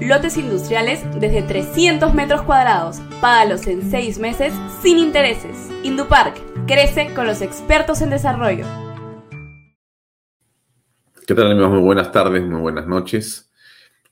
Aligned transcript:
lotes 0.00 0.36
industriales 0.36 1.02
desde 1.20 1.42
300 1.42 2.14
metros 2.14 2.42
cuadrados. 2.42 3.00
Págalos 3.20 3.66
en 3.66 3.90
6 3.90 4.18
meses 4.18 4.52
sin 4.82 4.98
intereses. 4.98 5.70
Indupark 5.82 6.36
Crece 6.66 7.14
con 7.14 7.26
los 7.26 7.40
expertos 7.40 8.02
en 8.02 8.10
desarrollo. 8.10 8.66
¿Qué 11.26 11.34
tal 11.34 11.50
amigos? 11.50 11.70
Muy 11.70 11.80
buenas 11.80 12.12
tardes, 12.12 12.42
muy 12.42 12.60
buenas 12.60 12.86
noches. 12.86 13.50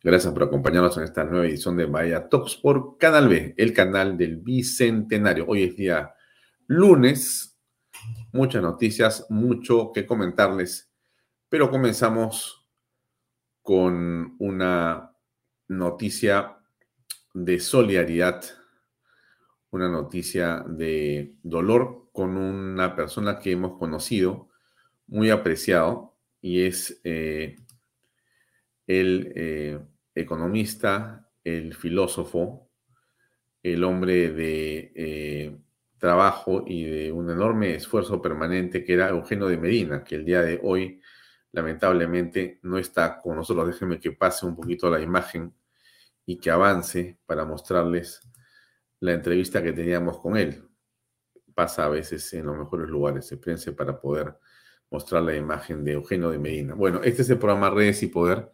Gracias 0.02 0.32
por 0.32 0.44
acompañarnos 0.44 0.96
en 0.96 1.04
esta 1.04 1.24
nueva 1.24 1.46
edición 1.46 1.76
de 1.76 1.84
Bahía 1.84 2.28
Talks 2.28 2.56
por 2.56 2.96
Canal 2.96 3.28
B, 3.28 3.54
el 3.56 3.72
canal 3.74 4.16
del 4.16 4.36
Bicentenario. 4.36 5.44
Hoy 5.48 5.64
es 5.64 5.76
día 5.76 6.14
lunes, 6.66 7.58
muchas 8.32 8.62
noticias, 8.62 9.26
mucho 9.28 9.92
que 9.92 10.06
comentarles, 10.06 10.90
pero 11.48 11.70
comenzamos 11.70 12.66
con 13.60 14.36
una 14.38 15.05
noticia 15.68 16.58
de 17.34 17.60
solidaridad, 17.60 18.42
una 19.70 19.88
noticia 19.88 20.64
de 20.66 21.34
dolor 21.42 22.08
con 22.12 22.36
una 22.36 22.96
persona 22.96 23.38
que 23.38 23.52
hemos 23.52 23.78
conocido, 23.78 24.48
muy 25.06 25.30
apreciado, 25.30 26.16
y 26.40 26.62
es 26.62 27.00
eh, 27.04 27.56
el 28.86 29.32
eh, 29.34 29.78
economista, 30.14 31.28
el 31.44 31.74
filósofo, 31.74 32.70
el 33.62 33.84
hombre 33.84 34.30
de 34.30 34.92
eh, 34.94 35.56
trabajo 35.98 36.64
y 36.66 36.84
de 36.84 37.12
un 37.12 37.30
enorme 37.30 37.74
esfuerzo 37.74 38.22
permanente 38.22 38.84
que 38.84 38.94
era 38.94 39.08
Eugenio 39.08 39.48
de 39.48 39.58
Medina, 39.58 40.04
que 40.04 40.14
el 40.14 40.24
día 40.24 40.42
de 40.42 40.60
hoy 40.62 41.00
lamentablemente 41.56 42.60
no 42.64 42.76
está 42.76 43.18
con 43.20 43.36
nosotros. 43.36 43.68
Déjenme 43.68 43.98
que 43.98 44.12
pase 44.12 44.44
un 44.44 44.54
poquito 44.54 44.90
la 44.90 45.00
imagen 45.00 45.54
y 46.26 46.36
que 46.36 46.50
avance 46.50 47.18
para 47.24 47.46
mostrarles 47.46 48.20
la 49.00 49.14
entrevista 49.14 49.62
que 49.62 49.72
teníamos 49.72 50.20
con 50.20 50.36
él 50.36 50.62
pasa 51.54 51.86
a 51.86 51.88
veces 51.88 52.30
en 52.34 52.44
los 52.44 52.58
mejores 52.58 52.90
lugares. 52.90 53.32
Espérense 53.32 53.72
para 53.72 53.98
poder 53.98 54.36
mostrar 54.90 55.22
la 55.22 55.34
imagen 55.34 55.82
de 55.82 55.92
Eugenio 55.92 56.30
de 56.30 56.38
Medina. 56.38 56.74
Bueno, 56.74 57.00
este 57.02 57.22
es 57.22 57.30
el 57.30 57.38
programa 57.38 57.70
Redes 57.70 58.02
y 58.02 58.08
Poder 58.08 58.50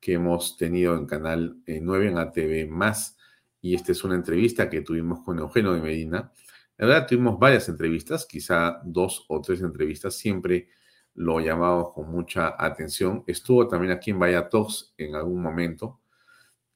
que 0.00 0.14
hemos 0.14 0.56
tenido 0.56 0.96
en 0.96 1.06
Canal 1.06 1.56
9 1.66 2.04
eh, 2.04 2.08
en 2.08 2.18
ATV 2.18 2.68
Más 2.68 3.16
y 3.60 3.76
esta 3.76 3.92
es 3.92 4.02
una 4.02 4.16
entrevista 4.16 4.68
que 4.68 4.80
tuvimos 4.80 5.20
con 5.20 5.38
Eugenio 5.38 5.72
de 5.72 5.82
Medina. 5.82 6.32
La 6.78 6.86
verdad, 6.86 7.06
tuvimos 7.06 7.38
varias 7.38 7.68
entrevistas, 7.68 8.26
quizá 8.26 8.80
dos 8.82 9.24
o 9.28 9.40
tres 9.40 9.60
entrevistas, 9.60 10.16
siempre 10.16 10.68
lo 11.14 11.40
llamamos 11.40 11.92
con 11.92 12.10
mucha 12.10 12.54
atención. 12.58 13.24
Estuvo 13.26 13.68
también 13.68 13.92
aquí 13.92 14.10
en 14.10 14.18
Vallatos 14.18 14.94
en 14.96 15.14
algún 15.14 15.42
momento 15.42 16.00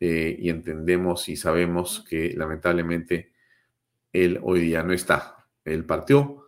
eh, 0.00 0.36
y 0.38 0.50
entendemos 0.50 1.28
y 1.28 1.36
sabemos 1.36 2.04
que 2.08 2.34
lamentablemente 2.36 3.32
él 4.12 4.40
hoy 4.42 4.60
día 4.60 4.82
no 4.82 4.92
está 4.92 5.34
él 5.64 5.84
partió. 5.84 6.46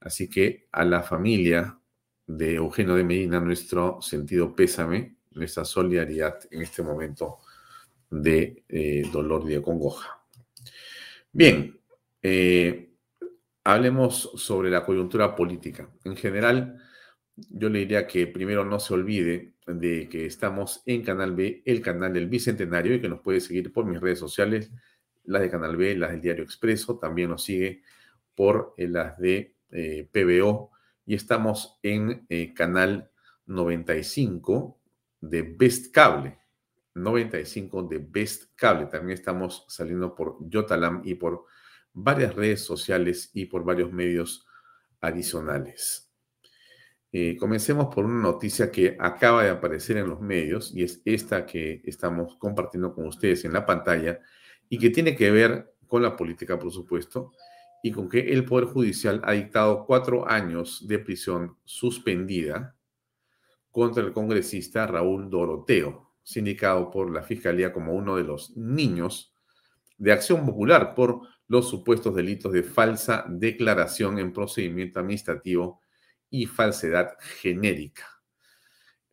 Así 0.00 0.28
que 0.28 0.68
a 0.72 0.84
la 0.84 1.02
familia 1.02 1.78
de 2.26 2.54
Eugenio 2.54 2.94
de 2.94 3.04
Medina, 3.04 3.40
nuestro 3.40 4.00
sentido 4.00 4.54
pésame, 4.54 5.16
nuestra 5.32 5.64
solidaridad 5.64 6.38
en 6.50 6.62
este 6.62 6.82
momento 6.82 7.38
de 8.10 8.64
eh, 8.68 9.08
dolor 9.12 9.44
y 9.46 9.54
de 9.54 9.62
congoja. 9.62 10.20
Bien, 11.32 11.78
eh, 12.22 12.92
hablemos 13.64 14.30
sobre 14.36 14.70
la 14.70 14.84
coyuntura 14.84 15.34
política. 15.34 15.90
En 16.04 16.16
general, 16.16 16.80
yo 17.36 17.68
le 17.68 17.80
diría 17.80 18.06
que 18.06 18.26
primero 18.26 18.64
no 18.64 18.78
se 18.78 18.94
olvide 18.94 19.54
de 19.66 20.08
que 20.08 20.26
estamos 20.26 20.82
en 20.86 21.02
Canal 21.02 21.34
B, 21.34 21.62
el 21.64 21.80
canal 21.80 22.12
del 22.12 22.28
Bicentenario, 22.28 22.94
y 22.94 23.00
que 23.00 23.08
nos 23.08 23.20
puede 23.20 23.40
seguir 23.40 23.72
por 23.72 23.86
mis 23.86 24.00
redes 24.00 24.18
sociales, 24.18 24.70
las 25.24 25.42
de 25.42 25.50
Canal 25.50 25.76
B, 25.76 25.96
las 25.96 26.12
del 26.12 26.20
Diario 26.20 26.44
Expreso, 26.44 26.98
también 26.98 27.30
nos 27.30 27.42
sigue 27.42 27.82
por 28.34 28.74
eh, 28.76 28.88
las 28.88 29.18
de 29.18 29.56
eh, 29.70 30.08
PBO 30.12 30.70
y 31.06 31.14
estamos 31.14 31.78
en 31.82 32.26
eh, 32.28 32.54
canal 32.54 33.10
95 33.46 34.78
de 35.20 35.42
Best 35.42 35.92
Cable. 35.92 36.38
95 36.94 37.82
de 37.84 37.98
Best 37.98 38.52
Cable. 38.54 38.86
También 38.86 39.18
estamos 39.18 39.64
saliendo 39.68 40.14
por 40.14 40.36
Yotalam 40.48 41.02
y 41.04 41.14
por 41.14 41.44
varias 41.92 42.34
redes 42.34 42.60
sociales 42.62 43.30
y 43.34 43.46
por 43.46 43.64
varios 43.64 43.92
medios 43.92 44.46
adicionales. 45.00 46.03
Comencemos 47.38 47.94
por 47.94 48.04
una 48.04 48.20
noticia 48.20 48.72
que 48.72 48.96
acaba 48.98 49.44
de 49.44 49.50
aparecer 49.50 49.98
en 49.98 50.08
los 50.08 50.20
medios 50.20 50.74
y 50.74 50.82
es 50.82 51.00
esta 51.04 51.46
que 51.46 51.80
estamos 51.84 52.34
compartiendo 52.38 52.92
con 52.92 53.06
ustedes 53.06 53.44
en 53.44 53.52
la 53.52 53.64
pantalla 53.64 54.18
y 54.68 54.78
que 54.78 54.90
tiene 54.90 55.14
que 55.14 55.30
ver 55.30 55.76
con 55.86 56.02
la 56.02 56.16
política, 56.16 56.58
por 56.58 56.72
supuesto, 56.72 57.30
y 57.84 57.92
con 57.92 58.08
que 58.08 58.18
el 58.32 58.44
Poder 58.44 58.64
Judicial 58.64 59.20
ha 59.24 59.32
dictado 59.32 59.84
cuatro 59.86 60.28
años 60.28 60.88
de 60.88 60.98
prisión 60.98 61.56
suspendida 61.64 62.74
contra 63.70 64.02
el 64.02 64.12
congresista 64.12 64.84
Raúl 64.84 65.30
Doroteo, 65.30 66.14
sindicado 66.24 66.90
por 66.90 67.12
la 67.12 67.22
Fiscalía 67.22 67.72
como 67.72 67.94
uno 67.94 68.16
de 68.16 68.24
los 68.24 68.56
niños 68.56 69.32
de 69.98 70.10
acción 70.10 70.44
popular 70.44 70.96
por 70.96 71.20
los 71.46 71.68
supuestos 71.68 72.12
delitos 72.12 72.52
de 72.52 72.64
falsa 72.64 73.24
declaración 73.28 74.18
en 74.18 74.32
procedimiento 74.32 74.98
administrativo 74.98 75.83
y 76.34 76.46
falsedad 76.46 77.16
genérica. 77.20 78.20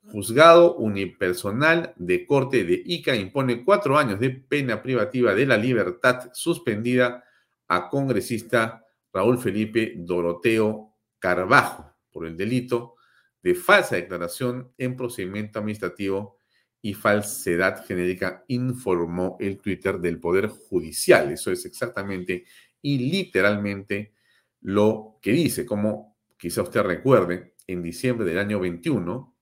Juzgado 0.01 0.77
unipersonal 0.77 1.93
de 1.95 2.25
corte 2.25 2.63
de 2.63 2.81
ICA 2.83 3.15
impone 3.15 3.63
cuatro 3.63 3.99
años 3.99 4.19
de 4.19 4.31
pena 4.31 4.81
privativa 4.81 5.35
de 5.35 5.45
la 5.45 5.55
libertad 5.55 6.31
suspendida 6.33 7.23
a 7.67 7.89
congresista 7.89 8.83
Raúl 9.13 9.37
Felipe 9.37 9.93
Doroteo 9.97 10.95
Carbajo 11.19 11.93
por 12.11 12.25
el 12.25 12.35
delito 12.35 12.95
de 13.43 13.53
falsa 13.53 13.97
declaración 13.97 14.73
en 14.79 14.97
procedimiento 14.97 15.59
administrativo 15.59 16.39
y 16.81 16.95
falsedad 16.95 17.85
genérica, 17.85 18.45
informó 18.47 19.37
el 19.39 19.59
Twitter 19.59 19.99
del 19.99 20.19
Poder 20.19 20.47
Judicial. 20.47 21.31
Eso 21.31 21.51
es 21.51 21.65
exactamente 21.65 22.45
y 22.81 22.97
literalmente 23.11 24.15
lo 24.61 25.19
que 25.21 25.33
dice. 25.33 25.67
Como 25.67 26.10
quizá 26.41 26.63
usted 26.63 26.81
recuerde, 26.81 27.53
en 27.67 27.83
diciembre 27.83 28.25
del 28.25 28.39
año 28.39 28.59
21, 28.59 29.37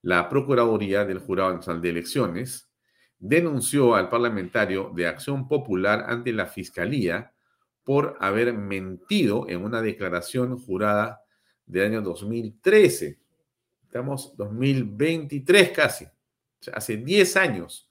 la 0.00 0.26
Procuraduría 0.30 1.04
del 1.04 1.18
Jurado 1.18 1.52
Nacional 1.52 1.82
de 1.82 1.90
Elecciones 1.90 2.70
denunció 3.18 3.94
al 3.94 4.08
parlamentario 4.08 4.90
de 4.94 5.06
Acción 5.06 5.46
Popular 5.48 6.06
ante 6.08 6.32
la 6.32 6.46
Fiscalía 6.46 7.34
por 7.84 8.16
haber 8.20 8.54
mentido 8.54 9.50
en 9.50 9.62
una 9.62 9.82
declaración 9.82 10.58
jurada 10.58 11.20
del 11.66 11.84
año 11.84 12.00
2013. 12.00 13.18
Estamos 13.82 14.34
2023 14.38 15.72
casi, 15.72 16.06
hace 16.72 16.96
10 16.96 17.36
años, 17.36 17.90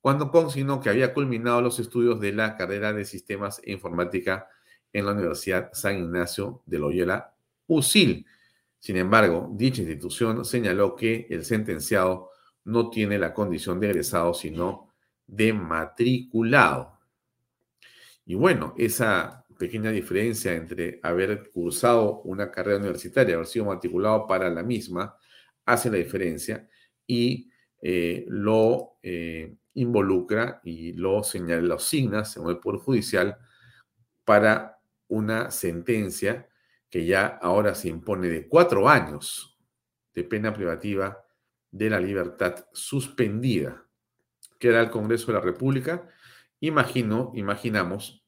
cuando 0.00 0.30
consignó 0.30 0.80
que 0.80 0.88
había 0.88 1.12
culminado 1.12 1.60
los 1.60 1.78
estudios 1.78 2.18
de 2.20 2.32
la 2.32 2.56
carrera 2.56 2.94
de 2.94 3.04
Sistemas 3.04 3.60
e 3.62 3.72
Informática 3.72 4.48
en 4.94 5.04
la 5.04 5.12
Universidad 5.12 5.68
San 5.74 5.98
Ignacio 5.98 6.62
de 6.64 6.78
Loyola, 6.78 7.34
USIL. 7.66 8.26
Sin 8.78 8.96
embargo, 8.96 9.48
dicha 9.52 9.82
institución 9.82 10.44
señaló 10.44 10.96
que 10.96 11.26
el 11.30 11.44
sentenciado 11.44 12.30
no 12.64 12.90
tiene 12.90 13.18
la 13.18 13.32
condición 13.32 13.80
de 13.80 13.90
egresado, 13.90 14.34
sino 14.34 14.88
de 15.26 15.52
matriculado. 15.52 16.98
Y 18.24 18.34
bueno, 18.34 18.74
esa 18.76 19.44
pequeña 19.58 19.90
diferencia 19.90 20.54
entre 20.54 20.98
haber 21.02 21.50
cursado 21.50 22.22
una 22.22 22.50
carrera 22.50 22.78
universitaria, 22.78 23.34
haber 23.34 23.46
sido 23.46 23.66
matriculado 23.66 24.26
para 24.26 24.50
la 24.50 24.62
misma, 24.62 25.16
hace 25.64 25.90
la 25.90 25.98
diferencia 25.98 26.68
y 27.06 27.50
eh, 27.80 28.24
lo 28.28 28.98
eh, 29.02 29.54
involucra 29.74 30.60
y 30.64 30.92
lo 30.92 31.22
señala, 31.22 31.62
lo 31.62 31.74
asigna, 31.74 32.24
según 32.24 32.50
el 32.50 32.58
Poder 32.58 32.80
Judicial, 32.80 33.36
para 34.24 34.78
una 35.08 35.50
sentencia 35.50 36.48
que 36.92 37.06
ya 37.06 37.38
ahora 37.40 37.74
se 37.74 37.88
impone 37.88 38.28
de 38.28 38.46
cuatro 38.46 38.86
años 38.86 39.58
de 40.14 40.24
pena 40.24 40.52
privativa 40.52 41.24
de 41.70 41.88
la 41.88 41.98
libertad 41.98 42.66
suspendida. 42.74 43.86
Queda 44.58 44.82
el 44.82 44.90
Congreso 44.90 45.28
de 45.28 45.32
la 45.32 45.40
República. 45.40 46.06
Imagino, 46.60 47.32
imaginamos 47.34 48.22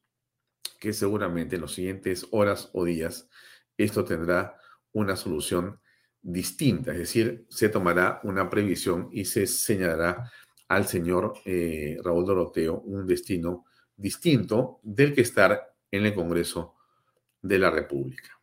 que 0.79 0.93
seguramente 0.93 1.57
en 1.57 1.61
las 1.61 1.73
siguientes 1.73 2.25
horas 2.31 2.71
o 2.73 2.83
días 2.83 3.29
esto 3.77 4.03
tendrá 4.03 4.57
una 4.93 5.15
solución 5.15 5.79
distinta, 6.23 6.91
es 6.91 6.97
decir, 6.97 7.45
se 7.49 7.69
tomará 7.69 8.19
una 8.23 8.49
previsión 8.49 9.09
y 9.11 9.25
se 9.25 9.45
señalará 9.45 10.31
al 10.69 10.87
señor 10.87 11.35
eh, 11.45 11.99
Raúl 12.03 12.25
Doroteo 12.25 12.79
un 12.79 13.05
destino 13.05 13.65
distinto 13.95 14.79
del 14.81 15.13
que 15.13 15.21
estar 15.21 15.75
en 15.91 16.07
el 16.07 16.15
Congreso 16.15 16.73
de 17.43 17.59
la 17.59 17.69
República. 17.69 18.35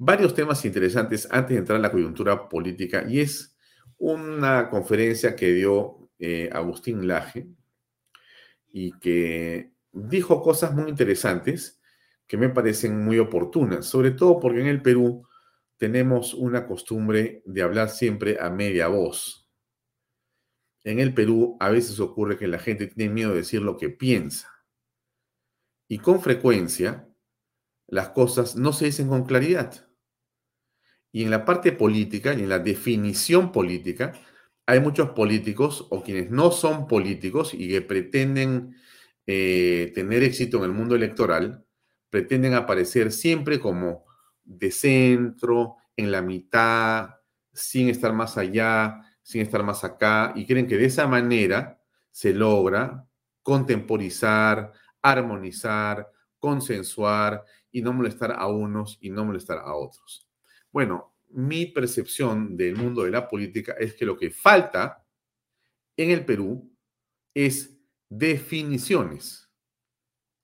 Varios 0.00 0.32
temas 0.32 0.64
interesantes 0.64 1.26
antes 1.30 1.56
de 1.56 1.58
entrar 1.58 1.76
en 1.76 1.82
la 1.82 1.90
coyuntura 1.90 2.48
política 2.48 3.04
y 3.08 3.18
es 3.18 3.56
una 3.96 4.70
conferencia 4.70 5.34
que 5.34 5.52
dio 5.52 6.08
eh, 6.20 6.48
Agustín 6.52 7.08
Laje 7.08 7.48
y 8.70 8.92
que 9.00 9.72
dijo 9.90 10.40
cosas 10.40 10.72
muy 10.72 10.88
interesantes 10.88 11.80
que 12.28 12.36
me 12.36 12.48
parecen 12.48 13.02
muy 13.04 13.18
oportunas, 13.18 13.86
sobre 13.86 14.12
todo 14.12 14.38
porque 14.38 14.60
en 14.60 14.68
el 14.68 14.82
Perú 14.82 15.26
tenemos 15.78 16.32
una 16.32 16.66
costumbre 16.66 17.42
de 17.44 17.62
hablar 17.62 17.88
siempre 17.88 18.38
a 18.40 18.50
media 18.50 18.86
voz. 18.86 19.48
En 20.84 21.00
el 21.00 21.12
Perú 21.12 21.56
a 21.58 21.70
veces 21.70 21.98
ocurre 21.98 22.38
que 22.38 22.46
la 22.46 22.60
gente 22.60 22.86
tiene 22.86 23.12
miedo 23.12 23.30
de 23.30 23.38
decir 23.38 23.62
lo 23.62 23.76
que 23.76 23.88
piensa. 23.88 24.48
Y 25.88 25.98
con 25.98 26.20
frecuencia 26.20 27.08
las 27.88 28.10
cosas 28.10 28.54
no 28.54 28.72
se 28.72 28.84
dicen 28.84 29.08
con 29.08 29.24
claridad. 29.24 29.87
Y 31.12 31.24
en 31.24 31.30
la 31.30 31.44
parte 31.44 31.72
política 31.72 32.34
y 32.34 32.42
en 32.42 32.48
la 32.48 32.58
definición 32.58 33.52
política, 33.52 34.12
hay 34.66 34.80
muchos 34.80 35.10
políticos 35.10 35.86
o 35.90 36.02
quienes 36.02 36.30
no 36.30 36.50
son 36.50 36.86
políticos 36.86 37.54
y 37.54 37.68
que 37.68 37.80
pretenden 37.82 38.76
eh, 39.26 39.92
tener 39.94 40.22
éxito 40.22 40.58
en 40.58 40.64
el 40.64 40.72
mundo 40.72 40.94
electoral, 40.94 41.64
pretenden 42.10 42.54
aparecer 42.54 43.12
siempre 43.12 43.60
como 43.60 44.04
de 44.44 44.70
centro, 44.70 45.76
en 45.96 46.12
la 46.12 46.22
mitad, 46.22 47.16
sin 47.52 47.88
estar 47.88 48.12
más 48.12 48.38
allá, 48.38 49.00
sin 49.22 49.42
estar 49.42 49.62
más 49.64 49.84
acá, 49.84 50.32
y 50.36 50.46
creen 50.46 50.66
que 50.66 50.76
de 50.76 50.86
esa 50.86 51.06
manera 51.06 51.80
se 52.10 52.32
logra 52.32 53.06
contemporizar, 53.42 54.72
armonizar, 55.02 56.08
consensuar 56.38 57.44
y 57.72 57.82
no 57.82 57.92
molestar 57.92 58.32
a 58.32 58.46
unos 58.46 58.98
y 59.00 59.10
no 59.10 59.24
molestar 59.24 59.58
a 59.58 59.74
otros. 59.74 60.27
Bueno, 60.72 61.14
mi 61.30 61.66
percepción 61.66 62.56
del 62.56 62.76
mundo 62.76 63.02
de 63.02 63.10
la 63.10 63.28
política 63.28 63.74
es 63.78 63.94
que 63.94 64.06
lo 64.06 64.16
que 64.16 64.30
falta 64.30 65.04
en 65.96 66.10
el 66.10 66.24
Perú 66.24 66.72
es 67.34 67.78
definiciones. 68.08 69.50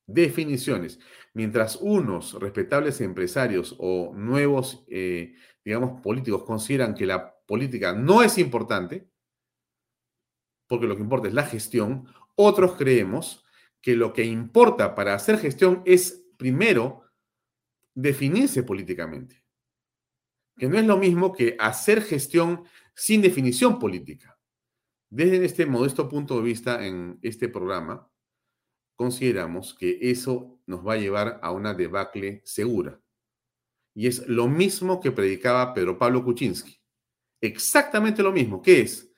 Definiciones. 0.07 0.99
Mientras 1.33 1.77
unos 1.77 2.35
respetables 2.35 3.01
empresarios 3.01 3.75
o 3.79 4.13
nuevos, 4.15 4.85
eh, 4.89 5.35
digamos, 5.65 6.01
políticos 6.03 6.45
consideran 6.45 6.95
que 6.95 7.07
la 7.07 7.35
política 7.47 7.95
no 7.95 8.23
es 8.23 8.39
importante, 8.39 9.09
porque 10.67 10.87
lo 10.87 10.97
que 10.97 11.03
importa 11.03 11.29
es 11.29 11.35
la 11.35 11.45
gestión, 11.45 12.07
otros 12.37 12.77
creemos 12.77 13.45
que 13.81 13.97
lo 13.97 14.13
que 14.13 14.25
importa 14.25 14.95
para 14.95 15.15
hacer 15.15 15.39
gestión 15.39 15.83
es 15.85 16.27
primero 16.37 17.03
definirse 17.95 18.63
políticamente, 18.63 19.44
que 20.57 20.69
no 20.69 20.79
es 20.79 20.87
lo 20.87 20.97
mismo 20.97 21.33
que 21.33 21.57
hacer 21.59 22.03
gestión 22.03 22.65
sin 22.95 23.23
definición 23.23 23.79
política. 23.79 24.39
Desde 25.11 25.45
este 25.45 25.67
modesto 25.67 26.09
punto 26.09 26.37
de 26.37 26.43
vista 26.43 26.85
en 26.87 27.19
este 27.23 27.49
programa, 27.49 28.09
consideramos 28.97 29.75
que 29.75 29.99
eso 30.01 30.61
nos 30.67 30.87
va 30.87 30.95
a 30.95 30.99
llevar 30.99 31.41
a 31.43 31.51
una 31.51 31.75
debacle 31.75 32.43
segura. 32.45 33.01
Y 33.95 34.07
es 34.07 34.27
lo 34.27 34.49
mismo 34.49 35.01
que 35.01 35.13
predicaba 35.13 35.73
Pedro 35.73 35.99
Pablo 35.99 36.25
Kuczynski. 36.25 36.81
Exactamente 37.41 38.23
lo 38.23 38.33
mismo. 38.33 38.61
¿Qué 38.61 38.81
es? 38.81 39.13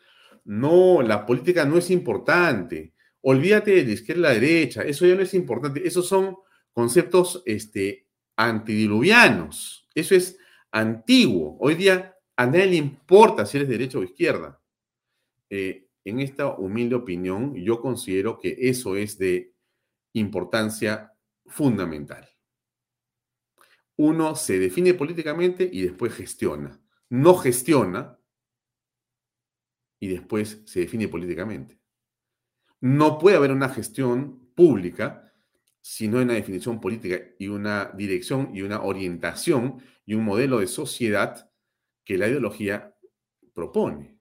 No, 0.44 1.00
la 1.02 1.24
política 1.24 1.64
no 1.64 1.78
es 1.78 1.90
importante. 1.90 2.92
Olvídate 3.22 3.72
de 3.72 3.84
la 3.84 3.92
izquierda 3.92 4.20
y 4.20 4.22
la 4.22 4.40
derecha. 4.40 4.82
Eso 4.82 5.06
ya 5.06 5.14
no 5.14 5.22
es 5.22 5.32
importante. 5.34 5.86
Esos 5.86 6.06
son 6.06 6.36
conceptos 6.72 7.42
este, 7.46 8.06
antidiluvianos. 8.36 9.88
Eso 9.94 10.14
es 10.14 10.38
antiguo. 10.70 11.56
Hoy 11.60 11.74
día 11.74 12.16
a 12.36 12.46
nadie 12.46 12.66
le 12.66 12.76
importa 12.76 13.46
si 13.46 13.56
eres 13.56 13.68
derecha 13.68 13.98
o 13.98 14.02
izquierda. 14.02 14.60
Eh, 15.50 15.88
en 16.04 16.20
esta 16.20 16.56
humilde 16.56 16.94
opinión, 16.94 17.54
yo 17.54 17.80
considero 17.80 18.38
que 18.38 18.56
eso 18.58 18.96
es 18.96 19.18
de 19.18 19.54
importancia 20.12 21.12
fundamental. 21.46 22.28
Uno 23.96 24.36
se 24.36 24.58
define 24.58 24.94
políticamente 24.94 25.68
y 25.70 25.82
después 25.82 26.12
gestiona. 26.12 26.80
No 27.08 27.34
gestiona 27.36 28.18
y 29.98 30.08
después 30.08 30.62
se 30.66 30.80
define 30.80 31.08
políticamente. 31.08 31.80
No 32.80 33.18
puede 33.18 33.36
haber 33.36 33.52
una 33.52 33.70
gestión 33.70 34.50
pública 34.54 35.25
sino 35.88 36.20
una 36.20 36.34
definición 36.34 36.80
política 36.80 37.20
y 37.38 37.46
una 37.46 37.92
dirección 37.94 38.50
y 38.52 38.62
una 38.62 38.82
orientación 38.82 39.80
y 40.04 40.14
un 40.14 40.24
modelo 40.24 40.58
de 40.58 40.66
sociedad 40.66 41.48
que 42.04 42.18
la 42.18 42.26
ideología 42.26 42.92
propone. 43.54 44.18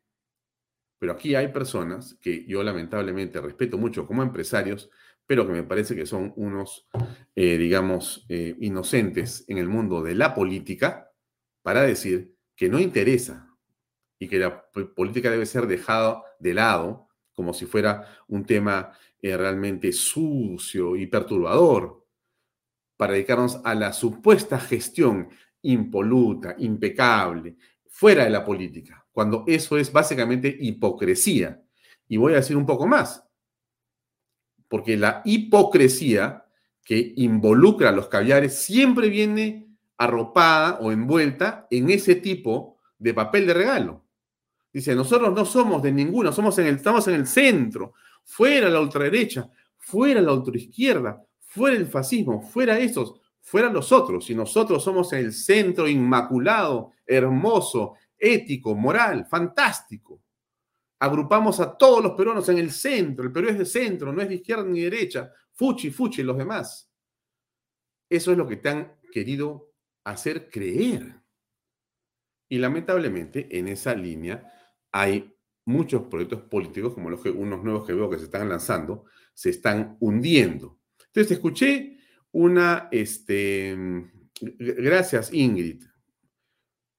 Pero 1.00 1.14
aquí 1.14 1.34
hay 1.34 1.48
personas 1.48 2.20
que 2.22 2.46
yo 2.46 2.62
lamentablemente 2.62 3.42
respeto 3.42 3.80
mucho 3.80 4.06
como 4.06 4.22
empresarios, 4.22 4.92
pero 5.26 5.48
que 5.48 5.54
me 5.54 5.64
parece 5.64 5.96
que 5.96 6.06
son 6.06 6.34
unos, 6.36 6.88
eh, 7.36 7.58
digamos, 7.58 8.28
eh, 8.30 8.56
inocentes 8.60 9.44
en 9.48 9.58
el 9.58 9.68
mundo 9.68 10.04
de 10.04 10.14
la 10.14 10.36
política 10.36 11.12
para 11.64 11.82
decir 11.82 12.36
que 12.56 12.70
no 12.70 12.80
interesa 12.80 13.58
y 14.20 14.28
que 14.28 14.38
la 14.38 14.70
política 14.96 15.32
debe 15.32 15.48
ser 15.48 15.66
dejada 15.66 16.22
de 16.38 16.54
lado 16.54 17.06
como 17.34 17.54
si 17.54 17.66
fuera 17.66 18.08
un 18.28 18.46
tema 18.46 18.94
eh, 19.22 19.36
realmente 19.38 19.92
sucio 19.92 20.96
y 20.96 21.08
perturbador, 21.08 22.06
para 22.98 23.14
dedicarnos 23.14 23.60
a 23.64 23.76
la 23.76 23.92
supuesta 23.92 24.60
gestión 24.60 25.30
impoluta, 25.62 26.56
impecable, 26.60 27.58
fuera 27.90 28.24
de 28.24 28.30
la 28.30 28.44
política, 28.44 29.06
cuando 29.12 29.44
eso 29.48 29.78
es 29.78 29.92
básicamente 29.92 30.56
hipocresía. 30.60 31.62
Y 32.08 32.18
voy 32.18 32.34
a 32.34 32.38
decir 32.38 32.56
un 32.56 32.66
poco 32.66 32.86
más, 32.86 33.24
porque 34.68 34.98
la 34.98 35.22
hipocresía 35.26 36.46
que 36.84 37.14
involucra 37.18 37.90
a 37.90 37.92
los 37.92 38.08
caviares 38.08 38.54
siempre 38.62 39.10
viene 39.10 39.68
arropada 39.98 40.78
o 40.82 40.92
envuelta 40.92 41.68
en 41.72 41.90
ese 41.90 42.16
tipo 42.16 42.78
de 43.00 43.14
papel 43.14 43.48
de 43.48 43.54
regalo. 43.54 44.06
Dice, 44.72 44.94
nosotros 44.94 45.34
no 45.34 45.46
somos 45.46 45.82
de 45.82 45.92
ninguno, 45.92 46.32
somos 46.32 46.58
en 46.60 46.68
el, 46.68 46.76
estamos 46.76 47.08
en 47.08 47.16
el 47.16 47.28
centro, 47.28 47.94
fuera 48.26 48.70
la 48.70 48.82
ultraderecha, 48.82 49.50
fuera 49.78 50.20
la 50.22 50.34
ultraizquierda, 50.34 51.24
fuera 51.40 51.78
el 51.78 51.88
fascismo, 51.88 52.42
fuera 52.42 52.78
esos, 52.78 53.22
fuera 53.42 53.70
los 53.70 53.92
otros. 53.92 54.30
Y 54.30 54.36
nosotros 54.36 54.84
somos 54.84 55.14
el 55.14 55.32
centro 55.32 55.88
inmaculado, 55.88 56.92
hermoso, 57.06 57.96
ético, 58.18 58.76
moral, 58.76 59.26
fantástico. 59.26 60.22
Agrupamos 61.00 61.60
a 61.60 61.78
todos 61.78 62.04
los 62.04 62.14
peruanos 62.14 62.50
en 62.50 62.58
el 62.58 62.72
centro. 62.72 63.26
El 63.26 63.32
Perú 63.32 63.50
es 63.50 63.58
de 63.58 63.66
centro, 63.66 64.12
no 64.12 64.22
es 64.22 64.30
de 64.30 64.36
izquierda 64.36 64.64
ni 64.64 64.82
derecha. 64.82 65.32
Fuchi, 65.54 65.92
fuchi, 65.92 66.24
los 66.24 66.38
demás. 66.38 66.92
Eso 68.10 68.32
es 68.32 68.38
lo 68.38 68.48
que 68.48 68.58
te 68.58 68.70
han 68.70 69.00
querido 69.12 69.72
hacer 70.04 70.50
creer. 70.50 71.22
Y 72.48 72.58
lamentablemente 72.58 73.48
en 73.58 73.68
esa 73.68 73.94
línea 73.96 74.52
hay 74.92 75.35
muchos 75.66 76.04
proyectos 76.04 76.42
políticos, 76.42 76.94
como 76.94 77.10
los 77.10 77.22
que, 77.22 77.30
unos 77.30 77.64
nuevos 77.64 77.86
que 77.86 77.94
veo 77.94 78.10
que 78.10 78.18
se 78.18 78.26
están 78.26 78.48
lanzando, 78.48 79.06
se 79.34 79.50
están 79.50 79.98
hundiendo. 80.00 80.80
Entonces, 81.08 81.32
escuché 81.32 81.98
una, 82.32 82.88
este, 82.92 83.76
gracias 84.42 85.34
Ingrid. 85.34 85.84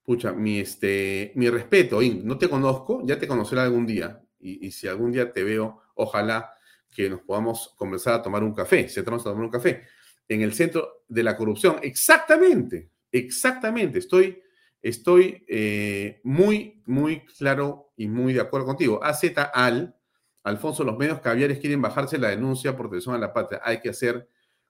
Pucha, 0.03 0.33
mi, 0.33 0.61
este, 0.61 1.33
mi 1.35 1.49
respeto, 1.49 2.03
Ingrid, 2.03 2.25
no 2.25 2.39
te 2.39 2.49
conozco, 2.49 3.03
ya 3.05 3.19
te 3.19 3.27
conoceré 3.27 3.63
algún 3.63 3.87
día. 3.87 4.23
Y, 4.39 4.71
si 4.71 4.87
algún 4.87 5.11
día 5.11 5.33
te 5.33 5.43
veo, 5.43 5.83
ojalá 5.95 6.53
que 6.95 7.11
nos 7.11 7.21
podamos 7.23 7.75
conversar 7.77 8.15
a 8.15 8.23
tomar 8.23 8.45
un 8.45 8.55
café, 8.55 8.89
se 8.89 9.01
a 9.01 9.05
tomar 9.05 9.35
un 9.35 9.51
café. 9.51 9.83
En 10.29 10.43
el 10.43 10.55
centro 10.55 11.05
de 11.09 11.23
la 11.23 11.37
corrupción, 11.37 11.77
exactamente, 11.83 12.91
exactamente, 13.11 13.99
estoy 13.99 14.41
estoy 14.89 15.45
eh, 15.49 16.21
muy, 16.23 16.83
muy 16.87 17.25
claro 17.27 17.93
y 17.97 18.07
muy 18.07 18.33
de 18.33 18.41
acuerdo 18.41 18.67
contigo. 18.67 19.03
AZ 19.03 19.25
al, 19.53 19.97
Alfonso, 20.45 20.85
los 20.85 20.97
medios 20.97 21.21
caviares 21.21 21.59
quieren 21.59 21.83
bajarse 21.83 22.19
la 22.19 22.29
denuncia 22.29 22.77
por 22.77 22.89
traición 22.89 23.17
a 23.17 23.19
la 23.19 23.33
patria. 23.33 23.61
Hay 23.65 23.81
que 23.81 23.89
hacer 23.89 24.29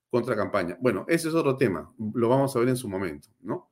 contracampaña. 0.09 0.79
Bueno, 0.81 1.05
ese 1.07 1.29
es 1.29 1.35
otro 1.35 1.59
tema. 1.59 1.95
Lo 2.15 2.31
vamos 2.31 2.57
a 2.57 2.61
ver 2.61 2.71
en 2.71 2.79
su 2.79 2.89
momento, 2.89 3.29
¿no? 3.41 3.71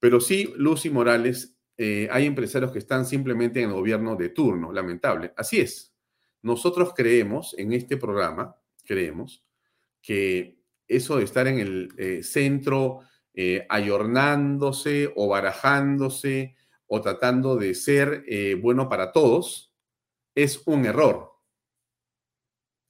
Pero 0.00 0.20
sí, 0.20 0.52
Lucy 0.56 0.90
Morales, 0.90 1.56
eh, 1.76 2.08
hay 2.10 2.26
empresarios 2.26 2.72
que 2.72 2.80
están 2.80 3.06
simplemente 3.06 3.62
en 3.62 3.68
el 3.68 3.76
gobierno 3.76 4.16
de 4.16 4.30
turno, 4.30 4.72
lamentable. 4.72 5.32
Así 5.36 5.60
es. 5.60 5.94
Nosotros 6.42 6.92
creemos 6.96 7.54
en 7.56 7.72
este 7.72 7.96
programa, 7.96 8.56
creemos 8.84 9.44
que 10.02 10.58
eso 10.88 11.16
de 11.16 11.24
estar 11.24 11.46
en 11.46 11.60
el 11.60 11.88
eh, 11.96 12.24
centro 12.24 13.02
eh, 13.34 13.66
ayornándose 13.68 15.12
o 15.16 15.28
barajándose 15.28 16.54
o 16.86 17.00
tratando 17.00 17.56
de 17.56 17.74
ser 17.74 18.24
eh, 18.28 18.54
bueno 18.54 18.88
para 18.88 19.12
todos, 19.12 19.72
es 20.34 20.62
un 20.66 20.86
error. 20.86 21.32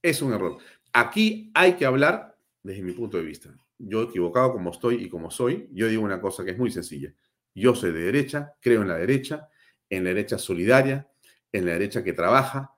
Es 0.03 0.21
un 0.21 0.35
error. 0.35 0.59
Aquí 0.93 1.51
hay 1.55 1.75
que 1.75 1.87
hablar 1.87 2.37
desde 2.63 2.83
mi 2.83 2.93
punto 2.93 3.17
de 3.17 3.25
vista. 3.25 3.55
Yo 3.79 4.03
equivocado 4.03 4.53
como 4.53 4.71
estoy 4.71 5.03
y 5.03 5.09
como 5.09 5.31
soy, 5.31 5.69
yo 5.73 5.89
digo 5.89 6.03
una 6.03 6.21
cosa 6.21 6.45
que 6.45 6.53
es 6.53 6.59
muy 6.59 6.71
sencilla. 6.71 7.15
Yo 7.55 7.75
soy 7.75 7.93
de 7.93 8.01
derecha, 8.01 8.55
creo 8.61 8.83
en 8.83 8.89
la 8.89 8.97
derecha, 8.97 9.49
en 9.89 10.05
la 10.05 10.11
derecha 10.11 10.39
solidaria, 10.39 11.09
en 11.53 11.67
la 11.67 11.73
derecha 11.73 12.03
que 12.03 12.13
trabaja, 12.13 12.77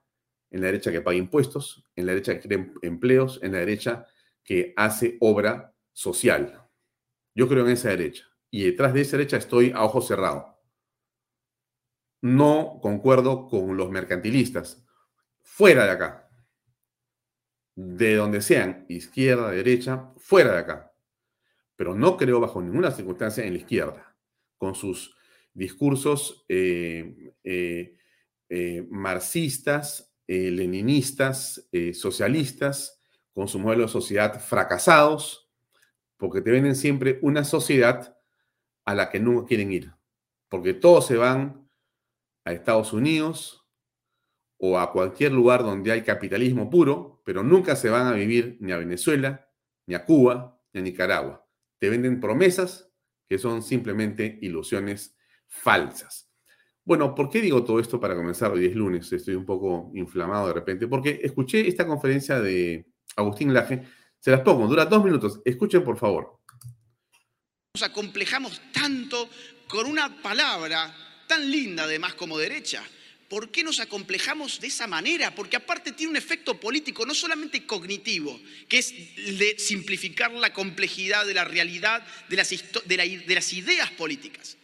en 0.51 0.61
la 0.61 0.67
derecha 0.67 0.91
que 0.91 1.01
paga 1.01 1.17
impuestos, 1.17 1.83
en 1.95 2.05
la 2.05 2.13
derecha 2.13 2.39
que 2.39 2.47
crea 2.47 2.71
empleos, 2.81 3.39
en 3.41 3.51
la 3.53 3.59
derecha 3.59 4.05
que 4.43 4.73
hace 4.77 5.17
obra 5.19 5.73
social. 5.91 6.66
Yo 7.37 7.47
creo 7.47 7.67
en 7.67 7.73
esa 7.73 7.89
derecha. 7.89 8.25
Y 8.49 8.63
detrás 8.63 8.95
de 8.95 9.01
esa 9.01 9.15
derecha 9.15 9.37
estoy 9.37 9.71
a 9.71 9.83
ojo 9.83 10.01
cerrado. 10.01 10.59
No 12.19 12.79
concuerdo 12.81 13.47
con 13.47 13.77
los 13.77 13.91
mercantilistas. 13.91 14.83
Fuera 15.41 15.85
de 15.85 15.91
acá. 15.91 16.31
De 17.75 18.15
donde 18.15 18.41
sean, 18.41 18.87
izquierda, 18.89 19.51
derecha, 19.51 20.11
fuera 20.17 20.53
de 20.53 20.57
acá. 20.57 20.95
Pero 21.75 21.93
no 21.93 22.17
creo 22.17 22.39
bajo 22.39 22.59
ninguna 22.59 22.89
circunstancia 22.89 23.45
en 23.45 23.53
la 23.53 23.59
izquierda, 23.59 24.17
con 24.57 24.73
sus 24.73 25.15
discursos 25.53 26.43
eh, 26.49 27.35
eh, 27.43 27.99
eh, 28.49 28.87
marxistas, 28.89 30.11
leninistas, 30.25 31.69
socialistas, 31.93 32.99
con 33.31 33.47
su 33.47 33.59
modelo 33.59 33.83
de 33.83 33.89
sociedad 33.89 34.41
fracasados, 34.41 35.46
porque 36.17 36.41
te 36.41 36.51
venden 36.51 36.75
siempre 36.75 37.19
una 37.21 37.43
sociedad 37.43 38.17
a 38.85 38.95
la 38.95 39.09
que 39.09 39.19
nunca 39.19 39.47
quieren 39.47 39.71
ir, 39.71 39.93
porque 40.49 40.73
todos 40.73 41.07
se 41.07 41.17
van 41.17 41.69
a 42.45 42.53
Estados 42.53 42.93
Unidos 42.93 43.65
o 44.57 44.79
a 44.79 44.91
cualquier 44.91 45.31
lugar 45.31 45.63
donde 45.63 45.91
hay 45.91 46.01
capitalismo 46.01 46.69
puro, 46.69 47.21
pero 47.23 47.43
nunca 47.43 47.75
se 47.75 47.89
van 47.89 48.07
a 48.07 48.13
vivir 48.13 48.57
ni 48.59 48.71
a 48.71 48.77
Venezuela, 48.77 49.49
ni 49.85 49.95
a 49.95 50.05
Cuba, 50.05 50.59
ni 50.73 50.79
a 50.79 50.83
Nicaragua. 50.83 51.47
Te 51.79 51.89
venden 51.89 52.19
promesas 52.19 52.91
que 53.27 53.37
son 53.37 53.61
simplemente 53.61 54.39
ilusiones 54.41 55.15
falsas. 55.47 56.31
Bueno, 56.83 57.13
¿por 57.13 57.29
qué 57.29 57.41
digo 57.41 57.63
todo 57.65 57.79
esto 57.79 57.99
para 57.99 58.15
comenzar 58.15 58.51
hoy 58.51 58.65
es 58.65 58.75
lunes? 58.75 59.11
Estoy 59.11 59.35
un 59.35 59.45
poco 59.45 59.91
inflamado 59.93 60.47
de 60.47 60.53
repente, 60.53 60.87
porque 60.87 61.19
escuché 61.21 61.67
esta 61.67 61.85
conferencia 61.85 62.39
de 62.39 62.87
Agustín 63.17 63.53
Laje 63.53 63.83
se 64.19 64.31
las 64.31 64.41
pongo, 64.41 64.67
dura 64.67 64.85
dos 64.85 65.03
minutos. 65.03 65.39
Escuchen, 65.45 65.83
por 65.83 65.97
favor. 65.97 66.39
Nos 67.73 67.83
acomplejamos 67.83 68.61
tanto 68.71 69.29
con 69.67 69.85
una 69.85 70.21
palabra 70.21 70.95
tan 71.27 71.49
linda, 71.49 71.83
además, 71.83 72.15
como 72.15 72.37
derecha. 72.37 72.83
¿Por 73.29 73.51
qué 73.51 73.61
nos 73.61 73.79
acomplejamos 73.81 74.59
de 74.61 74.67
esa 74.67 74.87
manera? 74.87 75.35
Porque 75.35 75.57
aparte 75.57 75.91
tiene 75.91 76.11
un 76.11 76.17
efecto 76.17 76.57
político, 76.57 77.05
no 77.05 77.13
solamente 77.13 77.65
cognitivo, 77.65 78.39
que 78.69 78.77
es 78.79 78.93
de 79.37 79.55
simplificar 79.59 80.31
la 80.31 80.53
complejidad 80.53 81.25
de 81.25 81.33
la 81.33 81.43
realidad, 81.43 82.05
de 82.29 82.37
las, 82.37 82.49
de 82.49 83.35
las 83.35 83.53
ideas 83.53 83.91
políticas. 83.91 84.57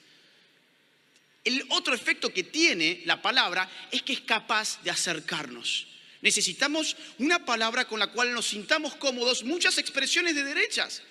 El 1.44 1.66
otro 1.70 1.94
efecto 1.94 2.34
que 2.34 2.44
tiene 2.44 3.02
la 3.06 3.22
palabra 3.22 3.70
es 3.92 4.02
que 4.02 4.14
es 4.14 4.22
capaz 4.22 4.82
de 4.82 4.92
acercarnos. 4.92 5.93
Necesitamos 6.24 6.96
una 7.20 7.46
palabra 7.46 7.84
con 7.84 8.00
la 8.00 8.08
cual 8.08 8.34
nos 8.34 8.48
sintamos 8.48 8.96
cómodos, 8.96 9.44
muchas 9.44 9.78
expresiones 9.78 10.34
de 10.34 10.46
derechas, 10.46 11.02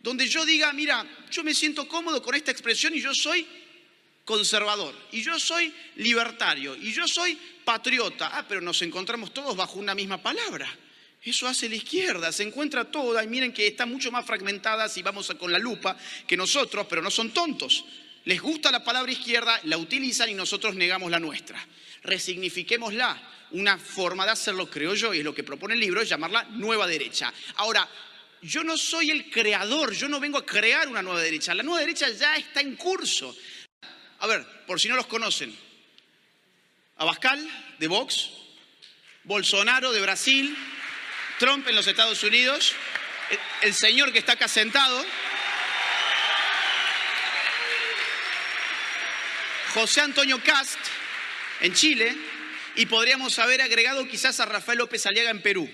donde 0.00 0.26
yo 0.26 0.46
diga, 0.46 0.72
mira, 0.72 1.06
yo 1.30 1.44
me 1.44 1.52
siento 1.52 1.86
cómodo 1.86 2.22
con 2.22 2.34
esta 2.34 2.50
expresión 2.50 2.94
y 2.94 3.00
yo 3.02 3.14
soy 3.14 3.46
conservador, 4.24 4.94
y 5.12 5.22
yo 5.22 5.38
soy 5.38 5.70
libertario, 5.96 6.74
y 6.76 6.94
yo 6.94 7.06
soy 7.06 7.38
patriota. 7.62 8.30
Ah, 8.32 8.46
pero 8.48 8.62
nos 8.62 8.80
encontramos 8.80 9.34
todos 9.34 9.54
bajo 9.54 9.78
una 9.78 9.94
misma 9.94 10.22
palabra. 10.22 10.66
Eso 11.22 11.46
hace 11.46 11.68
la 11.68 11.74
izquierda, 11.74 12.32
se 12.32 12.42
encuentra 12.42 12.90
toda 12.90 13.22
y 13.22 13.26
miren 13.28 13.52
que 13.52 13.66
está 13.66 13.84
mucho 13.84 14.10
más 14.10 14.24
fragmentada 14.24 14.88
si 14.88 15.02
vamos 15.02 15.30
con 15.38 15.52
la 15.52 15.58
lupa 15.58 15.94
que 16.26 16.38
nosotros, 16.38 16.86
pero 16.88 17.02
no 17.02 17.10
son 17.10 17.32
tontos. 17.34 17.84
Les 18.24 18.40
gusta 18.40 18.72
la 18.72 18.82
palabra 18.82 19.12
izquierda, 19.12 19.60
la 19.64 19.76
utilizan 19.76 20.30
y 20.30 20.34
nosotros 20.34 20.74
negamos 20.74 21.10
la 21.10 21.20
nuestra. 21.20 21.62
Resignifiquémosla. 22.06 23.32
Una 23.52 23.78
forma 23.78 24.24
de 24.24 24.32
hacerlo, 24.32 24.68
creo 24.68 24.94
yo, 24.94 25.14
y 25.14 25.18
es 25.18 25.24
lo 25.24 25.34
que 25.34 25.44
propone 25.44 25.74
el 25.74 25.80
libro, 25.80 26.02
llamarla 26.02 26.44
nueva 26.50 26.86
derecha. 26.86 27.32
Ahora, 27.56 27.88
yo 28.42 28.64
no 28.64 28.76
soy 28.76 29.10
el 29.10 29.30
creador, 29.30 29.92
yo 29.92 30.08
no 30.08 30.18
vengo 30.18 30.38
a 30.38 30.44
crear 30.44 30.88
una 30.88 31.02
nueva 31.02 31.20
derecha, 31.20 31.54
la 31.54 31.62
nueva 31.62 31.80
derecha 31.80 32.08
ya 32.10 32.36
está 32.36 32.60
en 32.60 32.76
curso. 32.76 33.36
A 34.20 34.26
ver, 34.26 34.44
por 34.66 34.80
si 34.80 34.88
no 34.88 34.96
los 34.96 35.06
conocen, 35.06 35.56
Abascal 36.96 37.48
de 37.78 37.88
Vox, 37.88 38.30
Bolsonaro 39.24 39.92
de 39.92 40.00
Brasil, 40.00 40.56
Trump 41.38 41.68
en 41.68 41.76
los 41.76 41.86
Estados 41.86 42.22
Unidos, 42.22 42.74
el 43.62 43.74
señor 43.74 44.12
que 44.12 44.18
está 44.18 44.32
acá 44.32 44.48
sentado, 44.48 45.04
José 49.74 50.00
Antonio 50.00 50.42
Cast 50.42 50.78
en 51.60 51.72
Chile, 51.74 52.16
y 52.76 52.86
podríamos 52.86 53.38
haber 53.38 53.62
agregado 53.62 54.06
quizás 54.06 54.38
a 54.40 54.46
Rafael 54.46 54.78
López 54.78 55.06
Aliaga 55.06 55.30
en 55.30 55.42
Perú. 55.42 55.68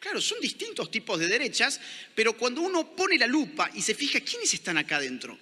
Claro, 0.00 0.20
son 0.20 0.40
distintos 0.40 0.90
tipos 0.90 1.18
de 1.18 1.28
derechas, 1.28 1.80
pero 2.14 2.36
cuando 2.36 2.60
uno 2.60 2.94
pone 2.94 3.16
la 3.16 3.26
lupa 3.26 3.70
y 3.72 3.80
se 3.80 3.94
fija 3.94 4.20
quiénes 4.20 4.52
están 4.52 4.76
acá 4.76 5.00
dentro, 5.00 5.38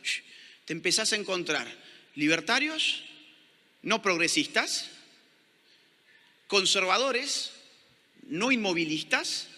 te 0.65 0.73
empezás 0.73 1.13
a 1.13 1.17
encontrar 1.17 1.67
libertarios, 2.15 3.03
no 3.83 4.03
progresistas, 4.03 4.91
conservadores, 6.47 7.51
no 8.29 8.53
inmovilistas 8.53 9.49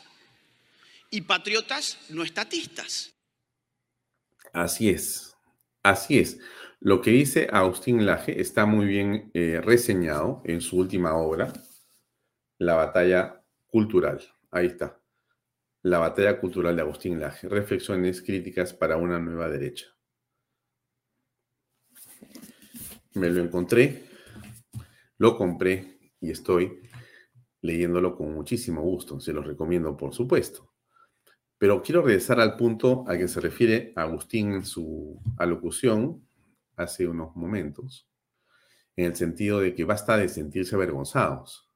y 1.11 1.23
patriotas 1.23 1.99
no 2.09 2.23
estatistas. 2.23 3.12
Así 4.52 4.88
es, 4.88 5.35
así 5.83 6.18
es. 6.18 6.38
Lo 6.84 7.00
que 7.00 7.12
dice 7.12 7.48
Agustín 7.50 8.04
Laje 8.04 8.42
está 8.42 8.66
muy 8.66 8.84
bien 8.84 9.30
eh, 9.32 9.58
reseñado 9.62 10.42
en 10.44 10.60
su 10.60 10.76
última 10.76 11.16
obra, 11.16 11.50
La 12.58 12.74
batalla 12.74 13.42
cultural. 13.66 14.20
Ahí 14.50 14.66
está. 14.66 15.00
La 15.80 15.98
batalla 15.98 16.38
cultural 16.38 16.76
de 16.76 16.82
Agustín 16.82 17.18
Laje. 17.18 17.48
Reflexiones 17.48 18.20
críticas 18.20 18.74
para 18.74 18.98
una 18.98 19.18
nueva 19.18 19.48
derecha. 19.48 19.86
Me 23.14 23.30
lo 23.30 23.42
encontré, 23.42 24.04
lo 25.16 25.38
compré 25.38 26.12
y 26.20 26.32
estoy 26.32 26.82
leyéndolo 27.62 28.14
con 28.14 28.34
muchísimo 28.34 28.82
gusto. 28.82 29.20
Se 29.20 29.32
los 29.32 29.46
recomiendo, 29.46 29.96
por 29.96 30.12
supuesto. 30.12 30.74
Pero 31.56 31.80
quiero 31.80 32.02
regresar 32.02 32.40
al 32.40 32.58
punto 32.58 33.04
al 33.08 33.16
que 33.16 33.28
se 33.28 33.40
refiere 33.40 33.94
Agustín 33.96 34.52
en 34.52 34.66
su 34.66 35.18
alocución 35.38 36.22
hace 36.76 37.07
unos 37.07 37.35
momentos, 37.37 38.09
en 38.97 39.07
el 39.07 39.16
sentido 39.16 39.61
de 39.61 39.75
que 39.75 39.85
basta 39.85 40.16
de 40.16 40.28
sentirse 40.28 40.75
avergonzados 40.75 41.71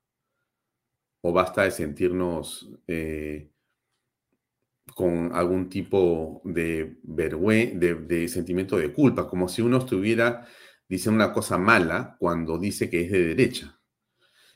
o 1.20 1.32
basta 1.32 1.64
de 1.64 1.70
sentirnos 1.70 2.70
eh, 2.86 3.50
con 4.94 5.30
algún 5.34 5.68
tipo 5.68 6.40
de 6.44 6.98
vergüenza, 7.02 7.78
de, 7.78 8.28
sentimiento 8.28 8.76
de 8.76 8.92
culpa, 8.92 9.28
como 9.28 9.48
si 9.48 9.62
uno 9.62 9.78
estuviera 9.78 10.46
diciendo 10.88 11.22
una 11.24 11.32
cosa 11.32 11.58
mala 11.58 12.16
cuando 12.18 12.58
dice 12.58 12.88
que 12.88 13.02
es 13.02 13.12
de 13.12 13.26
derecha. 13.26 13.78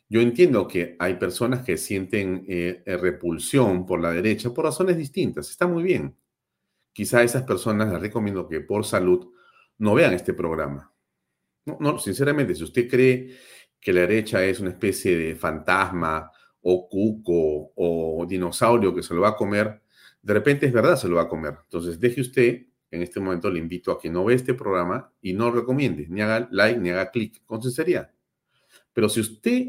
Yo 0.09 0.21
entiendo 0.21 0.69
que 0.69 0.97
hay 0.99 1.15
personas 1.15 1.65
que 1.65 1.77
sienten 1.77 2.45
eh, 2.49 2.83
repulsión 2.87 3.87
por 3.87 4.01
la 4.01 4.13
derecha 4.13 4.51
por 4.51 4.65
razones 4.65 4.97
distintas. 4.97 5.51
Está 5.51 5.67
muy 5.67 5.83
bien. 5.83 6.17
Quizá 6.93 7.23
esas 7.23 7.45
personas 7.45 7.91
les 7.91 8.01
recomiendo 8.01 8.47
que 8.49 8.61
por 8.61 8.85
salud 8.85 9.33
no 9.83 9.95
vean 9.95 10.12
este 10.15 10.33
programa. 10.33 10.93
No, 11.67 11.77
no, 11.81 11.99
sinceramente, 11.99 12.55
si 12.55 12.62
usted 12.62 12.89
cree 12.89 13.37
que 13.81 13.93
la 13.93 14.03
derecha 14.03 14.45
es 14.45 14.61
una 14.61 14.71
especie 14.71 15.19
de 15.19 15.35
fantasma 15.35 16.31
o 16.61 16.89
cuco 16.89 17.73
o 17.75 18.25
dinosaurio 18.25 18.95
que 18.95 19.03
se 19.03 19.12
lo 19.12 19.23
va 19.23 19.31
a 19.31 19.37
comer, 19.37 19.83
de 20.23 20.35
repente 20.35 20.67
es 20.67 20.73
verdad, 20.73 20.95
se 20.95 21.09
lo 21.09 21.17
va 21.17 21.23
a 21.23 21.29
comer. 21.29 21.57
Entonces, 21.65 21.99
deje 21.99 22.21
usted, 22.21 22.67
en 22.93 23.03
este 23.03 23.19
momento 23.19 23.51
le 23.51 23.59
invito 23.59 23.91
a 23.91 23.99
que 23.99 24.09
no 24.09 24.25
vea 24.25 24.37
este 24.37 24.55
programa 24.55 25.12
y 25.21 25.33
no 25.33 25.51
recomiende, 25.51 26.07
ni 26.09 26.21
haga 26.21 26.49
like, 26.53 26.79
ni 26.79 26.91
haga 26.91 27.11
clic, 27.11 27.45
con 27.45 27.61
sinceridad. 27.61 28.12
Pero 28.93 29.09
si 29.09 29.19
usted 29.19 29.67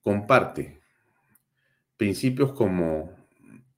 comparte 0.00 0.80
principios 1.98 2.54
como 2.54 3.14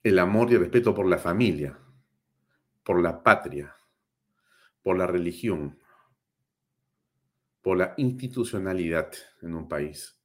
el 0.04 0.16
amor 0.20 0.48
y 0.52 0.54
el 0.54 0.60
respeto 0.60 0.94
por 0.94 1.08
la 1.08 1.18
familia, 1.18 1.76
por 2.84 3.02
la 3.02 3.20
patria, 3.20 3.75
por 4.86 4.96
la 4.96 5.08
religión, 5.08 5.80
por 7.60 7.76
la 7.76 7.94
institucionalidad 7.96 9.12
en 9.42 9.56
un 9.56 9.66
país, 9.66 10.16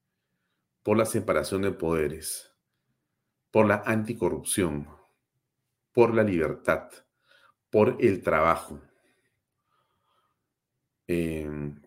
por 0.83 0.99
la 0.99 1.07
separación 1.07 1.63
de 1.63 1.71
poderes, 1.71 2.53
por 3.49 3.65
la 3.65 3.81
anticorrupción, 3.83 4.87
por 5.91 6.13
la 6.13 6.21
libertad, 6.21 6.91
por 7.71 7.97
el 8.01 8.21
trabajo. 8.21 8.79
Em, 11.07 11.81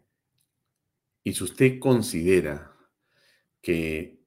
y 1.23 1.33
si 1.33 1.45
usted 1.45 1.79
considera 1.79 2.77
que 3.63 4.27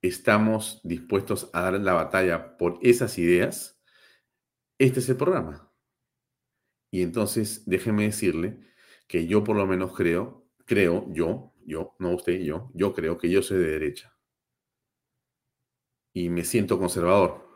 estamos 0.00 0.80
dispuestos 0.82 1.50
a 1.52 1.60
dar 1.60 1.74
la 1.74 1.92
batalla 1.92 2.56
por 2.56 2.78
esas 2.80 3.18
ideas, 3.18 3.78
este 4.78 5.00
es 5.00 5.08
el 5.10 5.18
programa. 5.18 5.69
Y 6.90 7.02
entonces 7.02 7.62
déjeme 7.66 8.04
decirle 8.04 8.58
que 9.06 9.26
yo 9.26 9.44
por 9.44 9.56
lo 9.56 9.66
menos 9.66 9.94
creo, 9.94 10.46
creo, 10.66 11.06
yo, 11.12 11.52
yo, 11.66 11.94
no 11.98 12.14
usted, 12.14 12.40
yo, 12.40 12.70
yo 12.74 12.92
creo 12.94 13.18
que 13.18 13.30
yo 13.30 13.42
soy 13.42 13.58
de 13.58 13.70
derecha 13.70 14.14
y 16.12 16.28
me 16.28 16.44
siento 16.44 16.78
conservador. 16.78 17.48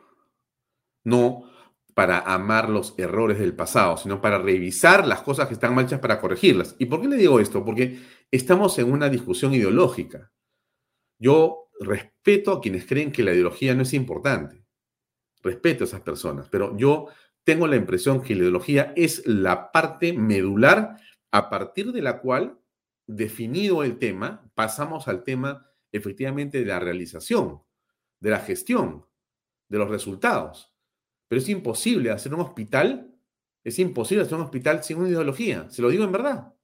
No 1.03 1.51
para 1.93 2.19
amar 2.19 2.69
los 2.69 2.93
errores 2.97 3.39
del 3.39 3.55
pasado, 3.55 3.95
sino 3.95 4.19
para 4.19 4.37
revisar 4.37 5.07
las 5.07 5.21
cosas 5.21 5.47
que 5.47 5.53
están 5.53 5.73
mal 5.73 5.87
para 6.01 6.19
corregirlas. 6.19 6.75
¿Y 6.77 6.87
por 6.87 7.01
qué 7.01 7.07
le 7.07 7.15
digo 7.15 7.39
esto? 7.39 7.63
Porque 7.63 8.01
estamos 8.31 8.77
en 8.79 8.91
una 8.91 9.07
discusión 9.07 9.53
ideológica. 9.53 10.31
Yo 11.17 11.69
respeto 11.79 12.51
a 12.51 12.61
quienes 12.61 12.85
creen 12.85 13.13
que 13.13 13.23
la 13.23 13.31
ideología 13.31 13.73
no 13.73 13.83
es 13.83 13.93
importante. 13.93 14.65
Respeto 15.41 15.83
a 15.83 15.87
esas 15.87 16.01
personas, 16.01 16.49
pero 16.49 16.75
yo 16.75 17.07
tengo 17.45 17.67
la 17.67 17.77
impresión 17.77 18.21
que 18.21 18.35
la 18.35 18.41
ideología 18.41 18.91
es 18.97 19.25
la 19.25 19.71
parte 19.71 20.11
medular 20.11 20.97
a 21.31 21.49
partir 21.49 21.93
de 21.93 22.01
la 22.01 22.19
cual, 22.19 22.59
definido 23.07 23.83
el 23.83 23.97
tema, 23.97 24.51
pasamos 24.55 25.07
al 25.07 25.23
tema 25.23 25.71
efectivamente 25.91 26.59
de 26.59 26.65
la 26.65 26.79
realización 26.79 27.61
de 28.19 28.31
la 28.31 28.39
gestión, 28.39 29.05
de 29.69 29.77
los 29.77 29.89
resultados. 29.89 30.73
Pero 31.27 31.39
es 31.39 31.47
imposible 31.47 32.09
hacer 32.09 32.33
un 32.33 32.41
hospital, 32.41 33.15
es 33.63 33.77
imposible 33.77 34.23
hacer 34.23 34.35
un 34.35 34.43
hospital 34.45 34.83
sin 34.83 34.97
una 34.97 35.09
ideología, 35.09 35.69
se 35.69 35.83
lo 35.83 35.89
digo 35.89 36.03
en 36.03 36.11
verdad. 36.11 36.55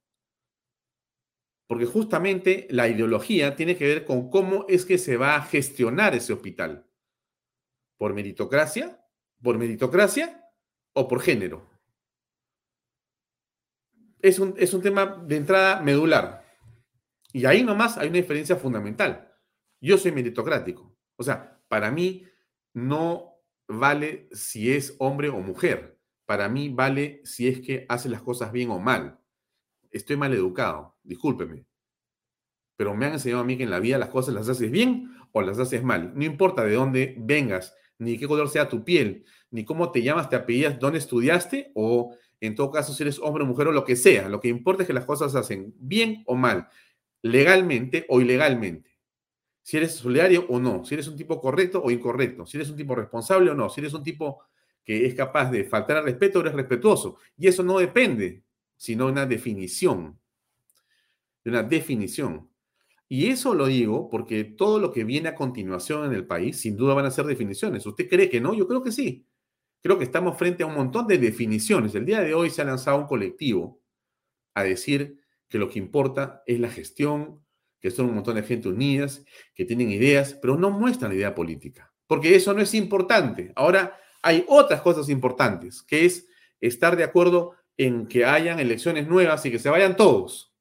Porque 1.68 1.86
justamente 1.86 2.68
la 2.72 2.88
ideología 2.88 3.56
tiene 3.56 3.78
que 3.78 3.86
ver 3.86 4.06
con 4.06 4.32
cómo 4.32 4.66
es 4.68 4.86
que 4.86 4.98
se 4.98 5.18
va 5.18 5.36
a 5.36 5.44
gestionar 5.44 6.16
ese 6.16 6.34
hospital. 6.34 6.88
¿Por 7.98 8.14
meritocracia? 8.14 9.06
¿Por 9.42 9.60
meritocracia 9.60 10.41
o 10.94 11.08
por 11.08 11.22
género? 11.22 11.70
Es 14.22 14.40
un, 14.40 14.54
es 14.58 14.74
un 14.74 14.82
tema 14.82 15.06
de 15.06 15.38
entrada 15.38 15.82
medular. 15.82 16.46
Y 17.34 17.46
ahí 17.46 17.64
nomás 17.64 17.98
hay 17.98 18.10
una 18.10 18.18
diferencia 18.18 18.56
fundamental. 18.56 19.34
Yo 19.80 19.98
soy 19.98 20.12
meritocrático. 20.12 20.96
O 21.16 21.24
sea, 21.24 21.60
para 21.68 21.92
mí 21.92 22.26
no 22.74 23.36
vale 23.68 24.30
si 24.32 24.72
es 24.72 24.96
hombre 25.00 25.30
o 25.30 25.40
mujer. 25.40 26.00
Para 26.26 26.50
mí 26.50 26.70
vale 26.70 27.22
si 27.24 27.48
es 27.48 27.62
que 27.62 27.86
hace 27.90 28.10
las 28.10 28.22
cosas 28.22 28.52
bien 28.52 28.70
o 28.70 28.80
mal. 28.80 29.20
Estoy 29.90 30.18
mal 30.18 30.34
educado, 30.34 30.98
discúlpeme. 31.04 31.66
Pero 32.78 32.96
me 32.96 33.06
han 33.06 33.14
enseñado 33.14 33.42
a 33.42 33.46
mí 33.46 33.58
que 33.58 33.64
en 33.64 33.70
la 33.70 33.80
vida 33.80 33.98
las 33.98 34.10
cosas 34.10 34.34
las 34.34 34.48
haces 34.48 34.72
bien 34.72 35.14
o 35.32 35.42
las 35.42 35.60
haces 35.60 35.84
mal. 35.84 36.14
No 36.16 36.24
importa 36.24 36.64
de 36.64 36.74
dónde 36.74 37.16
vengas, 37.20 37.76
ni 38.02 38.18
qué 38.18 38.28
color 38.28 38.50
sea 38.50 38.68
tu 38.68 38.84
piel, 38.84 39.26
ni 39.50 39.64
cómo 39.66 39.92
te 39.92 40.02
llamas, 40.02 40.30
te 40.30 40.36
apellidas, 40.36 40.80
dónde 40.80 41.00
estudiaste 41.00 41.72
o 41.76 42.16
en 42.40 42.56
todo 42.56 42.72
caso 42.72 42.94
si 42.94 43.04
eres 43.04 43.20
hombre 43.20 43.44
o 43.44 43.48
mujer 43.48 43.68
o 43.68 43.72
lo 43.72 43.86
que 43.86 43.96
sea. 43.96 44.30
Lo 44.30 44.40
que 44.40 44.48
importa 44.48 44.84
es 44.84 44.88
que 44.88 44.94
las 44.94 45.06
cosas 45.06 45.32
se 45.32 45.38
hacen 45.38 45.74
bien 45.78 46.24
o 46.26 46.36
mal, 46.36 46.68
legalmente 47.22 48.06
o 48.10 48.22
ilegalmente 48.22 48.92
si 49.64 49.78
eres 49.78 49.96
solidario 49.96 50.46
o 50.50 50.60
no, 50.60 50.84
si 50.84 50.96
eres 50.96 51.08
un 51.08 51.16
tipo 51.16 51.40
correcto 51.40 51.82
o 51.84 51.92
incorrecto, 51.92 52.46
si 52.46 52.58
eres 52.58 52.70
un 52.70 52.78
tipo 52.78 52.96
responsable 52.96 53.52
o 53.52 53.56
no, 53.56 53.70
si 53.70 53.82
eres 53.82 53.94
un 53.94 54.04
tipo 54.04 54.44
que 54.84 55.06
es 55.06 55.14
capaz 55.14 55.52
de 55.52 55.64
faltar 55.64 55.98
al 55.98 56.06
respeto 56.06 56.40
o 56.40 56.42
eres 56.42 56.54
respetuoso. 56.54 57.18
Y 57.38 57.48
eso 57.48 57.64
no 57.64 57.78
depende, 57.78 58.44
sino 58.76 59.06
de 59.06 59.12
una 59.12 59.26
definición, 59.26 60.20
de 61.44 61.52
una 61.52 61.64
definición. 61.64 62.50
Y 63.14 63.28
eso 63.28 63.54
lo 63.54 63.66
digo 63.66 64.10
porque 64.10 64.46
todo 64.46 64.80
lo 64.80 64.94
que 64.94 65.04
viene 65.04 65.28
a 65.28 65.36
continuación 65.36 66.06
en 66.06 66.14
el 66.14 66.26
país, 66.26 66.62
sin 66.62 66.78
duda 66.78 66.94
van 66.94 67.06
a 67.06 67.12
ser 67.12 67.26
definiciones. 67.26 67.86
¿Usted 67.86 68.08
cree 68.08 68.30
que 68.30 68.40
no? 68.40 68.54
Yo 68.54 68.70
creo 68.70 68.82
que 68.82 68.94
sí. 68.94 69.28
Creo 69.84 69.98
que 69.98 70.06
estamos 70.06 70.38
frente 70.38 70.64
a 70.64 70.66
un 70.66 70.76
montón 70.76 71.08
de 71.08 71.18
definiciones. 71.18 71.94
El 71.94 72.06
día 72.06 72.22
de 72.22 72.34
hoy 72.34 72.50
se 72.50 72.62
ha 72.62 72.66
lanzado 72.66 73.00
un 73.00 73.08
colectivo 73.08 73.82
a 74.54 74.64
decir 74.64 75.20
que 75.50 75.58
lo 75.58 75.70
que 75.70 75.78
importa 75.78 76.42
es 76.46 76.62
la 76.62 76.70
gestión, 76.70 77.46
que 77.82 77.92
son 77.92 78.06
un 78.06 78.16
montón 78.16 78.36
de 78.36 78.44
gente 78.44 78.70
unidas, 78.70 79.26
que 79.56 79.66
tienen 79.66 79.92
ideas, 79.92 80.34
pero 80.42 80.56
no 80.56 80.72
muestran 80.72 81.12
idea 81.12 81.36
política, 81.36 81.94
porque 82.08 82.34
eso 82.34 82.54
no 82.54 82.62
es 82.62 82.74
importante. 82.74 83.52
Ahora 83.58 84.00
hay 84.22 84.46
otras 84.48 84.80
cosas 84.80 85.10
importantes, 85.10 85.84
que 85.84 86.06
es 86.06 86.30
estar 86.62 86.96
de 86.96 87.04
acuerdo 87.04 87.56
en 87.76 88.08
que 88.08 88.24
hayan 88.24 88.62
elecciones 88.62 89.06
nuevas 89.06 89.46
y 89.46 89.52
que 89.52 89.60
se 89.60 89.70
vayan 89.70 89.98
todos. 89.98 90.56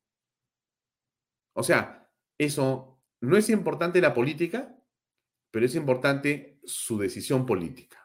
O 1.52 1.62
sea, 1.62 1.99
eso 2.40 2.98
no 3.20 3.36
es 3.36 3.50
importante 3.50 4.00
la 4.00 4.14
política, 4.14 4.74
pero 5.50 5.66
es 5.66 5.74
importante 5.74 6.58
su 6.64 6.96
decisión 6.98 7.44
política. 7.44 7.98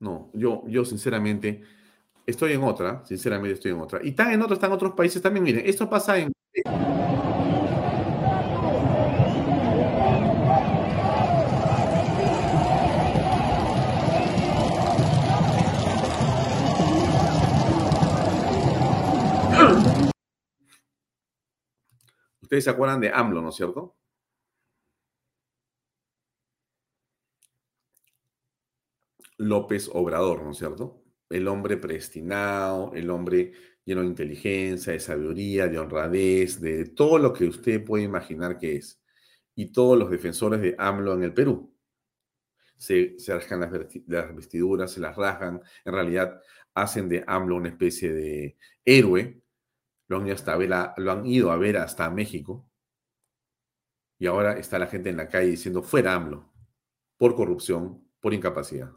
No, 0.00 0.30
yo, 0.32 0.64
yo 0.66 0.84
sinceramente 0.86 1.62
estoy 2.26 2.52
en 2.52 2.62
otra, 2.62 3.04
sinceramente 3.04 3.54
estoy 3.54 3.72
en 3.72 3.80
otra. 3.80 4.00
Y 4.02 4.10
están 4.10 4.32
en 4.32 4.40
otros, 4.40 4.56
están 4.56 4.72
otros 4.72 4.94
países 4.94 5.20
también. 5.20 5.44
Miren, 5.44 5.66
esto 5.66 5.90
pasa 5.90 6.18
en... 6.18 6.32
Ustedes 22.48 22.64
se 22.64 22.70
acuerdan 22.70 23.00
de 23.00 23.10
AMLO, 23.10 23.42
¿no 23.42 23.50
es 23.50 23.56
cierto? 23.56 23.94
López 29.38 29.90
Obrador, 29.92 30.42
¿no 30.42 30.52
es 30.52 30.58
cierto? 30.58 31.02
El 31.28 31.46
hombre 31.48 31.76
predestinado, 31.76 32.92
el 32.94 33.10
hombre 33.10 33.52
lleno 33.84 34.00
de 34.02 34.06
inteligencia, 34.08 34.92
de 34.92 35.00
sabiduría, 35.00 35.68
de 35.68 35.78
honradez, 35.78 36.60
de 36.60 36.86
todo 36.86 37.18
lo 37.18 37.32
que 37.32 37.46
usted 37.46 37.84
puede 37.84 38.04
imaginar 38.04 38.58
que 38.58 38.76
es. 38.76 39.00
Y 39.54 39.72
todos 39.72 39.98
los 39.98 40.10
defensores 40.10 40.60
de 40.60 40.74
AMLO 40.78 41.14
en 41.14 41.24
el 41.24 41.34
Perú. 41.34 41.74
se, 42.76 43.18
se 43.18 43.34
las, 43.34 43.46
las 44.06 44.34
vestiduras, 44.36 44.92
se 44.92 45.00
las 45.00 45.16
rasgan, 45.16 45.60
en 45.84 45.92
realidad 45.92 46.40
hacen 46.74 47.08
de 47.08 47.24
AMLO 47.26 47.56
una 47.56 47.68
especie 47.68 48.12
de 48.12 48.56
héroe, 48.84 49.42
lo 50.08 50.16
han, 50.16 51.26
ido 51.26 51.50
a 51.50 51.56
ver 51.56 51.76
hasta 51.76 52.10
México, 52.10 52.68
y 54.18 54.26
ahora 54.26 54.58
está 54.58 54.78
la 54.78 54.88
gente 54.88 55.10
en 55.10 55.16
la 55.16 55.28
calle 55.28 55.50
diciendo 55.50 55.82
fuera 55.82 56.14
AMLO, 56.14 56.52
por 57.16 57.36
corrupción, 57.36 58.04
por 58.20 58.34
incapacidad. 58.34 58.92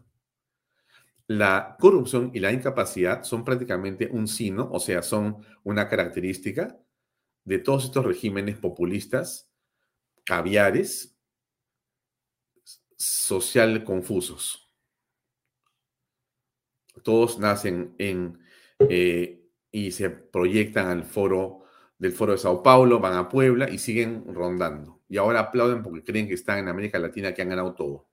La 1.27 1.77
corrupción 1.79 2.31
y 2.33 2.39
la 2.39 2.51
incapacidad 2.51 3.23
son 3.23 3.45
prácticamente 3.45 4.09
un 4.11 4.27
sino, 4.27 4.69
o 4.71 4.79
sea, 4.79 5.03
son 5.03 5.45
una 5.63 5.87
característica 5.87 6.79
de 7.43 7.59
todos 7.59 7.85
estos 7.85 8.05
regímenes 8.05 8.57
populistas, 8.57 9.51
caviares, 10.25 11.17
social 12.97 13.83
confusos. 13.83 14.69
Todos 17.03 17.39
nacen 17.39 17.95
en 17.97 18.39
eh, 18.79 19.40
y 19.71 19.91
se 19.91 20.09
proyectan 20.09 20.87
al 20.87 21.03
foro 21.03 21.63
del 21.97 22.11
foro 22.11 22.31
de 22.33 22.39
Sao 22.39 22.63
Paulo, 22.63 22.99
van 22.99 23.13
a 23.13 23.29
Puebla 23.29 23.69
y 23.69 23.77
siguen 23.77 24.23
rondando. 24.27 25.01
Y 25.07 25.17
ahora 25.17 25.39
aplauden 25.41 25.83
porque 25.83 26.03
creen 26.03 26.27
que 26.27 26.33
están 26.33 26.57
en 26.59 26.67
América 26.67 26.97
Latina, 26.97 27.33
que 27.33 27.43
han 27.43 27.49
ganado 27.49 27.75
todo. 27.75 28.07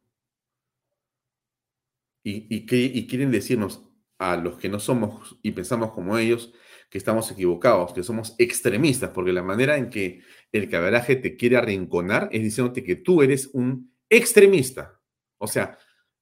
Y, 2.22 2.46
y 2.50 3.06
quieren 3.06 3.30
decirnos 3.30 3.82
a 4.18 4.36
los 4.36 4.58
que 4.58 4.68
no 4.68 4.78
somos 4.78 5.38
y 5.42 5.52
pensamos 5.52 5.92
como 5.92 6.18
ellos 6.18 6.52
que 6.90 6.98
estamos 6.98 7.30
equivocados, 7.30 7.92
que 7.92 8.02
somos 8.02 8.34
extremistas, 8.38 9.10
porque 9.10 9.32
la 9.32 9.42
manera 9.42 9.76
en 9.76 9.90
que 9.90 10.22
el 10.52 10.68
cabraje 10.68 11.16
te 11.16 11.36
quiere 11.36 11.56
arrinconar 11.56 12.28
es 12.32 12.42
diciéndote 12.42 12.82
que 12.82 12.96
tú 12.96 13.22
eres 13.22 13.50
un 13.52 13.92
extremista. 14.08 15.00
O 15.38 15.46
sea, 15.46 15.78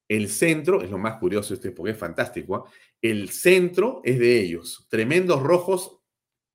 el 0.09 0.29
centro, 0.29 0.83
es 0.83 0.91
lo 0.91 0.99
más 0.99 1.19
curioso 1.19 1.55
este, 1.55 1.73
porque 1.73 1.93
es 1.93 1.99
fantástico, 1.99 2.57
¿ah? 2.57 2.71
el 3.03 3.31
centro 3.31 4.01
es 4.05 4.19
de 4.19 4.41
ellos, 4.41 4.87
tremendos 4.89 5.43
rojos, 5.43 6.01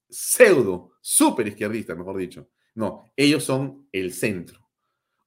pseudo, 0.09 0.93
súper 1.01 1.47
izquierdistas, 1.47 1.97
mejor 1.97 2.17
dicho. 2.17 2.49
No, 2.75 3.11
ellos 3.15 3.43
son 3.43 3.87
el 3.91 4.13
centro. 4.13 4.69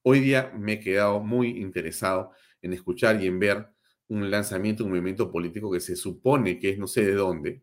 Hoy 0.03 0.21
día 0.21 0.53
me 0.57 0.75
he 0.75 0.81
quedado 0.81 1.21
muy 1.21 1.61
interesado 1.61 2.33
en 2.63 2.73
escuchar 2.73 3.23
y 3.23 3.27
en 3.27 3.39
ver 3.39 3.69
un 4.09 4.31
lanzamiento, 4.31 4.85
un 4.85 4.91
movimiento 4.91 5.31
político 5.31 5.71
que 5.71 5.81
se 5.81 5.97
supone 5.97 6.59
que 6.59 6.71
es 6.71 6.79
no 6.79 6.87
sé 6.87 7.05
de 7.05 7.15
dónde, 7.15 7.63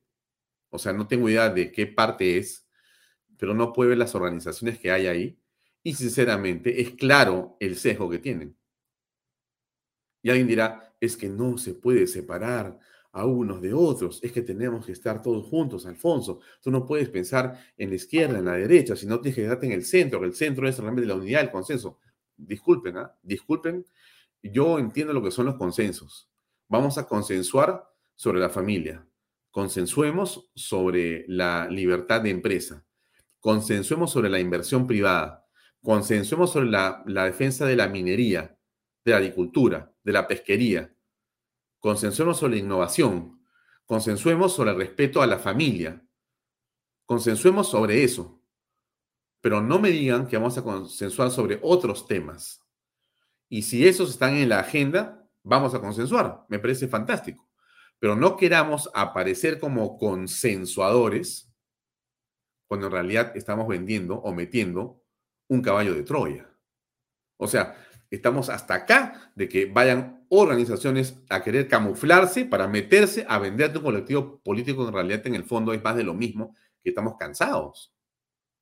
o 0.72 0.80
sea, 0.80 0.94
no 0.94 1.08
tengo 1.08 1.30
idea 1.30 1.50
de 1.50 1.72
qué 1.72 1.86
parte 1.86 2.38
es, 2.38 2.68
pero 3.38 3.54
no 3.54 3.74
puede 3.74 3.90
ver 3.90 3.98
las 3.98 4.16
organizaciones 4.16 4.80
que 4.80 4.92
hay 4.92 5.08
ahí. 5.08 5.38
Y 5.84 5.94
sinceramente 5.96 6.82
es 6.82 6.92
claro 6.92 7.58
el 7.60 7.76
sesgo 7.76 8.10
que 8.10 8.20
tienen. 8.20 8.56
Y 10.22 10.30
alguien 10.30 10.48
dirá, 10.48 10.94
es 11.00 11.18
que 11.18 11.30
no 11.30 11.58
se 11.58 11.74
puede 11.74 12.08
separar 12.08 12.80
a 13.14 13.26
unos 13.26 13.62
de 13.62 13.74
otros, 13.74 14.20
es 14.24 14.32
que 14.32 14.42
tenemos 14.42 14.86
que 14.86 14.94
estar 14.94 15.22
todos 15.22 15.46
juntos, 15.48 15.86
Alfonso. 15.86 16.40
Tú 16.62 16.72
no 16.72 16.86
puedes 16.86 17.10
pensar 17.10 17.60
en 17.78 17.90
la 17.90 17.96
izquierda, 17.96 18.40
en 18.40 18.46
la 18.46 18.54
derecha, 18.54 18.96
sino 18.96 19.20
tienes 19.20 19.36
que 19.36 19.42
quedarte 19.44 19.66
en 19.66 19.74
el 19.74 19.84
centro, 19.84 20.20
que 20.20 20.28
el 20.28 20.34
centro 20.34 20.68
es 20.68 20.78
realmente 20.80 21.08
la 21.08 21.16
unidad, 21.16 21.42
el 21.42 21.52
consenso. 21.52 22.00
Disculpen, 22.38 22.98
¿ah? 22.98 23.14
Disculpen, 23.22 23.86
yo 24.42 24.80
entiendo 24.80 25.14
lo 25.14 25.22
que 25.22 25.32
son 25.32 25.46
los 25.46 25.56
consensos. 25.56 26.30
Vamos 26.68 26.98
a 26.98 27.06
consensuar 27.06 27.86
sobre 28.16 28.40
la 28.40 28.50
familia, 28.50 29.06
consensuemos 29.52 30.50
sobre 30.56 31.26
la 31.28 31.68
libertad 31.70 32.22
de 32.22 32.30
empresa, 32.30 32.86
consensuemos 33.40 34.12
sobre 34.12 34.30
la 34.30 34.40
inversión 34.40 34.88
privada, 34.88 35.46
consensuemos 35.82 36.52
sobre 36.52 36.70
la, 36.70 37.04
defensa 37.06 37.66
de 37.66 37.76
la 37.76 37.88
minería, 37.88 38.58
de 39.04 39.12
la 39.12 39.18
agricultura, 39.18 39.91
de 40.04 40.12
la 40.12 40.28
pesquería, 40.28 40.94
consensuemos 41.80 42.38
sobre 42.38 42.56
la 42.56 42.62
innovación, 42.62 43.44
consensuemos 43.86 44.54
sobre 44.54 44.72
el 44.72 44.78
respeto 44.78 45.22
a 45.22 45.28
la 45.28 45.40
familia, 45.40 46.06
consensuemos 47.06 47.70
sobre 47.70 48.04
eso, 48.04 48.42
pero 49.42 49.62
no 49.62 49.80
me 49.80 49.90
digan 49.90 50.28
que 50.28 50.38
vamos 50.38 50.58
a 50.58 50.64
consensuar 50.64 51.32
sobre 51.32 51.60
otros 51.62 52.08
temas. 52.08 52.62
Y 53.50 53.64
si 53.64 53.88
esos 53.88 54.12
están 54.12 54.36
en 54.36 54.50
la 54.50 54.60
agenda, 54.60 55.28
vamos 55.44 55.74
a 55.74 55.82
consensuar. 55.82 56.46
Me 56.48 56.60
parece 56.60 56.88
fantástico 56.88 57.52
pero 58.02 58.16
no 58.16 58.36
queramos 58.36 58.90
aparecer 58.96 59.60
como 59.60 59.96
consensuadores 60.00 61.54
cuando 62.68 62.88
en 62.88 62.94
realidad 62.94 63.32
estamos 63.38 63.68
vendiendo 63.68 64.16
o 64.16 64.34
metiendo 64.34 65.04
un 65.48 65.62
caballo 65.62 65.94
de 65.94 66.02
Troya. 66.02 66.50
O 67.38 67.46
sea, 67.46 67.78
estamos 68.12 68.50
hasta 68.50 68.76
acá 68.76 69.32
de 69.36 69.50
que 69.50 69.66
vayan 69.66 70.26
organizaciones 70.30 71.18
a 71.30 71.42
querer 71.42 71.68
camuflarse 71.68 72.46
para 72.46 72.68
meterse 72.68 73.26
a 73.28 73.40
vender 73.40 73.76
un 73.76 73.84
colectivo 73.84 74.42
político 74.44 74.88
en 74.88 74.94
realidad 74.94 75.26
en 75.26 75.36
el 75.36 75.46
fondo 75.46 75.74
es 75.74 75.84
más 75.84 75.96
de 75.96 76.04
lo 76.04 76.14
mismo, 76.14 76.56
que 76.84 76.90
estamos 76.90 77.16
cansados. 77.18 77.94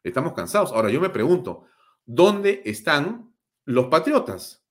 Estamos 0.04 0.34
cansados. 0.34 0.72
Ahora 0.72 0.90
yo 0.90 1.02
me 1.02 1.10
pregunto, 1.10 1.66
¿dónde 2.06 2.62
están 2.64 3.34
los 3.66 3.88
patriotas? 3.88 4.64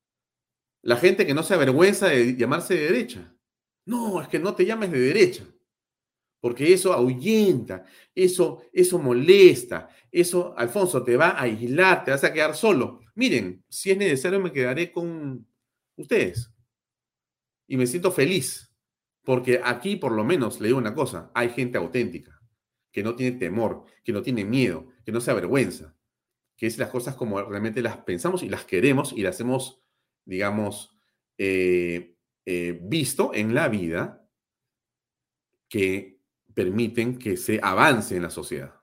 La 0.82 0.96
gente 0.96 1.26
que 1.26 1.34
no 1.34 1.42
se 1.42 1.54
avergüenza 1.54 2.08
de 2.08 2.36
llamarse 2.36 2.74
de 2.74 2.84
derecha. 2.84 3.34
No, 3.84 4.22
es 4.22 4.28
que 4.28 4.38
no 4.38 4.54
te 4.54 4.64
llames 4.64 4.92
de 4.92 5.00
derecha, 5.00 5.44
porque 6.40 6.72
eso 6.72 6.92
ahuyenta, 6.92 7.84
eso, 8.14 8.62
eso 8.72 8.98
molesta, 8.98 9.88
eso, 10.10 10.54
Alfonso, 10.56 11.02
te 11.02 11.16
va 11.16 11.30
a 11.30 11.42
aislar, 11.42 12.04
te 12.04 12.10
vas 12.12 12.24
a 12.24 12.32
quedar 12.32 12.54
solo. 12.54 13.00
Miren, 13.14 13.64
si 13.68 13.90
es 13.90 13.98
necesario 13.98 14.40
me 14.40 14.52
quedaré 14.52 14.92
con 14.92 15.46
ustedes. 15.96 16.52
Y 17.66 17.76
me 17.76 17.86
siento 17.86 18.12
feliz, 18.12 18.72
porque 19.24 19.60
aquí 19.62 19.96
por 19.96 20.12
lo 20.12 20.24
menos 20.24 20.60
le 20.60 20.68
digo 20.68 20.78
una 20.78 20.94
cosa, 20.94 21.30
hay 21.34 21.50
gente 21.50 21.76
auténtica, 21.76 22.40
que 22.92 23.02
no 23.02 23.14
tiene 23.14 23.36
temor, 23.36 23.84
que 24.04 24.12
no 24.12 24.22
tiene 24.22 24.44
miedo, 24.44 24.88
que 25.04 25.12
no 25.12 25.20
se 25.20 25.30
avergüenza, 25.30 25.94
que 26.56 26.66
es 26.66 26.78
las 26.78 26.88
cosas 26.88 27.14
como 27.14 27.42
realmente 27.42 27.82
las 27.82 27.98
pensamos 27.98 28.42
y 28.42 28.48
las 28.48 28.64
queremos 28.64 29.12
y 29.12 29.22
las 29.22 29.38
hemos, 29.40 29.82
digamos, 30.24 30.96
eh, 31.36 32.16
eh, 32.46 32.78
visto 32.82 33.32
en 33.34 33.54
la 33.54 33.68
vida 33.68 34.26
que 35.68 36.17
permiten 36.54 37.18
que 37.18 37.36
se 37.36 37.60
avance 37.62 38.16
en 38.16 38.22
la 38.22 38.30
sociedad. 38.30 38.74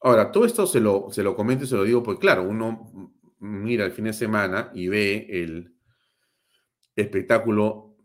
Ahora, 0.00 0.32
todo 0.32 0.44
esto 0.44 0.66
se 0.66 0.80
lo, 0.80 1.08
se 1.10 1.22
lo 1.22 1.34
comento 1.34 1.64
y 1.64 1.68
se 1.68 1.76
lo 1.76 1.84
digo 1.84 2.02
porque, 2.02 2.20
claro, 2.20 2.42
uno 2.42 3.14
mira 3.38 3.84
el 3.84 3.92
fin 3.92 4.06
de 4.06 4.12
semana 4.12 4.70
y 4.74 4.88
ve 4.88 5.26
el 5.30 5.76
espectáculo 6.96 7.96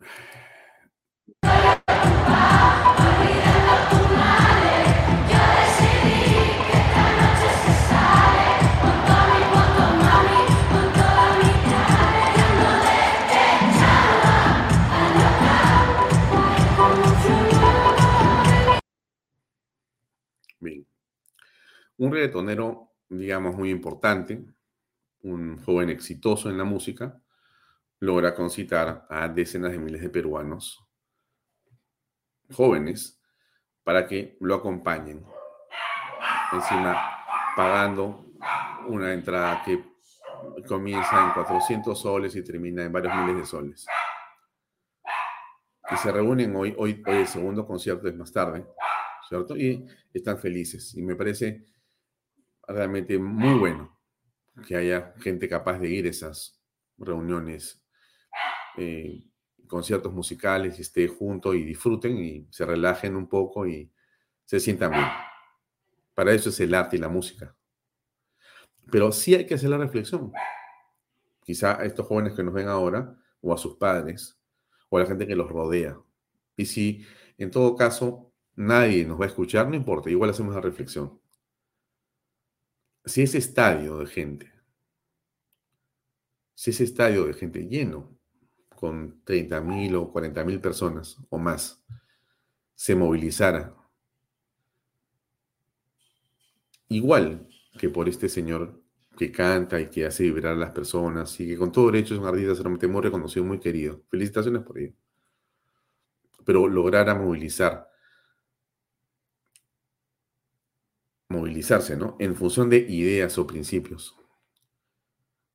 Un 21.97 22.11
reggaetonero, 22.11 22.93
digamos, 23.09 23.55
muy 23.55 23.69
importante, 23.69 24.45
un 25.21 25.57
joven 25.63 25.89
exitoso 25.89 26.49
en 26.49 26.57
la 26.57 26.63
música, 26.63 27.19
logra 27.99 28.35
concitar 28.35 29.07
a 29.09 29.27
decenas 29.27 29.71
de 29.71 29.79
miles 29.79 30.01
de 30.01 30.09
peruanos 30.09 30.83
jóvenes 32.51 33.19
para 33.83 34.05
que 34.05 34.37
lo 34.39 34.55
acompañen. 34.55 35.25
Encima, 36.53 36.95
pagando 37.55 38.25
una 38.87 39.11
entrada 39.11 39.63
que 39.65 39.83
comienza 40.67 41.25
en 41.25 41.31
400 41.31 41.99
soles 41.99 42.35
y 42.35 42.43
termina 42.43 42.83
en 42.83 42.91
varios 42.91 43.15
miles 43.15 43.37
de 43.37 43.45
soles. 43.45 43.87
Y 45.91 45.97
se 45.97 46.11
reúnen 46.11 46.55
hoy, 46.55 46.75
hoy, 46.77 47.01
hoy 47.05 47.15
el 47.17 47.27
segundo 47.27 47.65
concierto 47.65 48.07
es 48.07 48.15
más 48.15 48.31
tarde, 48.31 48.65
¿cierto? 49.27 49.57
Y 49.57 49.85
están 50.13 50.37
felices. 50.37 50.95
Y 50.95 51.01
me 51.01 51.15
parece 51.15 51.65
realmente 52.67 53.17
muy 53.17 53.57
bueno 53.57 53.97
que 54.67 54.75
haya 54.75 55.13
gente 55.19 55.47
capaz 55.47 55.79
de 55.79 55.89
ir 55.89 56.05
a 56.05 56.09
esas 56.09 56.59
reuniones, 56.97 57.83
eh, 58.77 59.23
conciertos 59.67 60.13
musicales 60.13 60.77
y 60.77 60.81
esté 60.81 61.07
junto 61.07 61.53
y 61.53 61.63
disfruten 61.63 62.17
y 62.17 62.47
se 62.49 62.65
relajen 62.65 63.15
un 63.15 63.27
poco 63.27 63.67
y 63.67 63.91
se 64.45 64.59
sientan 64.59 64.91
bien. 64.91 65.05
Para 66.15 66.33
eso 66.33 66.49
es 66.49 66.59
el 66.59 66.73
arte 66.73 66.95
y 66.95 66.99
la 66.99 67.09
música. 67.09 67.55
Pero 68.91 69.11
sí 69.11 69.35
hay 69.35 69.45
que 69.45 69.55
hacer 69.55 69.69
la 69.69 69.77
reflexión. 69.77 70.31
Quizá 71.43 71.79
a 71.79 71.85
estos 71.85 72.07
jóvenes 72.07 72.33
que 72.33 72.43
nos 72.43 72.53
ven 72.53 72.67
ahora, 72.67 73.15
o 73.41 73.53
a 73.53 73.57
sus 73.57 73.75
padres, 73.75 74.39
o 74.89 74.97
a 74.97 75.01
la 75.01 75.05
gente 75.05 75.27
que 75.27 75.35
los 75.35 75.49
rodea. 75.49 75.99
Y 76.55 76.65
si 76.65 77.05
en 77.37 77.51
todo 77.51 77.75
caso 77.75 78.33
nadie 78.55 79.05
nos 79.05 79.19
va 79.19 79.25
a 79.25 79.27
escuchar, 79.27 79.67
no 79.69 79.75
importa, 79.75 80.09
igual 80.09 80.31
hacemos 80.31 80.55
la 80.55 80.61
reflexión 80.61 81.19
si 83.07 83.23
ese 83.23 83.37
estadio 83.37 83.97
de 83.99 84.05
gente 84.07 84.57
si 86.57 86.71
ese 86.71 86.85
estadio 86.85 87.27
de 87.27 87.33
gente 87.35 87.67
lleno, 87.67 88.17
con 88.75 89.23
30.000 89.25 89.95
o 89.95 90.11
40.000 90.11 90.59
personas 90.59 91.17
o 91.29 91.37
más, 91.37 91.83
se 92.73 92.95
movilizara, 92.95 93.75
igual 96.87 97.47
que 97.77 97.89
por 97.89 98.09
este 98.09 98.27
señor 98.27 98.81
que 99.15 99.31
canta 99.31 99.79
y 99.79 99.87
que 99.91 100.07
hace 100.07 100.23
vibrar 100.23 100.53
a 100.53 100.57
las 100.57 100.71
personas 100.71 101.39
y 101.39 101.47
que 101.47 101.57
con 101.57 101.71
todo 101.71 101.91
derecho 101.91 102.15
es 102.15 102.19
un 102.19 102.25
artista 102.25 102.53
realmente 102.55 102.87
muy 102.87 103.03
reconocido, 103.03 103.45
muy 103.45 103.59
querido. 103.59 104.01
Felicitaciones 104.09 104.63
por 104.63 104.79
ello. 104.79 104.95
Pero 106.43 106.67
lograra 106.67 107.13
movilizar, 107.13 107.87
movilizarse, 111.29 111.97
¿no? 111.97 112.15
En 112.19 112.35
función 112.35 112.69
de 112.69 112.77
ideas 112.77 113.37
o 113.37 113.47
principios 113.47 114.15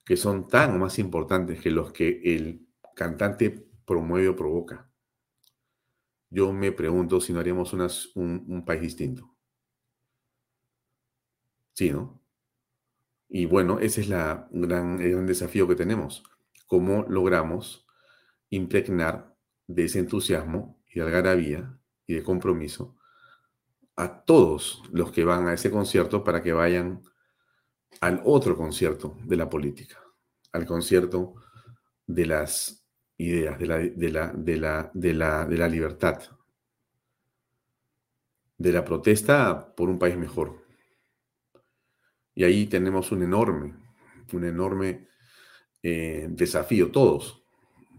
que 0.04 0.16
son 0.16 0.48
tan 0.48 0.74
o 0.74 0.78
más 0.78 0.98
importantes 0.98 1.60
que 1.60 1.70
los 1.70 1.92
que 1.92 2.20
el 2.24 2.66
cantante 2.94 3.68
promueve 3.86 4.28
o 4.28 4.36
provoca. 4.36 4.90
Yo 6.30 6.52
me 6.52 6.72
pregunto 6.72 7.20
si 7.20 7.32
no 7.32 7.40
haríamos 7.40 7.72
un, 8.14 8.64
país 8.66 8.82
distinto. 8.82 9.34
Sí, 11.74 11.90
¿no? 11.90 12.22
Y 13.28 13.46
bueno, 13.46 13.78
ese 13.78 14.02
es 14.02 14.08
gran, 14.08 14.48
el 14.52 15.12
gran 15.12 15.26
desafío 15.26 15.68
que 15.68 15.74
tenemos. 15.74 16.22
¿Cómo 16.66 17.04
logramos 17.08 17.86
impregnar 18.50 19.34
de 19.66 19.84
ese 19.84 20.00
entusiasmo 20.00 20.82
y 20.88 21.00
de 21.00 21.06
algarabía 21.06 21.78
y 22.06 22.14
de 22.14 22.22
compromiso 22.22 22.98
a 23.96 24.24
todos 24.24 24.82
los 24.90 25.12
que 25.12 25.24
van 25.24 25.48
a 25.48 25.54
ese 25.54 25.70
concierto 25.70 26.24
para 26.24 26.42
que 26.42 26.52
vayan 26.52 27.02
al 28.00 28.20
otro 28.24 28.56
concierto 28.56 29.16
de 29.24 29.36
la 29.36 29.48
política, 29.48 30.02
al 30.52 30.66
concierto 30.66 31.34
de 32.06 32.26
las 32.26 32.86
ideas, 33.18 33.58
de 33.58 33.66
la, 33.66 33.78
de 33.78 34.10
la, 34.10 34.32
de 34.32 34.56
la, 34.56 34.90
de 34.94 35.14
la, 35.14 35.46
de 35.46 35.56
la 35.58 35.68
libertad, 35.68 36.22
de 38.58 38.72
la 38.72 38.84
protesta 38.84 39.74
por 39.74 39.88
un 39.88 39.98
país 39.98 40.16
mejor. 40.16 40.64
Y 42.34 42.44
ahí 42.44 42.66
tenemos 42.66 43.12
un 43.12 43.22
enorme, 43.22 43.76
un 44.32 44.44
enorme 44.44 45.08
eh, 45.82 46.26
desafío, 46.30 46.90
todos. 46.90 47.44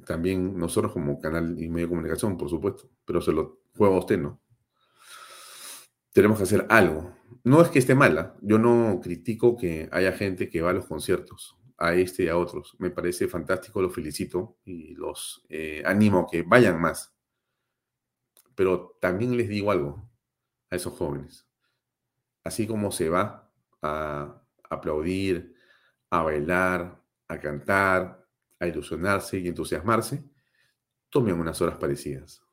También 0.05 0.57
nosotros 0.57 0.91
como 0.91 1.19
canal 1.19 1.55
y 1.61 1.69
medio 1.69 1.87
de 1.87 1.89
comunicación, 1.89 2.37
por 2.37 2.49
supuesto, 2.49 2.89
pero 3.05 3.21
se 3.21 3.31
lo 3.31 3.61
juega 3.75 3.95
a 3.95 3.99
usted, 3.99 4.19
¿no? 4.19 4.42
Tenemos 6.13 6.37
que 6.37 6.43
hacer 6.43 6.65
algo. 6.69 7.15
No 7.43 7.61
es 7.61 7.69
que 7.69 7.79
esté 7.79 7.95
mala, 7.95 8.37
yo 8.41 8.57
no 8.57 9.01
critico 9.01 9.57
que 9.57 9.89
haya 9.91 10.13
gente 10.13 10.49
que 10.49 10.61
va 10.61 10.69
a 10.69 10.73
los 10.73 10.85
conciertos, 10.85 11.57
a 11.77 11.93
este 11.93 12.23
y 12.23 12.27
a 12.29 12.37
otros. 12.37 12.75
Me 12.79 12.89
parece 12.89 13.27
fantástico, 13.27 13.81
los 13.81 13.93
felicito 13.93 14.57
y 14.63 14.95
los 14.95 15.43
eh, 15.49 15.83
animo 15.85 16.19
a 16.19 16.27
que 16.31 16.43
vayan 16.43 16.79
más. 16.79 17.13
Pero 18.55 18.97
también 19.01 19.35
les 19.35 19.49
digo 19.49 19.71
algo 19.71 20.09
a 20.69 20.75
esos 20.75 20.93
jóvenes. 20.93 21.47
Así 22.43 22.67
como 22.67 22.91
se 22.91 23.09
va 23.09 23.51
a 23.81 24.41
aplaudir, 24.69 25.55
a 26.09 26.21
bailar, 26.21 27.01
a 27.27 27.39
cantar, 27.39 28.25
a 28.59 28.67
ilusionarse 28.67 29.39
y 29.39 29.47
entusiasmarse, 29.47 30.23
tomen 31.09 31.39
unas 31.39 31.61
horas 31.61 31.77
parecidas. 31.77 32.43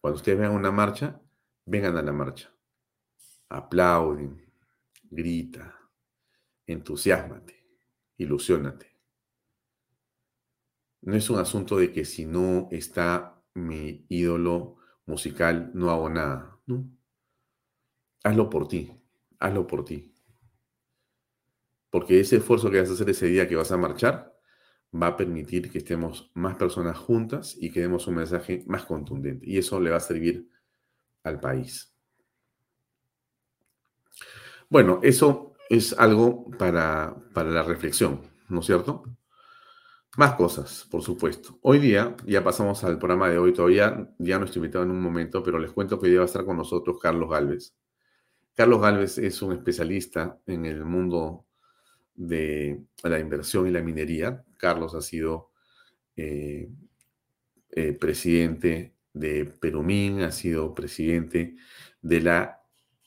Cuando 0.00 0.16
ustedes 0.16 0.38
vean 0.38 0.52
una 0.52 0.70
marcha, 0.70 1.20
vengan 1.66 1.96
a 1.96 2.02
la 2.02 2.12
marcha. 2.12 2.50
Aplauden, 3.50 4.50
grita, 5.10 5.78
entusiasmate, 6.66 7.54
ilusionate. 8.16 8.96
No 11.02 11.14
es 11.14 11.28
un 11.28 11.38
asunto 11.38 11.76
de 11.76 11.92
que 11.92 12.04
si 12.04 12.24
no 12.24 12.68
está 12.70 13.40
mi 13.54 14.06
ídolo 14.08 14.78
musical, 15.04 15.70
no 15.74 15.90
hago 15.90 16.08
nada. 16.08 16.58
No. 16.66 16.88
Hazlo 18.24 18.48
por 18.48 18.66
ti 18.66 18.90
hazlo 19.38 19.66
por 19.66 19.84
ti. 19.84 20.14
Porque 21.90 22.20
ese 22.20 22.36
esfuerzo 22.36 22.70
que 22.70 22.80
vas 22.80 22.90
a 22.90 22.94
hacer 22.94 23.10
ese 23.10 23.26
día 23.26 23.48
que 23.48 23.56
vas 23.56 23.72
a 23.72 23.76
marchar 23.76 24.34
va 24.94 25.08
a 25.08 25.16
permitir 25.16 25.70
que 25.70 25.78
estemos 25.78 26.30
más 26.34 26.56
personas 26.56 26.96
juntas 26.98 27.56
y 27.58 27.70
que 27.70 27.80
demos 27.80 28.06
un 28.06 28.16
mensaje 28.16 28.64
más 28.66 28.84
contundente. 28.84 29.48
Y 29.48 29.58
eso 29.58 29.80
le 29.80 29.90
va 29.90 29.96
a 29.96 30.00
servir 30.00 30.48
al 31.26 31.40
país. 31.40 31.92
Bueno, 34.68 35.00
eso 35.02 35.54
es 35.68 35.92
algo 35.98 36.50
para, 36.58 37.16
para 37.32 37.50
la 37.50 37.62
reflexión, 37.62 38.22
¿no 38.48 38.60
es 38.60 38.66
cierto? 38.66 39.04
Más 40.16 40.34
cosas, 40.34 40.86
por 40.90 41.02
supuesto. 41.02 41.58
Hoy 41.62 41.78
día, 41.78 42.16
ya 42.24 42.42
pasamos 42.42 42.82
al 42.84 42.98
programa 42.98 43.28
de 43.28 43.38
hoy, 43.38 43.52
todavía 43.52 44.10
ya 44.18 44.38
no 44.38 44.46
estoy 44.46 44.60
invitado 44.60 44.84
en 44.84 44.90
un 44.90 45.00
momento, 45.00 45.42
pero 45.42 45.58
les 45.58 45.72
cuento 45.72 46.00
que 46.00 46.06
hoy 46.06 46.10
día 46.12 46.20
va 46.20 46.24
a 46.24 46.26
estar 46.26 46.44
con 46.44 46.56
nosotros 46.56 46.98
Carlos 47.00 47.28
Galvez. 47.28 47.74
Carlos 48.54 48.80
Galvez 48.80 49.18
es 49.18 49.42
un 49.42 49.52
especialista 49.52 50.38
en 50.46 50.64
el 50.64 50.84
mundo 50.84 51.44
de 52.14 52.82
la 53.02 53.18
inversión 53.18 53.68
y 53.68 53.70
la 53.70 53.82
minería. 53.82 54.42
Carlos 54.56 54.94
ha 54.94 55.02
sido 55.02 55.50
eh, 56.16 56.70
eh, 57.72 57.92
presidente 57.92 58.95
de 59.18 59.44
Perumín, 59.46 60.22
ha 60.22 60.32
sido 60.32 60.74
presidente 60.74 61.56
de 62.02 62.20
la 62.20 62.62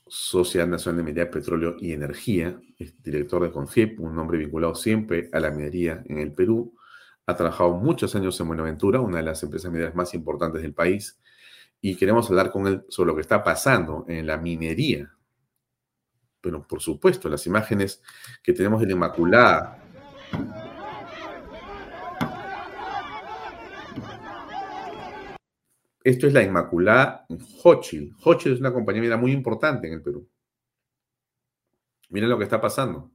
Sociedad 0.08 0.68
Nacional 0.68 0.98
de 0.98 1.04
Minería, 1.04 1.32
Petróleo 1.32 1.76
y 1.80 1.94
Energía, 1.94 2.60
es 2.78 3.02
director 3.02 3.44
de 3.44 3.52
CONFIEP, 3.52 4.00
un 4.00 4.18
hombre 4.18 4.38
vinculado 4.38 4.76
siempre 4.76 5.30
a 5.32 5.40
la 5.40 5.52
minería 5.52 6.04
en 6.06 6.18
el 6.18 6.34
Perú. 6.34 6.76
Ha 7.26 7.36
trabajado 7.36 7.76
muchos 7.76 8.16
años 8.16 8.40
en 8.40 8.48
Buenaventura, 8.48 9.00
una 9.00 9.18
de 9.18 9.24
las 9.24 9.44
empresas 9.44 9.72
mineras 9.72 9.94
más 9.94 10.14
importantes 10.14 10.62
del 10.62 10.74
país, 10.74 11.20
y 11.80 11.96
queremos 11.96 12.30
hablar 12.30 12.52
con 12.52 12.68
él 12.68 12.84
sobre 12.90 13.08
lo 13.08 13.16
que 13.16 13.22
está 13.22 13.44
pasando 13.44 14.06
en 14.08 14.26
la 14.26 14.38
minería 14.38 15.14
pero 16.42 16.66
por 16.66 16.82
supuesto, 16.82 17.30
las 17.30 17.46
imágenes 17.46 18.02
que 18.44 18.54
tenemos 18.54 18.80
de 18.82 18.88
la 18.88 18.94
Inmaculada. 18.94 19.78
Esto 26.04 26.28
es 26.28 26.34
la 26.34 26.44
Inmaculada 26.44 27.26
en 27.30 27.40
Hochil. 27.64 28.16
Es 28.46 28.60
una 28.60 28.74
compañía 28.74 29.18
muy 29.18 29.32
importante 29.32 29.88
en 29.88 29.94
el 29.94 30.02
Perú. 30.02 30.28
Miren 32.10 32.30
lo 32.30 32.38
que 32.38 32.46
está 32.46 32.62
pasando. 32.62 33.12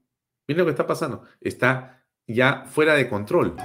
Miren 0.46 0.60
lo 0.60 0.64
que 0.66 0.72
está 0.72 0.86
pasando. 0.86 1.24
Está 1.40 2.04
ya 2.26 2.64
fuera 2.66 2.94
de 2.94 3.08
control. 3.08 3.56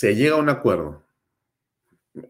Se 0.00 0.14
llega 0.14 0.36
a 0.36 0.38
un 0.38 0.48
acuerdo. 0.48 1.04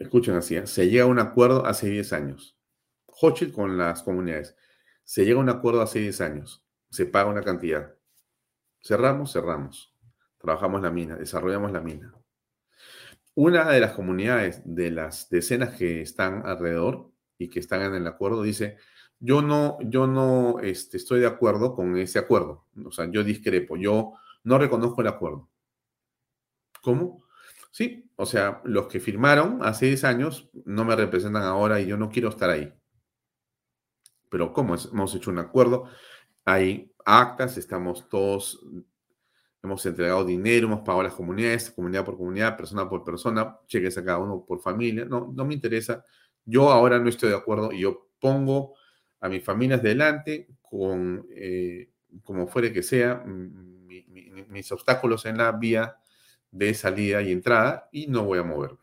Escuchen 0.01 0.35
así, 0.35 0.57
¿eh? 0.57 0.67
se 0.67 0.89
llega 0.89 1.05
a 1.05 1.07
un 1.07 1.21
acuerdo 1.21 1.65
hace 1.67 1.89
10 1.89 2.13
años. 2.15 2.59
Hochil 3.07 3.53
con 3.53 3.79
las 3.79 4.03
comunidades. 4.03 4.57
Se 5.05 5.25
llega 5.25 5.39
a 5.39 5.43
un 5.43 5.51
acuerdo 5.51 5.81
hace 5.81 6.01
10 6.01 6.21
años. 6.21 6.67
Se 6.91 7.07
paga 7.07 7.31
una 7.31 7.45
cantidad. 7.45 7.95
Cerramos, 8.83 9.33
cerramos. 9.33 9.97
Trabajamos 10.39 10.83
la 10.83 10.91
mina, 10.91 11.15
desarrollamos 11.15 11.71
la 11.71 11.81
mina. 11.81 12.13
Una 13.37 13.71
de 13.71 13.79
las 13.79 13.93
comunidades, 13.93 14.63
de 14.65 14.91
las 14.91 15.31
decenas 15.31 15.77
que 15.77 16.03
están 16.03 16.45
alrededor 16.47 17.13
y 17.39 17.51
que 17.51 17.61
están 17.61 17.83
en 17.83 17.95
el 17.95 18.07
acuerdo, 18.09 18.43
dice, 18.43 18.79
yo 19.21 19.43
no, 19.43 19.79
yo 19.83 20.09
no 20.09 20.59
este, 20.59 20.97
estoy 20.97 21.21
de 21.21 21.29
acuerdo 21.29 21.77
con 21.77 21.97
ese 21.99 22.19
acuerdo. 22.19 22.67
O 22.85 22.91
sea, 22.91 23.09
yo 23.09 23.23
discrepo, 23.23 23.77
yo 23.77 24.15
no 24.43 24.59
reconozco 24.59 25.03
el 25.03 25.07
acuerdo. 25.07 25.49
¿Cómo? 26.83 27.30
Sí, 27.71 28.11
o 28.17 28.27
sea, 28.27 28.61
los 28.65 28.89
que 28.89 29.01
firmaron 29.01 29.61
hace 29.63 29.87
10 29.87 30.05
años 30.05 30.51
no 30.65 30.85
me 30.85 30.97
representan 30.97 31.45
ahora 31.45 31.81
y 31.81 31.87
yo 31.87 31.97
no 31.97 32.11
quiero 32.11 32.29
estar 32.29 32.51
ahí. 32.51 32.73
Pero 34.29 34.53
¿cómo? 34.53 34.75
Hemos 34.75 35.15
hecho 35.15 35.31
un 35.31 35.39
acuerdo, 35.39 35.89
hay 36.45 36.93
actas, 37.05 37.57
estamos 37.59 38.09
todos, 38.09 38.65
hemos 39.63 39.85
entregado 39.87 40.25
dinero, 40.25 40.67
hemos 40.67 40.81
pagado 40.81 41.01
a 41.01 41.05
las 41.05 41.15
comunidades, 41.15 41.71
comunidad 41.71 42.05
por 42.05 42.17
comunidad, 42.17 42.57
persona 42.57 42.89
por 42.89 43.05
persona, 43.05 43.59
cheques 43.67 43.99
a 43.99 44.05
cada 44.05 44.19
uno 44.19 44.45
por 44.47 44.61
familia. 44.61 45.05
No, 45.05 45.33
no 45.33 45.45
me 45.45 45.55
interesa. 45.55 46.05
Yo 46.45 46.71
ahora 46.71 46.99
no 46.99 47.09
estoy 47.09 47.31
de 47.31 47.37
acuerdo 47.37 47.73
y 47.73 47.81
yo 47.81 48.11
pongo 48.19 48.75
a 49.21 49.29
mis 49.29 49.45
familias 49.45 49.83
delante 49.83 50.49
con, 50.63 51.27
eh, 51.35 51.91
como 52.23 52.47
fuere 52.47 52.73
que 52.73 52.83
sea, 52.83 53.25
mis 54.49 54.73
obstáculos 54.73 55.27
en 55.27 55.39
la 55.39 55.53
vía 55.53 56.00
de 56.51 56.75
salida 56.75 57.23
y 57.23 57.33
entrada 57.33 57.89
y 57.93 58.07
no 58.07 58.25
voy 58.25 58.39
a 58.39 58.43
moverme. 58.43 58.79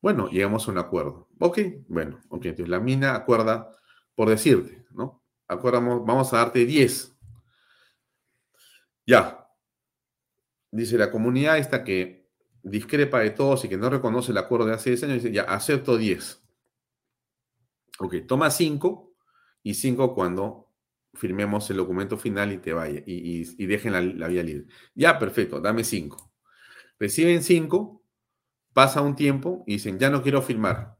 Bueno, 0.00 0.28
llegamos 0.28 0.68
a 0.68 0.70
un 0.70 0.78
acuerdo. 0.78 1.28
Ok, 1.38 1.58
bueno, 1.88 2.20
ok, 2.28 2.46
entonces 2.46 2.68
la 2.68 2.80
mina 2.80 3.14
acuerda 3.14 3.70
por 4.14 4.28
decirte, 4.28 4.86
¿no? 4.90 5.22
Acordamos, 5.46 6.04
vamos 6.04 6.32
a 6.32 6.38
darte 6.38 6.64
10. 6.66 7.16
Ya. 9.06 9.48
Dice 10.70 10.98
la 10.98 11.10
comunidad 11.10 11.58
esta 11.58 11.82
que 11.82 12.28
discrepa 12.62 13.20
de 13.20 13.30
todos 13.30 13.64
y 13.64 13.68
que 13.68 13.76
no 13.76 13.88
reconoce 13.88 14.32
el 14.32 14.38
acuerdo 14.38 14.66
de 14.66 14.74
hace 14.74 14.90
10 14.90 15.04
años, 15.04 15.14
dice, 15.22 15.32
ya, 15.32 15.42
acepto 15.42 15.96
10. 15.96 16.42
Ok, 18.00 18.14
toma 18.26 18.50
5 18.50 19.14
y 19.62 19.74
5 19.74 20.14
cuando 20.14 20.67
firmemos 21.18 21.68
el 21.70 21.76
documento 21.78 22.16
final 22.16 22.52
y 22.52 22.58
te 22.58 22.72
vaya 22.72 23.02
y, 23.06 23.66
dejen 23.66 23.92
la, 23.92 24.28
vía 24.28 24.42
libre. 24.42 24.66
Ya, 24.94 25.18
perfecto, 25.18 25.60
dame 25.60 25.84
5. 25.84 26.32
Reciben 26.98 27.42
5, 27.42 28.02
pasa 28.72 29.02
un 29.02 29.16
tiempo 29.16 29.64
y 29.66 29.74
dicen, 29.74 29.98
ya 29.98 30.10
no 30.10 30.22
quiero 30.22 30.42
firmar. 30.42 30.96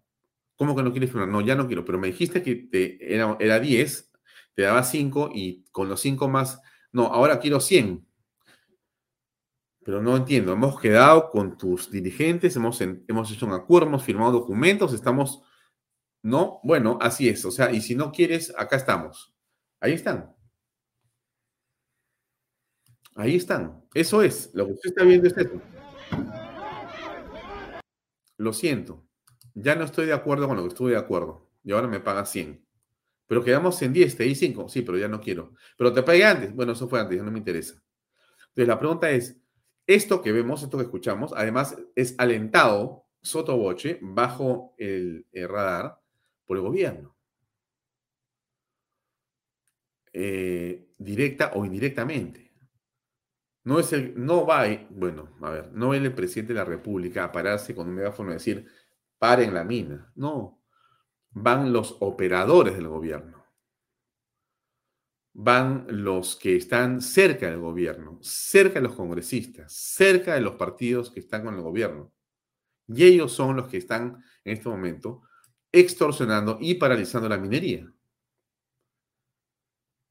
¿Cómo 0.57 0.75
que 0.77 0.83
no 0.83 0.93
quieres 0.93 1.11
firmar? 1.11 1.29
No, 1.29 1.41
ya 1.41 1.55
no 1.55 1.67
quiero, 1.67 1.85
pero 1.85 1.99
me 1.99 2.09
dijiste 2.09 2.43
que 2.43 2.57
te, 2.57 3.15
era, 3.15 3.37
era 3.41 3.61
10, 3.61 4.13
te 4.55 4.63
daba 4.63 4.83
5 4.83 5.31
y 5.35 5.65
con 5.71 5.89
los 5.89 6.01
5 6.01 6.29
más, 6.29 6.61
no, 6.93 7.07
ahora 7.07 7.39
quiero 7.39 7.61
100 7.61 8.09
pero 9.89 10.03
no 10.03 10.15
entiendo. 10.19 10.53
Hemos 10.53 10.79
quedado 10.79 11.31
con 11.31 11.57
tus 11.57 11.91
dirigentes, 11.91 12.55
hemos, 12.57 12.79
hemos 12.83 13.33
hecho 13.33 13.47
un 13.47 13.55
acuerdo, 13.55 13.89
hemos 13.89 14.05
firmado 14.05 14.33
documentos, 14.33 14.93
estamos, 14.93 15.43
¿no? 16.23 16.61
Bueno, 16.63 16.99
así 17.01 17.27
es. 17.27 17.43
O 17.47 17.51
sea, 17.51 17.73
y 17.73 17.81
si 17.81 17.95
no 17.95 18.13
quieres, 18.13 18.53
acá 18.59 18.77
estamos. 18.77 19.35
Ahí 19.81 19.93
están. 19.93 20.35
Ahí 23.15 23.37
están. 23.37 23.85
Eso 23.95 24.23
es. 24.23 24.51
Lo 24.55 24.67
que 24.67 24.73
usted 24.73 24.91
está 24.91 25.05
viendo 25.05 25.27
es 25.27 25.37
eso. 25.37 25.61
Lo 28.37 28.53
siento. 28.53 29.05
Ya 29.55 29.75
no 29.75 29.85
estoy 29.85 30.07
de 30.07 30.13
acuerdo 30.13 30.47
con 30.47 30.57
lo 30.57 30.63
que 30.63 30.69
estuve 30.69 30.93
de 30.93 30.99
acuerdo. 30.99 31.51
Y 31.65 31.73
ahora 31.73 31.89
me 31.89 32.01
paga 32.01 32.25
100. 32.25 32.65
Pero 33.27 33.45
quedamos 33.45 33.81
en 33.83 33.93
10, 33.93 34.17
te 34.17 34.25
di 34.25 34.35
5. 34.35 34.69
Sí, 34.69 34.83
pero 34.83 34.99
ya 34.99 35.09
no 35.09 35.21
quiero. 35.21 35.55
Pero 35.77 35.93
te 35.93 36.03
pagué 36.03 36.25
antes. 36.25 36.55
Bueno, 36.55 36.73
eso 36.73 36.89
fue 36.89 37.01
antes, 37.01 37.19
ya 37.19 37.25
no 37.25 37.31
me 37.31 37.39
interesa. 37.39 37.75
Entonces 38.49 38.69
la 38.69 38.79
pregunta 38.79 39.11
es, 39.11 39.41
esto 39.87 40.23
que 40.23 40.33
vemos, 40.33 40.63
esto 40.63 40.79
que 40.79 40.85
escuchamos, 40.85 41.33
además 41.37 41.77
es 41.95 42.15
alentado 42.19 43.07
sotoboche 43.23 43.99
bajo 44.03 44.75
el, 44.79 45.27
radar 45.33 46.01
por 46.47 46.57
el 46.57 46.63
gobierno. 46.63 47.17
Eh, 50.21 50.95
directa 50.99 51.53
o 51.55 51.65
indirectamente. 51.65 52.53
No 53.65 53.79
es 53.79 53.93
el, 53.93 54.15
no 54.17 54.45
va, 54.45 54.65
bueno, 54.91 55.37
a 55.43 55.51
ver, 55.51 55.73
no 55.73 55.95
es 55.95 56.03
el 56.03 56.13
presidente 56.13 56.55
de 56.55 56.59
la 56.59 56.65
República 56.65 57.25
a 57.25 57.31
pararse 57.33 57.75
con 57.75 57.89
un 57.89 57.95
megáfono 57.95 58.31
y 58.31 58.35
decir, 58.35 58.67
paren 59.19 59.55
la 59.55 59.63
mina. 59.65 60.11
No, 60.17 60.61
van 61.31 61.73
los 61.73 61.97
operadores 62.01 62.75
del 62.75 62.89
gobierno 62.89 63.39
van 65.41 65.87
los 65.89 66.35
que 66.35 66.57
están 66.57 67.01
cerca 67.01 67.49
del 67.49 67.61
gobierno, 67.61 68.19
cerca 68.21 68.81
de 68.81 68.89
los 68.89 68.97
congresistas, 68.97 69.73
cerca 69.73 70.35
de 70.35 70.41
los 70.41 70.57
partidos 70.57 71.13
que 71.13 71.21
están 71.21 71.45
con 71.45 71.55
el 71.55 71.61
gobierno. 71.61 72.13
Y 72.89 73.05
ellos 73.05 73.31
son 73.31 73.55
los 73.55 73.69
que 73.69 73.77
están 73.77 74.25
en 74.45 74.55
este 74.55 74.69
momento 74.69 75.23
extorsionando 75.71 76.59
y 76.61 76.75
paralizando 76.75 77.29
la 77.29 77.39
minería. 77.39 77.89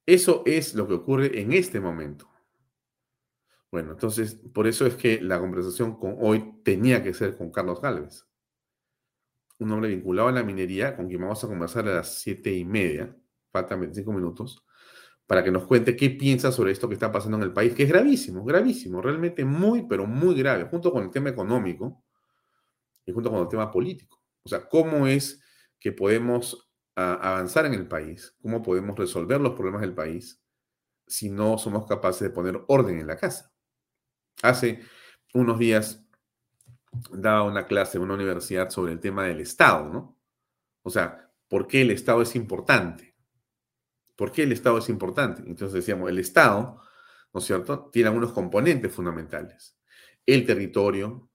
Eso 0.08 0.41
es 0.46 0.74
lo 0.74 0.88
que 0.88 0.93
ocurre 0.93 1.41
en 1.41 1.52
este 1.52 1.82
momento. 1.82 2.30
Bueno, 3.70 3.91
entonces, 3.91 4.36
por 4.54 4.65
eso 4.65 4.86
es 4.86 4.96
que 4.96 5.20
la 5.22 5.38
conversación 5.38 5.98
con 6.00 6.15
hoy 6.22 6.62
tenía 6.63 7.04
que 7.04 7.13
ser 7.13 7.38
con 7.38 7.52
Carlos 7.52 7.82
Gálvez, 7.82 8.26
un 9.60 9.72
hombre 9.72 9.89
vinculado 9.89 10.30
a 10.30 10.32
la 10.32 10.43
minería 10.43 10.96
con 10.96 11.10
quien 11.10 11.20
vamos 11.20 11.43
a 11.43 11.48
conversar 11.48 11.86
a 11.89 11.96
las 11.96 12.22
siete 12.22 12.54
y 12.54 12.63
media, 12.63 13.13
faltan 13.52 13.82
25 13.82 14.13
minutos, 14.13 14.65
para 15.26 15.43
que 15.43 15.52
nos 15.52 15.65
cuente 15.65 15.98
qué 15.98 16.10
piensa 16.12 16.54
sobre 16.54 16.72
esto 16.72 16.88
que 16.88 16.93
está 16.93 17.12
pasando 17.12 17.36
en 17.36 17.43
el 17.43 17.52
país, 17.52 17.74
que 17.74 17.84
es 17.84 17.89
gravísimo, 17.89 18.46
gravísimo, 18.46 19.02
realmente 19.02 19.43
muy, 19.43 19.86
pero 19.88 20.08
muy 20.08 20.36
grave, 20.36 20.70
junto 20.70 20.89
con 20.93 21.04
el 21.04 21.12
tema 21.12 21.30
económico 21.30 22.02
y 23.06 23.12
junto 23.12 23.30
con 23.30 23.41
el 23.41 23.50
tema 23.50 23.70
político. 23.70 24.24
O 24.43 24.48
sea, 24.48 24.70
cómo 24.70 25.06
es 25.06 25.43
que 25.78 25.91
podemos 25.91 26.66
avanzar 26.98 27.66
en 27.66 27.74
el 27.74 27.88
país, 27.88 28.36
cómo 28.42 28.64
podemos 28.64 28.98
resolver 28.98 29.40
los 29.40 29.54
problemas 29.54 29.82
del 29.82 29.94
país 29.94 30.42
si 31.06 31.30
no 31.30 31.58
somos 31.58 31.86
capaces 31.86 32.22
de 32.22 32.30
poner 32.32 32.64
orden 32.68 33.00
en 33.00 33.08
la 33.08 33.18
casa. 33.18 33.54
Hace 34.42 34.82
unos 35.34 35.60
días 35.60 36.04
daba 37.12 37.44
una 37.44 37.68
clase 37.68 37.98
en 37.98 38.04
una 38.04 38.16
universidad 38.16 38.70
sobre 38.70 38.94
el 38.94 39.00
tema 39.00 39.26
del 39.26 39.40
Estado, 39.40 39.90
¿no? 39.90 40.18
O 40.82 40.90
sea, 40.90 41.32
¿por 41.48 41.68
qué 41.68 41.82
el 41.82 41.92
Estado 41.92 42.22
es 42.22 42.36
importante? 42.36 43.16
¿Por 44.16 44.32
qué 44.32 44.44
el 44.44 44.52
Estado 44.52 44.80
es 44.80 44.90
importante? 44.90 45.44
Entonces 45.46 45.74
decíamos, 45.74 46.10
el 46.10 46.18
Estado, 46.18 46.82
¿no 47.34 47.40
es 47.40 47.46
cierto?, 47.46 47.90
tiene 47.92 48.10
algunos 48.10 48.34
componentes 48.34 48.92
fundamentales. 48.92 49.78
El 50.26 50.46
territorio, 50.46 51.30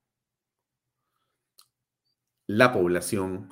la 2.48 2.72
población, 2.72 3.48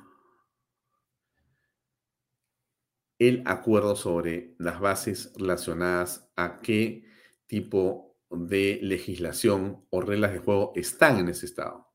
el 3.21 3.43
acuerdo 3.45 3.95
sobre 3.95 4.55
las 4.57 4.79
bases 4.79 5.31
relacionadas 5.37 6.27
a 6.35 6.59
qué 6.59 7.05
tipo 7.45 8.17
de 8.31 8.79
legislación 8.81 9.85
o 9.91 10.01
reglas 10.01 10.33
de 10.33 10.39
juego 10.39 10.71
están 10.75 11.19
en 11.19 11.29
ese 11.29 11.45
Estado. 11.45 11.87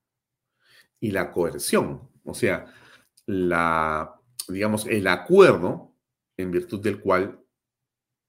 Y 1.00 1.10
la 1.10 1.32
coerción, 1.32 2.08
o 2.22 2.32
sea, 2.32 2.72
la, 3.26 4.20
digamos, 4.46 4.86
el 4.86 5.08
acuerdo 5.08 5.96
en 6.36 6.52
virtud 6.52 6.80
del 6.80 7.00
cual 7.00 7.44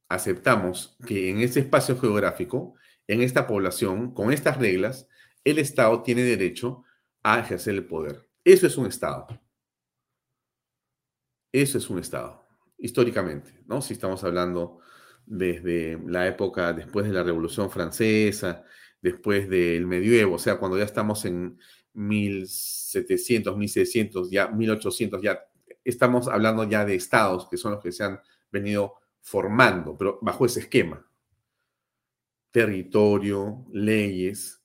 aceptamos 0.10 0.98
que 1.06 1.30
en 1.30 1.42
ese 1.42 1.60
espacio 1.60 2.00
geográfico, 2.00 2.74
en 3.06 3.22
esta 3.22 3.46
población, 3.46 4.12
con 4.12 4.34
estas 4.34 4.58
reglas, 4.58 5.08
el 5.44 5.60
Estado 5.60 6.02
tiene 6.02 6.24
derecho 6.24 6.84
a 7.22 7.42
ejercer 7.42 7.76
el 7.76 7.86
poder. 7.86 8.28
Eso 8.44 8.66
es 8.66 8.76
un 8.76 8.88
Estado. 8.88 9.28
Eso 11.54 11.78
es 11.78 11.88
un 11.92 12.00
Estado, 12.00 12.47
históricamente, 12.78 13.62
¿no? 13.66 13.82
Si 13.82 13.94
estamos 13.94 14.24
hablando 14.24 14.80
desde 15.26 16.00
la 16.06 16.28
época 16.28 16.74
después 16.74 17.06
de 17.06 17.14
la 17.14 17.24
Revolución 17.24 17.70
Francesa, 17.70 18.64
después 19.02 19.50
del 19.50 19.86
medievo, 19.86 20.36
o 20.36 20.40
sea, 20.40 20.58
cuando 20.58 20.78
ya 20.78 20.86
estamos 20.86 21.26
en 21.26 21.60
1700, 21.94 23.58
1600, 23.58 24.30
ya 24.30 24.48
1800, 24.50 25.22
ya 25.22 25.40
estamos 25.84 26.28
hablando 26.28 26.64
ya 26.64 26.86
de 26.86 26.96
estados 26.96 27.48
que 27.50 27.58
son 27.58 27.74
los 27.74 27.84
que 27.84 27.92
se 27.92 28.04
han 28.04 28.20
venido 28.52 28.96
formando, 29.22 29.98
pero 29.98 30.20
bajo 30.22 30.46
ese 30.46 30.62
esquema. 30.62 31.06
Territorio, 32.52 33.66
leyes, 33.72 34.62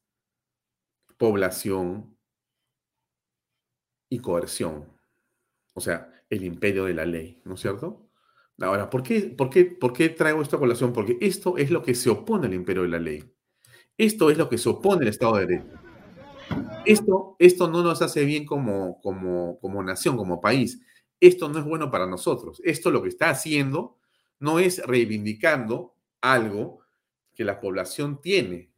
población 1.17 2.17
y 4.09 4.19
coerción. 4.19 4.89
O 5.75 5.81
sea, 5.81 6.12
el 6.35 6.45
imperio 6.45 6.85
de 6.85 6.95
la 6.95 7.05
ley, 7.05 7.41
¿no 7.45 7.55
es 7.55 7.61
cierto? 7.61 8.09
Ahora, 8.61 8.91
¿por 8.91 9.03
qué, 9.03 9.21
por 9.23 9.51
qué, 9.51 9.65
por 9.65 9.93
qué 9.93 10.09
traigo 10.09 10.43
esta 10.43 10.59
colación? 10.59 10.93
Porque 10.93 11.19
esto 11.21 11.57
es 11.57 11.71
lo 11.71 11.83
que 11.83 11.95
se 11.95 12.11
opone 12.11 12.47
al 12.47 12.55
imperio 12.55 12.83
de 12.83 12.89
la 12.89 12.99
ley. 12.99 13.25
Esto 13.97 14.31
es 14.31 14.39
lo 14.39 14.49
que 14.49 14.59
se 14.59 14.69
opone 14.69 15.03
al 15.03 15.09
Estado 15.09 15.37
de 15.37 15.47
Derecho. 15.47 15.79
Esto, 16.85 17.37
esto 17.39 17.69
no 17.69 17.83
nos 17.83 18.03
hace 18.03 18.25
bien 18.25 18.45
como, 18.45 19.01
como, 19.01 19.59
como 19.61 19.83
nación, 19.83 20.17
como 20.17 20.41
país 20.41 20.81
esto 21.23 21.49
no 21.49 21.61
es 21.61 21.65
bueno 21.65 21.89
para 21.89 22.05
nosotros. 22.05 22.61
Esto 22.65 22.91
lo 22.91 23.01
que 23.01 23.09
está 23.09 23.31
haciendo 23.31 23.97
no 24.41 24.59
es 24.59 24.85
reivindicando 24.85 25.95
algo 26.21 26.81
que 27.33 27.45
la 27.45 27.61
población 27.61 28.21
tiene, 28.21 28.73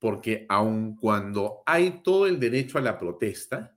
porque 0.00 0.46
aun 0.48 0.96
cuando 0.96 1.62
hay 1.64 2.02
todo 2.02 2.26
el 2.26 2.40
derecho 2.40 2.76
a 2.78 2.80
la 2.80 2.98
protesta, 2.98 3.73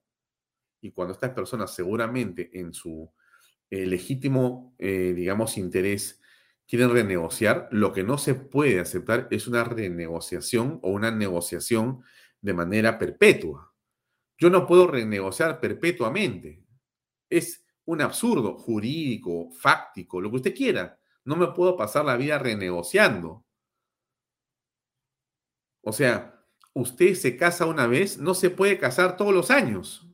y 0.81 0.91
cuando 0.91 1.13
estas 1.13 1.31
personas 1.31 1.73
seguramente 1.73 2.49
en 2.59 2.73
su 2.73 3.11
eh, 3.69 3.85
legítimo, 3.85 4.75
eh, 4.77 5.13
digamos, 5.15 5.57
interés 5.57 6.21
quieren 6.67 6.91
renegociar, 6.91 7.67
lo 7.71 7.93
que 7.93 8.03
no 8.03 8.17
se 8.17 8.35
puede 8.35 8.79
aceptar 8.79 9.27
es 9.31 9.47
una 9.47 9.63
renegociación 9.63 10.79
o 10.83 10.91
una 10.91 11.11
negociación 11.11 12.03
de 12.41 12.53
manera 12.53 12.97
perpetua. 12.99 13.73
Yo 14.37 14.49
no 14.49 14.67
puedo 14.67 14.87
renegociar 14.87 15.59
perpetuamente. 15.59 16.63
Es 17.29 17.65
un 17.85 18.01
absurdo 18.01 18.57
jurídico, 18.57 19.49
fáctico, 19.51 20.21
lo 20.21 20.29
que 20.29 20.35
usted 20.37 20.55
quiera. 20.55 20.99
No 21.25 21.35
me 21.35 21.47
puedo 21.47 21.75
pasar 21.75 22.05
la 22.05 22.17
vida 22.17 22.37
renegociando. 22.37 23.45
O 25.81 25.93
sea, 25.93 26.45
usted 26.73 27.15
se 27.15 27.37
casa 27.37 27.65
una 27.65 27.87
vez, 27.87 28.17
no 28.17 28.33
se 28.33 28.49
puede 28.49 28.77
casar 28.77 29.17
todos 29.17 29.33
los 29.33 29.51
años 29.51 30.07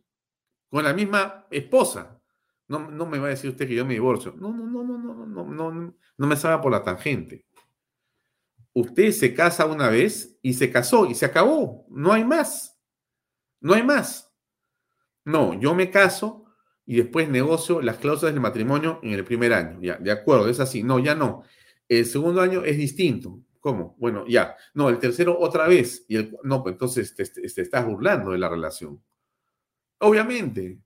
con 0.74 0.84
la 0.84 0.94
misma 0.96 1.46
esposa. 1.52 2.20
No, 2.68 2.90
no 2.90 3.06
me 3.06 3.20
va 3.20 3.28
a 3.28 3.30
decir 3.30 3.52
usted 3.52 3.68
que 3.68 3.76
yo 3.76 3.86
me 3.86 3.94
divorcio. 3.94 4.34
No, 4.40 4.52
no, 4.52 4.66
no, 4.66 4.84
no, 4.84 4.98
no, 4.98 5.14
no, 5.14 5.46
no, 5.46 5.72
no, 5.72 5.96
no 6.18 6.28
me 6.28 6.36
salga 6.36 6.62
por 6.62 6.72
la 6.72 6.84
tangente. 6.84 7.46
Usted 8.74 9.12
se 9.12 9.36
casa 9.36 9.68
una 9.68 9.90
vez 9.90 10.36
y 10.42 10.56
se 10.56 10.72
casó 10.72 11.06
y 11.06 11.14
se 11.14 11.28
acabó. 11.28 11.86
No 11.90 12.12
hay 12.12 12.26
más. 12.26 12.82
No 13.62 13.76
hay 13.76 13.84
más. 13.84 14.34
No, 15.26 15.54
yo 15.60 15.76
me 15.76 15.92
caso 15.92 16.46
y 16.88 16.96
después 16.96 17.30
negocio 17.30 17.80
las 17.80 17.98
cláusulas 17.98 18.34
del 18.34 18.42
matrimonio 18.42 19.00
en 19.04 19.12
el 19.12 19.24
primer 19.24 19.54
año. 19.54 19.78
Ya, 19.80 19.98
de 19.98 20.10
acuerdo, 20.10 20.50
es 20.50 20.60
así. 20.60 20.82
No, 20.82 20.98
ya 20.98 21.14
no. 21.14 21.44
El 21.88 22.08
segundo 22.08 22.42
año 22.42 22.64
es 22.64 22.78
distinto. 22.78 23.42
¿Cómo? 23.60 23.96
Bueno, 24.00 24.26
ya. 24.28 24.56
No, 24.74 24.90
el 24.90 24.98
tercero 24.98 25.38
otra 25.40 25.68
vez. 25.68 26.04
Y 26.08 26.16
el, 26.16 26.36
no, 26.42 26.64
pues 26.64 26.74
entonces 26.74 27.14
te, 27.14 27.26
te, 27.26 27.62
estás 27.62 27.86
burlando 27.86 28.32
de 28.32 28.40
la 28.40 28.50
relación. 28.50 29.00
Obviamente, 30.04 30.80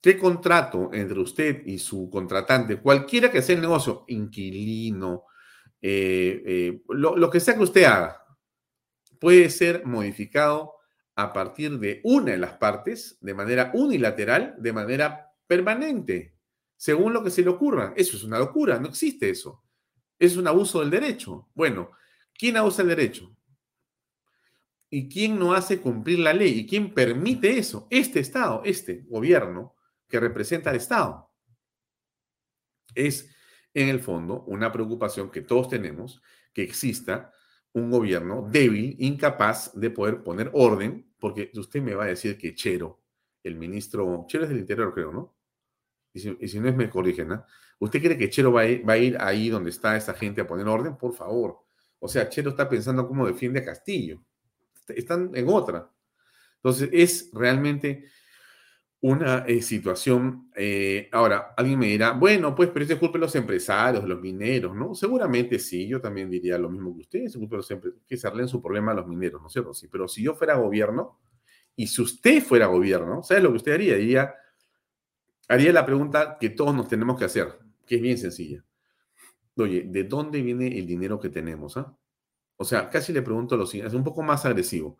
¿qué 0.00 0.18
contrato 0.18 0.90
entre 0.92 1.20
usted 1.20 1.64
y 1.64 1.78
su 1.78 2.10
contratante, 2.10 2.80
cualquiera 2.80 3.30
que 3.30 3.40
sea 3.40 3.54
el 3.54 3.62
negocio, 3.62 4.04
inquilino, 4.08 5.24
eh, 5.80 6.42
eh, 6.44 6.82
lo, 6.88 7.30
que 7.30 7.38
sea 7.38 7.54
que 7.54 7.62
usted 7.62 7.84
haga, 7.84 8.24
puede 9.20 9.48
ser 9.48 9.86
modificado 9.86 10.72
a 11.14 11.32
partir 11.32 11.78
de 11.78 12.00
una 12.02 12.32
de 12.32 12.38
las 12.38 12.54
partes, 12.54 13.16
de 13.20 13.32
manera 13.32 13.70
unilateral, 13.74 14.56
de 14.58 14.72
manera 14.72 15.32
permanente, 15.46 16.34
según 16.76 17.12
lo 17.12 17.22
que 17.22 17.30
se 17.30 17.42
le 17.42 17.50
ocurra. 17.50 17.94
Eso 17.96 18.16
es 18.16 18.24
una 18.24 18.40
locura, 18.40 18.80
no 18.80 18.88
existe 18.88 19.30
eso. 19.30 19.62
Es 20.18 20.36
un 20.36 20.48
abuso 20.48 20.80
del 20.80 20.90
derecho. 20.90 21.48
Bueno, 21.54 21.92
¿quién 22.34 22.56
abusa 22.56 22.82
el 22.82 22.88
derecho? 22.88 23.35
¿Y 24.88 25.08
quién 25.08 25.38
no 25.38 25.52
hace 25.52 25.80
cumplir 25.80 26.20
la 26.20 26.32
ley? 26.32 26.60
¿Y 26.60 26.66
quién 26.66 26.94
permite 26.94 27.58
eso? 27.58 27.88
Este 27.90 28.20
Estado, 28.20 28.62
este 28.64 29.02
gobierno 29.08 29.74
que 30.08 30.20
representa 30.20 30.70
al 30.70 30.76
Estado. 30.76 31.30
Es, 32.94 33.28
en 33.74 33.88
el 33.88 34.00
fondo, 34.00 34.44
una 34.46 34.70
preocupación 34.70 35.30
que 35.30 35.42
todos 35.42 35.68
tenemos, 35.68 36.22
que 36.52 36.62
exista 36.62 37.32
un 37.72 37.90
gobierno 37.90 38.48
débil, 38.50 38.96
incapaz 39.00 39.78
de 39.78 39.90
poder 39.90 40.22
poner 40.22 40.50
orden, 40.54 41.12
porque 41.18 41.50
usted 41.54 41.82
me 41.82 41.94
va 41.94 42.04
a 42.04 42.08
decir 42.08 42.38
que 42.38 42.54
Chero, 42.54 43.02
el 43.42 43.56
ministro, 43.56 44.24
Chero 44.28 44.44
es 44.44 44.50
del 44.50 44.60
Interior, 44.60 44.94
creo, 44.94 45.12
¿no? 45.12 45.36
Y 46.14 46.20
si, 46.20 46.60
no 46.60 46.68
es, 46.68 46.76
me 46.76 46.88
corrigen, 46.88 47.28
¿no? 47.28 47.44
¿Usted 47.78 48.00
cree 48.00 48.16
que 48.16 48.30
Chero 48.30 48.52
va 48.52 48.62
a, 48.62 48.66
ir, 48.66 48.88
va 48.88 48.94
a 48.94 48.98
ir 48.98 49.18
ahí 49.20 49.50
donde 49.50 49.68
está 49.68 49.96
esa 49.96 50.14
gente 50.14 50.40
a 50.40 50.46
poner 50.46 50.66
orden? 50.66 50.96
Por 50.96 51.12
favor. 51.12 51.58
O 51.98 52.08
sea, 52.08 52.28
Chero 52.30 52.50
está 52.50 52.66
pensando 52.66 53.06
cómo 53.06 53.26
defiende 53.26 53.60
a 53.60 53.64
Castillo 53.64 54.22
están 54.88 55.30
en 55.34 55.48
otra. 55.48 55.90
Entonces, 56.56 56.90
es 56.92 57.30
realmente 57.32 58.06
una 59.00 59.44
eh, 59.46 59.62
situación. 59.62 60.50
Eh, 60.56 61.08
ahora, 61.12 61.54
alguien 61.56 61.78
me 61.78 61.86
dirá, 61.86 62.12
bueno, 62.12 62.54
pues, 62.54 62.70
pero 62.70 62.84
es 62.84 62.94
culpa 62.96 63.18
de 63.18 63.20
los 63.20 63.34
empresarios, 63.36 64.04
los 64.04 64.20
mineros, 64.20 64.74
¿no? 64.74 64.94
Seguramente 64.94 65.58
sí, 65.58 65.86
yo 65.86 66.00
también 66.00 66.30
diría 66.30 66.58
lo 66.58 66.70
mismo 66.70 66.94
que 66.94 67.02
ustedes, 67.02 67.32
es 67.32 67.36
culpa 67.36 67.56
los 67.56 67.72
que 68.06 68.16
se 68.16 68.26
arreglen 68.26 68.48
su 68.48 68.60
problema 68.62 68.92
a 68.92 68.94
los 68.94 69.06
mineros, 69.06 69.40
¿no 69.40 69.46
es 69.48 69.52
cierto? 69.52 69.74
Sí, 69.74 69.88
pero 69.88 70.08
si 70.08 70.22
yo 70.22 70.34
fuera 70.34 70.56
gobierno, 70.56 71.20
y 71.76 71.86
si 71.86 72.00
usted 72.02 72.42
fuera 72.42 72.66
gobierno, 72.66 73.22
¿sabes 73.22 73.42
lo 73.42 73.50
que 73.50 73.56
usted 73.56 73.74
haría? 73.74 73.96
Diría, 73.96 74.34
haría 75.48 75.72
la 75.72 75.84
pregunta 75.84 76.38
que 76.40 76.50
todos 76.50 76.74
nos 76.74 76.88
tenemos 76.88 77.18
que 77.18 77.26
hacer, 77.26 77.58
que 77.86 77.96
es 77.96 78.02
bien 78.02 78.16
sencilla. 78.16 78.64
Oye, 79.56 79.84
¿de 79.86 80.04
dónde 80.04 80.40
viene 80.40 80.78
el 80.78 80.86
dinero 80.86 81.20
que 81.20 81.28
tenemos? 81.28 81.76
Ah? 81.76 81.94
O 82.56 82.64
sea, 82.64 82.88
casi 82.88 83.12
le 83.12 83.22
pregunto 83.22 83.56
lo 83.56 83.66
siguiente, 83.66 83.88
es 83.88 83.94
un 83.94 84.04
poco 84.04 84.22
más 84.22 84.44
agresivo. 84.44 84.98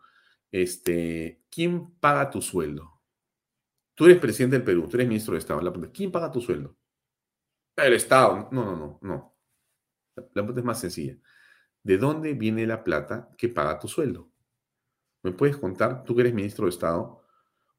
Este, 0.51 1.41
¿quién 1.49 1.91
paga 1.99 2.29
tu 2.29 2.41
sueldo? 2.41 3.01
Tú 3.95 4.05
eres 4.05 4.19
presidente 4.19 4.57
del 4.57 4.65
Perú, 4.65 4.87
tú 4.87 4.97
eres 4.97 5.07
ministro 5.07 5.33
de 5.33 5.39
Estado. 5.39 5.59
La 5.61 5.71
pregunta, 5.71 5.91
¿quién 5.91 6.11
paga 6.11 6.31
tu 6.31 6.39
sueldo? 6.39 6.77
El 7.75 7.93
Estado. 7.93 8.47
No, 8.51 8.63
no, 8.63 8.75
no, 8.75 8.99
no. 9.01 9.35
La 10.15 10.23
pregunta 10.43 10.59
es 10.59 10.65
más 10.65 10.79
sencilla. 10.79 11.17
¿De 11.83 11.97
dónde 11.97 12.33
viene 12.33 12.67
la 12.67 12.83
plata 12.83 13.29
que 13.37 13.49
paga 13.49 13.79
tu 13.79 13.87
sueldo? 13.87 14.29
¿Me 15.23 15.31
puedes 15.31 15.57
contar, 15.57 16.03
tú 16.03 16.15
que 16.15 16.21
eres 16.21 16.33
ministro 16.33 16.65
de 16.65 16.69
Estado, 16.69 17.23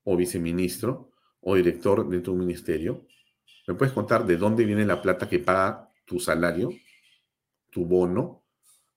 o 0.03 0.16
viceministro, 0.16 1.12
o 1.41 1.55
director 1.55 2.09
de 2.09 2.20
tu 2.20 2.35
ministerio? 2.35 3.07
¿Me 3.66 3.74
puedes 3.74 3.95
contar 3.95 4.26
de 4.26 4.37
dónde 4.37 4.64
viene 4.64 4.85
la 4.85 5.01
plata 5.01 5.29
que 5.29 5.39
paga 5.39 5.93
tu 6.05 6.18
salario, 6.18 6.70
tu 7.70 7.85
bono, 7.85 8.45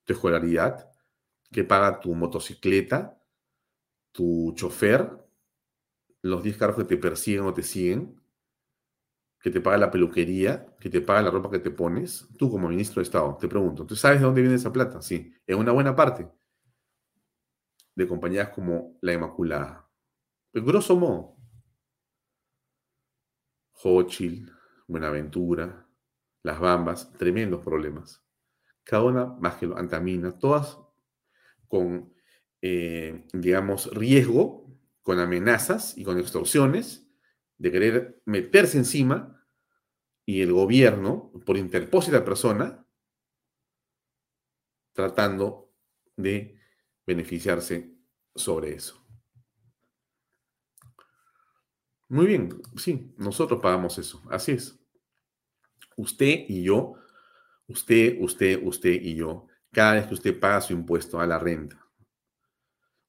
tu 0.04 0.14
escolaridad, 0.14 0.92
que 1.52 1.64
paga 1.64 2.00
tu 2.00 2.16
motocicleta, 2.16 3.22
tu 4.12 4.54
chofer, 4.56 5.10
los 6.22 6.44
10 6.44 6.58
carros 6.58 6.78
que 6.78 6.84
te 6.86 6.98
persiguen 6.98 7.46
o 7.46 7.54
te 7.54 7.64
siguen, 7.64 8.22
que 9.40 9.50
te 9.50 9.60
paga 9.60 9.78
la 9.78 9.92
peluquería, 9.92 10.76
que 10.80 10.90
te 10.90 11.02
paga 11.02 11.24
la 11.24 11.32
ropa 11.32 11.50
que 11.50 11.60
te 11.60 11.72
pones, 11.72 12.28
tú 12.38 12.50
como 12.50 12.70
ministro 12.70 13.00
de 13.02 13.04
Estado, 13.04 13.38
te 13.40 13.48
pregunto, 13.48 13.86
¿tú 13.86 13.96
sabes 13.96 14.20
de 14.20 14.26
dónde 14.26 14.42
viene 14.42 14.56
esa 14.56 14.72
plata? 14.72 15.02
Sí, 15.02 15.34
en 15.48 15.58
una 15.58 15.72
buena 15.72 15.96
parte 15.96 16.30
de 17.96 18.08
compañías 18.08 18.50
como 18.50 18.98
la 19.02 19.14
Inmaculada. 19.14 19.90
En 20.54 20.66
grosso 20.66 20.96
modo, 20.96 21.38
Hochil, 23.84 24.52
Buenaventura, 24.88 25.88
Las 26.44 26.60
Bambas, 26.60 27.12
tremendos 27.14 27.64
problemas 27.64 28.24
cada 28.84 29.04
una 29.04 29.26
más 29.26 29.56
que 29.56 29.68
lo 29.68 29.78
antamina, 29.78 30.38
todas 30.38 30.78
con, 31.68 32.14
eh, 32.62 33.26
digamos, 33.34 33.92
riesgo, 33.94 34.70
con 35.02 35.20
amenazas 35.20 35.98
y 35.98 36.04
con 36.04 36.20
extorsiones 36.20 37.08
de 37.58 37.72
querer 37.72 38.22
meterse 38.26 38.78
encima 38.78 39.46
y 40.26 40.42
el 40.42 40.54
gobierno, 40.54 41.32
por 41.46 41.58
interpósita 41.58 42.24
persona, 42.24 42.86
tratando 44.94 45.72
de 46.16 46.60
beneficiarse 47.06 47.96
sobre 48.36 48.74
eso. 48.74 49.02
Muy 52.10 52.28
bien, 52.28 52.62
sí, 52.76 53.14
nosotros 53.18 53.62
pagamos 53.62 53.98
eso, 53.98 54.22
así 54.30 54.52
es. 54.52 54.78
Usted 55.96 56.46
y 56.48 56.64
yo 56.64 56.96
Usted, 57.72 58.18
usted, 58.20 58.60
usted 58.62 59.02
y 59.02 59.16
yo, 59.16 59.48
cada 59.72 59.94
vez 59.94 60.08
que 60.08 60.14
usted 60.16 60.38
paga 60.38 60.60
su 60.60 60.74
impuesto 60.74 61.22
a 61.22 61.26
la 61.26 61.40
renta, 61.40 61.88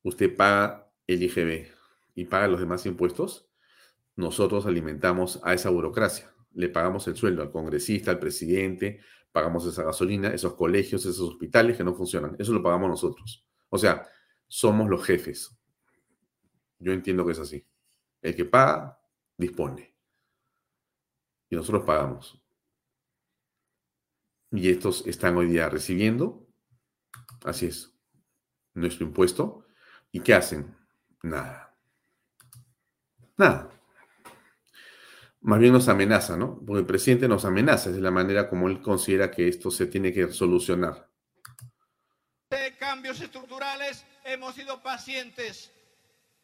usted 0.05 0.37
paga 0.37 0.89
el 1.09 1.21
IGB 1.21 1.67
y 2.15 2.27
paga 2.27 2.47
los 2.47 2.61
demás 2.61 2.87
impuestos, 2.87 3.49
nosotros 4.15 4.65
alimentamos 4.65 5.41
a 5.43 5.53
esa 5.53 5.69
burocracia. 5.71 6.33
Le 6.53 6.69
pagamos 6.69 7.09
el 7.09 7.17
sueldo 7.17 7.43
al 7.43 7.51
congresista, 7.51 8.13
al 8.13 8.21
presidente, 8.21 9.01
pagamos 9.33 9.67
esa 9.67 9.83
gasolina, 9.83 10.33
esos 10.33 10.55
colegios, 10.55 11.05
esos 11.07 11.31
hospitales 11.31 11.77
que 11.77 11.83
no 11.83 11.95
funcionan. 11.95 12.37
Eso 12.39 12.53
lo 12.53 12.63
pagamos 12.63 12.89
nosotros. 12.89 13.45
O 13.69 13.79
sea, 13.79 14.07
somos 14.47 14.89
los 14.89 15.05
jefes. 15.05 15.59
Yo 16.79 16.93
entiendo 16.93 17.27
que 17.27 17.33
es 17.33 17.41
así. 17.41 17.67
El 18.21 18.37
que 18.37 18.45
paga, 18.45 18.97
dispone. 19.37 19.93
Y 21.51 21.57
nosotros 21.57 21.83
pagamos 21.83 22.42
y 24.53 24.69
estos 24.69 25.07
están 25.07 25.37
hoy 25.37 25.47
día 25.47 25.69
recibiendo, 25.71 26.47
así 27.45 27.67
es, 27.67 27.95
nuestro 28.75 29.07
impuesto. 29.07 29.67
¿Y 30.13 30.21
qué 30.21 30.35
hacen? 30.35 30.77
Nada. 31.23 31.75
Nada. 33.39 33.71
Más 35.41 35.59
bien 35.59 35.73
nos 35.73 35.89
amenaza, 35.89 36.37
¿no? 36.37 36.61
Porque 36.65 36.81
el 36.81 36.87
presidente 36.87 37.27
nos 37.27 37.47
amenaza, 37.47 37.91
es 37.91 37.97
la 37.97 38.11
manera 38.11 38.49
como 38.49 38.69
él 38.69 38.83
considera 38.83 39.31
que 39.31 39.49
esto 39.49 39.71
se 39.71 39.87
tiene 39.87 40.13
que 40.13 40.31
solucionar. 40.31 41.09
De 42.51 42.77
cambios 42.79 43.21
estructurales 43.21 44.05
hemos 44.25 44.55
sido 44.55 44.83
pacientes. 44.83 45.73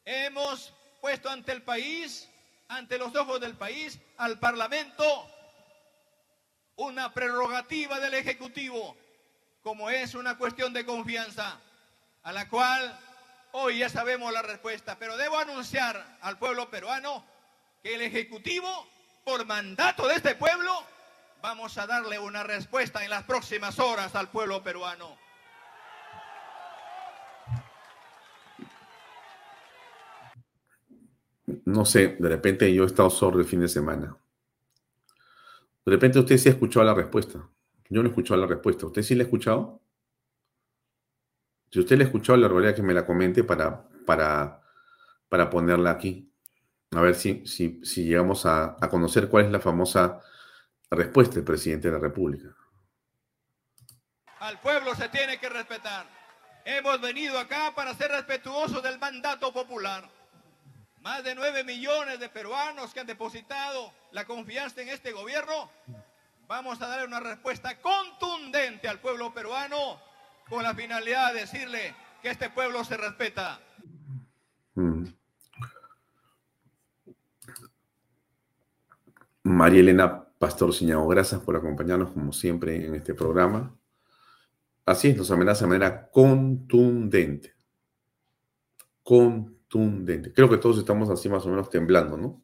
Hemos 0.05 0.75
puesto 1.03 1.29
ante 1.29 1.53
el 1.53 1.63
país, 1.63 2.29
ante 2.69 2.99
los 2.99 3.15
ojos 3.15 3.39
del 3.41 3.55
país, 3.55 4.01
al 4.17 4.39
Parlamento 4.39 5.05
una 6.79 7.13
prerrogativa 7.13 7.99
del 7.99 8.15
Ejecutivo, 8.15 8.97
como 9.63 9.91
es 9.91 10.15
una 10.15 10.39
cuestión 10.39 10.73
de 10.73 10.87
confianza, 10.87 11.61
a 12.23 12.33
la 12.33 12.49
cual 12.49 12.99
hoy 13.53 13.79
ya 13.79 13.89
sabemos 13.89 14.33
la 14.33 14.43
respuesta, 14.43 14.97
pero 14.99 15.17
debo 15.17 15.39
anunciar 15.39 16.19
al 16.21 16.39
pueblo 16.39 16.71
peruano 16.71 17.25
que 17.83 17.97
el 17.97 18.03
Ejecutivo, 18.03 18.87
por 19.25 19.45
mandato 19.45 20.07
de 20.07 20.15
este 20.15 20.37
pueblo, 20.37 20.73
vamos 21.43 21.77
a 21.79 21.87
darle 21.87 22.19
una 22.21 22.45
respuesta 22.45 23.03
en 23.03 23.11
las 23.11 23.25
próximas 23.25 23.79
horas 23.81 24.15
al 24.15 24.31
pueblo 24.31 24.63
peruano. 24.63 25.17
No 31.65 31.85
sé, 31.85 32.17
de 32.21 32.29
repente 32.29 32.73
yo 32.73 32.85
he 32.85 32.87
estado 32.87 33.11
sordo 33.11 33.41
el 33.41 33.47
fin 33.47 33.61
de 33.61 33.69
semana. 33.69 34.17
De 35.89 35.95
repente 35.95 36.19
usted 36.19 36.37
sí 36.37 36.51
ha 36.51 36.53
escuchado 36.53 36.85
la 36.85 36.93
respuesta. 36.93 37.49
Yo 37.89 38.03
no 38.03 38.09
he 38.09 38.11
escuchado 38.11 38.39
la 38.39 38.47
respuesta. 38.47 38.85
¿Usted 38.85 39.01
sí 39.01 39.15
la 39.15 39.23
ha 39.23 39.25
escuchado? 39.25 39.81
Si 41.73 41.81
usted 41.81 41.97
la 41.97 42.05
ha 42.05 42.07
escuchado, 42.09 42.37
la 42.37 42.47
realidad 42.47 42.75
que 42.75 42.83
me 42.83 42.93
la 42.93 43.07
comente 43.07 43.43
para, 43.43 43.89
para, 44.05 44.61
para 45.31 45.49
ponerla 45.49 45.93
aquí. 45.93 46.31
A 46.91 47.01
ver 47.01 47.15
si, 47.15 47.47
si, 47.47 47.81
si 47.83 48.05
llegamos 48.05 48.45
a, 48.45 48.77
a 48.79 48.91
conocer 48.91 49.31
cuál 49.31 49.47
es 49.47 49.51
la 49.51 49.61
famosa 49.61 50.21
respuesta 50.91 51.37
del 51.37 51.45
presidente 51.45 51.89
de 51.89 51.95
la 51.95 52.01
República. 52.01 52.55
Al 54.41 54.61
pueblo 54.61 54.95
se 54.95 55.09
tiene 55.09 55.41
que 55.41 55.49
respetar. 55.49 56.07
Hemos 56.67 57.01
venido 57.01 57.39
acá 57.39 57.73
para 57.75 57.95
ser 57.95 58.11
respetuosos 58.11 58.83
del 58.83 58.99
mandato 58.99 59.55
popular. 59.55 60.07
Más 61.09 61.25
de 61.25 61.35
nueve 61.35 61.65
millones 61.65 62.21
de 62.21 62.29
peruanos 62.29 62.93
que 62.93 63.01
han 63.01 63.07
depositado 63.07 63.95
la 64.13 64.27
confianza 64.27 64.83
en 64.83 64.91
este 64.91 65.11
gobierno. 65.11 65.71
Vamos 66.47 66.83
a 66.83 66.87
darle 66.87 67.07
una 67.07 67.19
respuesta 67.19 67.81
contundente 67.81 68.89
al 68.89 69.01
pueblo 69.01 69.33
peruano 69.33 69.99
con 70.51 70.63
la 70.63 70.75
finalidad 70.75 71.33
de 71.33 71.41
decirle 71.41 71.95
que 72.21 72.29
este 72.29 72.51
pueblo 72.51 72.85
se 72.85 72.99
respeta. 72.99 73.59
Mm. 74.75 75.05
María 79.45 79.81
Elena 79.81 80.27
Pastor 80.39 80.75
Ciñago, 80.75 81.09
gracias 81.09 81.41
por 81.41 81.57
acompañarnos 81.57 82.13
como 82.13 82.35
siempre 82.35 82.85
en 82.85 82.95
este 82.95 83.15
programa. 83.15 83.75
Así 84.85 85.09
es, 85.09 85.17
nos 85.17 85.31
amenaza 85.31 85.65
de 85.65 85.69
manera 85.69 86.11
contundente. 86.11 87.55
Contundente. 89.03 89.58
Creo 89.71 90.49
que 90.49 90.57
todos 90.57 90.79
estamos 90.79 91.11
así 91.11 91.29
más 91.29 91.45
o 91.45 91.51
menos 91.51 91.69
temblando, 91.69 92.17
¿no? 92.17 92.43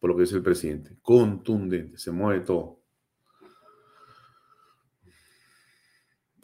Por 0.00 0.10
lo 0.10 0.16
que 0.16 0.22
dice 0.22 0.36
el 0.36 0.42
presidente. 0.42 0.96
Contundente, 1.02 1.98
se 1.98 2.10
mueve 2.10 2.40
todo. 2.40 2.80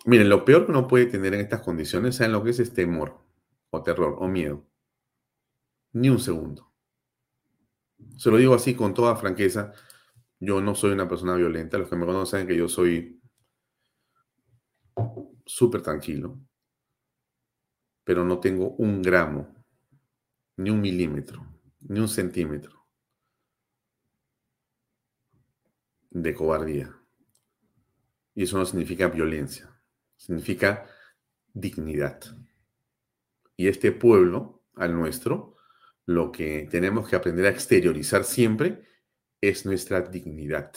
Miren, 0.07 0.29
lo 0.29 0.45
peor 0.45 0.67
que 0.67 0.73
uno 0.73 0.87
puede 0.87 1.07
tener 1.07 1.33
en 1.33 1.41
estas 1.41 1.63
condiciones, 1.63 2.17
¿saben 2.17 2.33
lo 2.33 2.45
que 2.45 2.51
es? 2.51 2.61
Es 2.61 2.75
temor, 2.75 3.19
o 3.71 3.83
terror, 3.83 4.17
o 4.19 4.29
miedo. 4.29 4.67
Ni 5.93 6.11
un 6.11 6.19
segundo. 6.19 6.71
Se 8.19 8.31
lo 8.31 8.37
digo 8.37 8.55
así 8.55 8.75
con 8.75 8.93
toda 8.93 9.17
franqueza. 9.17 9.73
Yo 10.41 10.61
no 10.61 10.75
soy 10.75 10.93
una 10.93 11.09
persona 11.09 11.37
violenta. 11.37 11.79
Los 11.79 11.89
que 11.89 11.97
me 11.97 12.05
conocen 12.05 12.31
saben 12.31 12.47
que 12.47 12.57
yo 12.57 12.69
soy 12.69 13.21
súper 15.47 15.81
tranquilo. 15.81 16.39
Pero 18.05 18.25
no 18.25 18.39
tengo 18.39 18.71
un 18.77 19.03
gramo, 19.03 19.55
ni 20.57 20.71
un 20.71 20.81
milímetro, 20.81 21.47
ni 21.81 22.01
un 22.01 22.09
centímetro 22.09 22.87
de 26.11 26.35
cobardía. 26.35 26.95
Y 28.35 28.45
eso 28.45 28.59
no 28.59 28.67
significa 28.67 29.09
violencia 29.09 29.75
significa 30.25 30.87
dignidad. 31.53 32.21
Y 33.57 33.69
este 33.69 33.93
pueblo, 33.93 34.65
al 34.75 34.95
nuestro, 34.95 35.57
lo 36.07 36.33
que 36.33 36.67
tenemos 36.71 37.09
que 37.09 37.17
aprender 37.17 37.47
a 37.47 37.51
exteriorizar 37.51 38.25
siempre 38.25 38.85
es 39.41 39.67
nuestra 39.67 40.01
dignidad, 40.01 40.73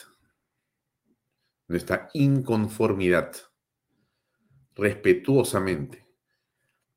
nuestra 1.67 2.09
inconformidad, 2.13 3.35
respetuosamente. 4.75 6.06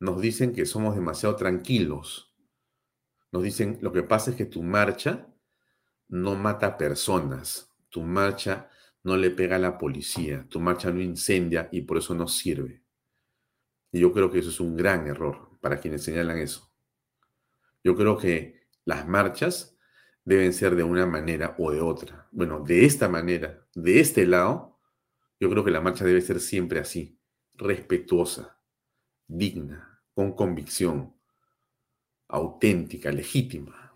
Nos 0.00 0.20
dicen 0.20 0.52
que 0.52 0.64
somos 0.64 0.94
demasiado 0.94 1.36
tranquilos. 1.36 2.34
Nos 3.32 3.42
dicen, 3.42 3.78
lo 3.82 3.92
que 3.92 4.02
pasa 4.02 4.30
es 4.30 4.36
que 4.36 4.46
tu 4.46 4.62
marcha 4.62 5.28
no 6.08 6.34
mata 6.34 6.76
personas, 6.76 7.70
tu 7.90 8.02
marcha 8.02 8.70
no 9.04 9.16
le 9.16 9.30
pega 9.30 9.56
a 9.56 9.60
la 9.60 9.78
policía, 9.78 10.46
tu 10.48 10.58
marcha 10.58 10.90
no 10.90 11.00
incendia 11.00 11.68
y 11.70 11.82
por 11.82 11.98
eso 11.98 12.14
no 12.14 12.26
sirve. 12.26 12.82
Y 13.92 14.00
yo 14.00 14.12
creo 14.12 14.30
que 14.30 14.38
eso 14.38 14.48
es 14.48 14.58
un 14.58 14.76
gran 14.76 15.06
error 15.06 15.58
para 15.60 15.78
quienes 15.78 16.02
señalan 16.02 16.38
eso. 16.38 16.72
Yo 17.84 17.94
creo 17.94 18.16
que 18.16 18.68
las 18.84 19.06
marchas 19.06 19.76
deben 20.24 20.52
ser 20.52 20.76
de 20.76 20.82
una 20.82 21.06
manera 21.06 21.54
o 21.58 21.70
de 21.70 21.80
otra. 21.80 22.28
Bueno, 22.32 22.60
de 22.60 22.84
esta 22.84 23.08
manera, 23.08 23.66
de 23.74 24.00
este 24.00 24.26
lado, 24.26 24.78
yo 25.38 25.50
creo 25.50 25.64
que 25.64 25.70
la 25.70 25.80
marcha 25.80 26.04
debe 26.04 26.20
ser 26.20 26.40
siempre 26.40 26.80
así, 26.80 27.18
respetuosa, 27.54 28.60
digna, 29.26 29.89
con 30.20 30.32
convicción, 30.32 31.14
auténtica, 32.28 33.10
legítima, 33.10 33.94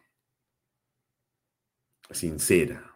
sincera. 2.10 2.94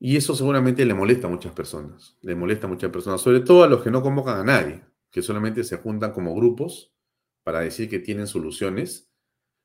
Y 0.00 0.16
eso 0.16 0.34
seguramente 0.34 0.84
le 0.84 0.94
molesta 0.94 1.28
a 1.28 1.30
muchas 1.30 1.52
personas, 1.52 2.16
le 2.22 2.34
molesta 2.34 2.66
a 2.66 2.70
muchas 2.70 2.90
personas, 2.90 3.20
sobre 3.20 3.38
todo 3.40 3.62
a 3.62 3.68
los 3.68 3.84
que 3.84 3.90
no 3.92 4.02
convocan 4.02 4.38
a 4.38 4.44
nadie, 4.44 4.84
que 5.12 5.22
solamente 5.22 5.62
se 5.62 5.76
juntan 5.76 6.12
como 6.12 6.34
grupos 6.34 6.92
para 7.44 7.60
decir 7.60 7.88
que 7.88 8.00
tienen 8.00 8.26
soluciones, 8.26 9.12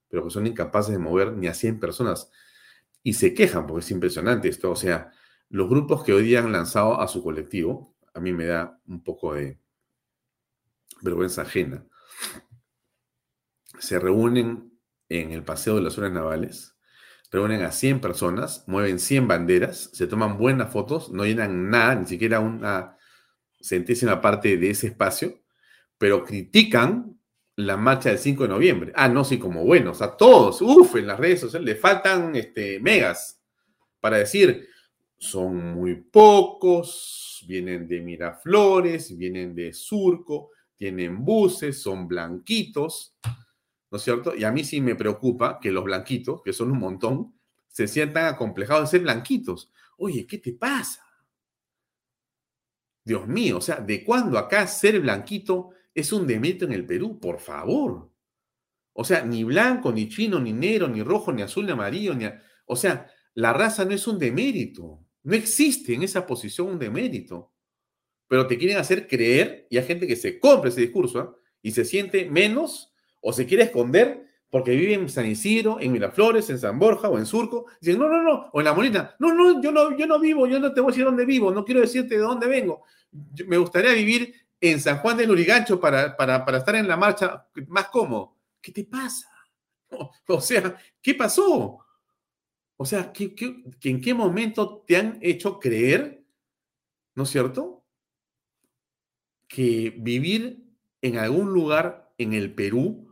pero 0.09 0.23
que 0.23 0.29
son 0.29 0.45
incapaces 0.45 0.91
de 0.91 0.99
mover 0.99 1.33
ni 1.33 1.47
a 1.47 1.55
100 1.55 1.79
personas. 1.79 2.29
Y 3.01 3.13
se 3.13 3.33
quejan, 3.33 3.65
porque 3.65 3.83
es 3.83 3.89
impresionante 3.89 4.47
esto. 4.47 4.69
O 4.69 4.75
sea, 4.75 5.11
los 5.49 5.67
grupos 5.67 6.03
que 6.03 6.13
hoy 6.13 6.23
día 6.23 6.39
han 6.39 6.51
lanzado 6.51 7.01
a 7.01 7.07
su 7.07 7.23
colectivo, 7.23 7.95
a 8.13 8.19
mí 8.19 8.31
me 8.31 8.45
da 8.45 8.79
un 8.85 9.03
poco 9.03 9.33
de 9.33 9.62
vergüenza 11.03 11.43
ajena. 11.43 11.85
Se 13.79 13.99
reúnen 13.99 14.71
en 15.09 15.31
el 15.31 15.43
Paseo 15.43 15.75
de 15.75 15.81
las 15.81 15.97
Horas 15.97 16.11
Navales, 16.11 16.75
reúnen 17.31 17.63
a 17.63 17.71
100 17.71 17.99
personas, 17.99 18.63
mueven 18.67 18.99
100 18.99 19.27
banderas, 19.27 19.89
se 19.93 20.07
toman 20.07 20.37
buenas 20.37 20.71
fotos, 20.71 21.11
no 21.11 21.25
llenan 21.25 21.69
nada, 21.69 21.95
ni 21.95 22.07
siquiera 22.07 22.39
una 22.39 22.97
centésima 23.59 24.21
parte 24.21 24.57
de 24.57 24.69
ese 24.69 24.87
espacio, 24.87 25.41
pero 25.97 26.23
critican 26.23 27.19
la 27.55 27.77
marcha 27.77 28.09
del 28.09 28.19
5 28.19 28.43
de 28.43 28.49
noviembre. 28.49 28.93
Ah, 28.95 29.09
no, 29.09 29.23
sí, 29.23 29.37
como 29.37 29.63
buenos, 29.63 30.01
a 30.01 30.15
todos, 30.15 30.61
uff, 30.61 30.95
en 30.95 31.07
las 31.07 31.19
redes 31.19 31.41
sociales 31.41 31.65
le 31.67 31.75
faltan 31.75 32.35
este, 32.35 32.79
megas 32.79 33.41
para 33.99 34.17
decir, 34.17 34.67
son 35.17 35.73
muy 35.73 35.95
pocos, 35.95 37.43
vienen 37.47 37.87
de 37.87 38.01
Miraflores, 38.01 39.15
vienen 39.17 39.55
de 39.55 39.73
Surco, 39.73 40.51
tienen 40.83 41.23
buses, 41.23 41.81
son 41.81 42.09
blanquitos. 42.09 43.15
¿no 43.89 43.97
es 43.97 44.03
cierto? 44.03 44.35
Y 44.35 44.43
a 44.43 44.51
mí 44.51 44.65
sí 44.65 44.81
me 44.81 44.95
preocupa 44.95 45.59
que 45.61 45.71
los 45.71 45.85
blanquitos, 45.85 46.41
que 46.41 46.51
son 46.51 46.71
un 46.71 46.79
montón, 46.79 47.39
se 47.69 47.87
sientan 47.87 48.25
acomplejados 48.25 48.91
de 48.91 48.97
ser 48.97 49.01
blanquitos. 49.03 49.71
Oye, 49.97 50.27
¿qué 50.27 50.39
te 50.39 50.51
pasa? 50.51 51.05
Dios 53.05 53.27
mío, 53.27 53.59
o 53.59 53.61
sea, 53.61 53.77
¿de 53.77 54.03
cuándo 54.03 54.37
acá 54.37 54.67
ser 54.67 54.99
blanquito 54.99 55.69
es 55.93 56.11
un 56.11 56.27
demérito 56.27 56.65
en 56.65 56.73
el 56.73 56.85
Perú? 56.85 57.17
Por 57.17 57.39
favor. 57.39 58.11
O 58.91 59.05
sea, 59.05 59.23
ni 59.23 59.45
blanco, 59.45 59.93
ni 59.93 60.09
chino, 60.09 60.37
ni 60.37 60.51
negro, 60.51 60.89
ni 60.89 61.01
rojo, 61.01 61.31
ni 61.31 61.43
azul, 61.43 61.65
ni 61.65 61.71
amarillo, 61.71 62.13
ni... 62.13 62.25
O 62.65 62.75
sea, 62.75 63.09
la 63.35 63.53
raza 63.53 63.85
no 63.85 63.91
es 63.91 64.05
un 64.05 64.19
demérito. 64.19 64.99
No 65.23 65.33
existe 65.33 65.93
en 65.93 66.03
esa 66.03 66.27
posición 66.27 66.67
un 66.67 66.79
demérito. 66.79 67.52
Pero 68.33 68.47
te 68.47 68.57
quieren 68.57 68.77
hacer 68.77 69.07
creer, 69.07 69.67
y 69.69 69.77
hay 69.77 69.83
gente 69.83 70.07
que 70.07 70.15
se 70.15 70.39
compra 70.39 70.69
ese 70.69 70.81
discurso, 70.81 71.19
¿ah? 71.19 71.35
y 71.61 71.69
se 71.69 71.85
siente 71.85 72.25
menos 72.25 72.91
o 73.21 73.31
se 73.31 73.45
quiere 73.45 73.61
esconder 73.61 74.25
porque 74.49 74.71
vive 74.71 74.95
en 74.95 75.07
San 75.07 75.27
Isidro, 75.27 75.79
en 75.79 75.91
Miraflores, 75.91 76.49
en 76.49 76.57
San 76.57 76.79
Borja 76.79 77.09
o 77.09 77.19
en 77.19 77.27
Surco, 77.27 77.67
dicen, 77.79 77.99
no, 77.99 78.09
no, 78.09 78.23
no, 78.23 78.49
o 78.51 78.59
en 78.59 78.65
La 78.65 78.73
Molina, 78.73 79.15
no, 79.19 79.31
no, 79.35 79.61
yo 79.61 79.71
no, 79.71 79.95
yo 79.95 80.07
no 80.07 80.19
vivo, 80.19 80.47
yo 80.47 80.59
no 80.59 80.73
te 80.73 80.81
voy 80.81 80.89
a 80.89 80.91
decir 80.93 81.05
dónde 81.05 81.25
vivo, 81.25 81.51
no 81.51 81.63
quiero 81.63 81.81
decirte 81.81 82.15
de 82.15 82.21
dónde 82.21 82.47
vengo. 82.47 82.81
me 83.45 83.57
gustaría 83.57 83.93
vivir 83.93 84.33
en 84.59 84.81
San 84.81 84.97
Juan 84.97 85.15
de 85.15 85.27
Lurigancho 85.27 85.79
para, 85.79 86.17
para, 86.17 86.57
estar 86.57 86.75
en 86.75 86.87
la 86.87 86.97
marcha 86.97 87.47
más 87.67 87.89
cómodo. 87.89 88.35
¿Qué 88.59 88.71
te 88.71 88.83
pasa? 88.83 89.29
O, 90.27 90.41
sea, 90.41 90.75
¿qué 91.03 91.13
pasó? 91.13 91.85
O 92.77 92.83
sea, 92.83 93.13
en 93.15 94.01
qué 94.01 94.13
momento 94.15 94.83
te 94.87 94.97
han 94.97 95.19
hecho 95.21 95.59
creer, 95.59 96.23
¿no 97.13 97.25
es 97.25 97.29
cierto? 97.29 97.82
Que 99.53 99.93
vivir 99.95 100.65
en 101.01 101.17
algún 101.19 101.53
lugar 101.53 102.11
en 102.17 102.33
el 102.33 102.55
Perú 102.55 103.03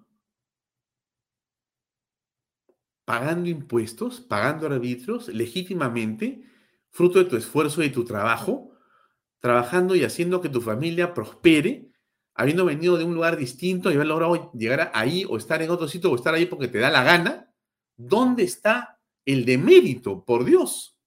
pagando 3.05 3.49
impuestos, 3.49 4.21
pagando 4.21 4.67
arbitrios 4.67 5.27
legítimamente, 5.27 6.43
fruto 6.89 7.19
de 7.19 7.25
tu 7.25 7.35
esfuerzo 7.35 7.81
y 7.81 7.89
de 7.89 7.93
tu 7.93 8.05
trabajo, 8.05 8.71
trabajando 9.39 9.95
y 9.95 10.03
haciendo 10.03 10.39
que 10.39 10.49
tu 10.49 10.61
familia 10.61 11.13
prospere, 11.13 11.91
habiendo 12.33 12.65
venido 12.65 12.97
de 12.97 13.03
un 13.03 13.13
lugar 13.13 13.37
distinto 13.37 13.91
y 13.91 13.95
haber 13.95 14.07
logrado 14.07 14.51
llegar 14.53 14.91
ahí 14.93 15.25
o 15.27 15.37
estar 15.37 15.61
en 15.61 15.71
otro 15.71 15.87
sitio 15.87 16.09
o 16.09 16.15
estar 16.15 16.33
ahí 16.33 16.45
porque 16.45 16.69
te 16.69 16.79
da 16.79 16.89
la 16.89 17.03
gana, 17.03 17.53
¿dónde 17.97 18.43
está 18.43 18.99
el 19.25 19.45
demérito, 19.45 20.23
por 20.23 20.45
Dios? 20.45 20.97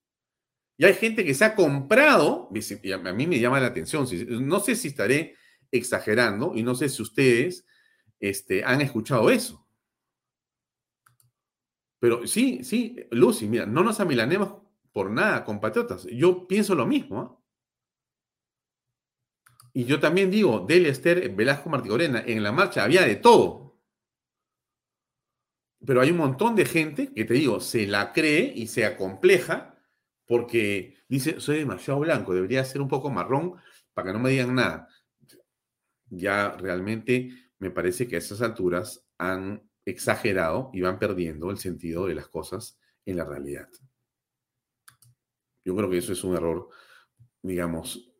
Y 0.77 0.85
hay 0.85 0.93
gente 0.93 1.23
que 1.23 1.33
se 1.33 1.45
ha 1.45 1.55
comprado, 1.55 2.49
a 2.49 3.13
mí 3.13 3.27
me 3.27 3.39
llama 3.39 3.59
la 3.59 3.67
atención, 3.67 4.05
no 4.45 4.59
sé 4.59 4.75
si 4.75 4.89
estaré 4.89 5.35
exagerando 5.71 6.53
y 6.55 6.63
no 6.63 6.75
sé 6.75 6.89
si 6.89 7.01
ustedes 7.01 7.65
este, 8.19 8.63
han 8.63 8.81
escuchado 8.81 9.29
eso. 9.29 9.65
Pero 11.99 12.27
sí, 12.27 12.63
sí, 12.63 12.97
Lucy, 13.11 13.47
mira, 13.47 13.65
no 13.65 13.83
nos 13.83 13.99
amilanemos 13.99 14.61
por 14.91 15.09
nada, 15.09 15.43
compatriotas. 15.43 16.05
Yo 16.05 16.47
pienso 16.47 16.75
lo 16.75 16.85
mismo. 16.85 17.19
¿ah? 17.19 17.41
Y 19.73 19.85
yo 19.85 19.99
también 19.99 20.29
digo, 20.29 20.65
Delia 20.67 20.89
Esther, 20.89 21.29
Velasco 21.35 21.69
Martigorena, 21.69 22.23
en 22.25 22.43
la 22.43 22.51
marcha 22.51 22.83
había 22.83 23.01
de 23.01 23.15
todo. 23.15 23.79
pero 25.85 26.01
hay 26.01 26.11
un 26.11 26.17
montón 26.17 26.55
de 26.55 26.65
gente 26.65 27.13
que 27.13 27.25
te 27.25 27.33
digo, 27.35 27.59
se 27.59 27.85
la 27.85 28.11
cree 28.11 28.51
y 28.55 28.67
se 28.67 28.85
acompleja 28.85 29.74
porque 30.25 30.95
dice, 31.07 31.39
soy 31.39 31.59
demasiado 31.59 31.99
blanco, 31.99 32.33
debería 32.33 32.63
ser 32.65 32.81
un 32.81 32.87
poco 32.87 33.09
marrón 33.09 33.55
para 33.93 34.07
que 34.07 34.13
no 34.13 34.19
me 34.19 34.31
digan 34.31 34.55
nada. 34.55 34.87
Ya 36.09 36.51
realmente 36.57 37.31
me 37.59 37.71
parece 37.71 38.07
que 38.07 38.15
a 38.15 38.19
esas 38.19 38.41
alturas 38.41 39.05
han 39.17 39.69
exagerado 39.85 40.71
y 40.73 40.81
van 40.81 40.99
perdiendo 40.99 41.51
el 41.51 41.57
sentido 41.57 42.07
de 42.07 42.15
las 42.15 42.27
cosas 42.27 42.79
en 43.05 43.17
la 43.17 43.25
realidad. 43.25 43.69
Yo 45.63 45.75
creo 45.75 45.89
que 45.89 45.97
eso 45.97 46.13
es 46.13 46.23
un 46.23 46.35
error, 46.35 46.69
digamos, 47.41 48.11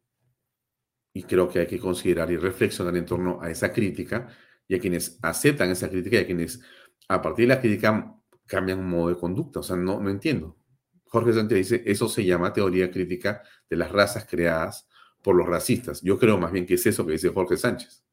y 1.13 1.23
creo 1.23 1.47
que 1.49 1.59
hay 1.59 1.67
que 1.67 1.79
considerar 1.79 2.29
y 2.31 2.37
reflexionar 2.37 2.95
en 2.97 3.05
torno 3.05 3.41
a 3.41 3.49
esa 3.49 3.71
crítica 3.71 4.27
y 4.67 4.75
a 4.75 4.79
quienes 4.79 5.17
aceptan 5.21 5.69
esa 5.69 5.89
crítica 5.89 6.17
y 6.17 6.19
a 6.19 6.25
quienes 6.25 6.61
a 7.07 7.21
partir 7.21 7.47
de 7.47 7.55
la 7.55 7.61
crítica 7.61 8.15
cambian 8.45 8.87
modo 8.87 9.09
de 9.09 9.17
conducta. 9.17 9.59
O 9.59 9.63
sea, 9.63 9.75
no, 9.75 9.99
no 9.99 10.09
entiendo. 10.09 10.57
Jorge 11.15 11.31
Sánchez 11.31 11.57
dice, 11.57 11.83
eso 11.85 12.09
se 12.09 12.25
llama 12.25 12.51
teoría 12.51 12.91
crítica 12.91 13.41
de 13.69 13.77
las 13.77 13.89
razas 13.89 14.25
creadas 14.25 14.85
por 15.23 15.33
los 15.33 15.47
racistas. 15.47 16.01
Yo 16.01 16.19
creo 16.19 16.37
más 16.37 16.51
bien 16.51 16.65
que 16.65 16.73
es 16.73 16.85
eso 16.85 17.05
que 17.05 17.13
dice 17.13 17.29
Jorge 17.29 17.55
Sánchez. 17.55 18.03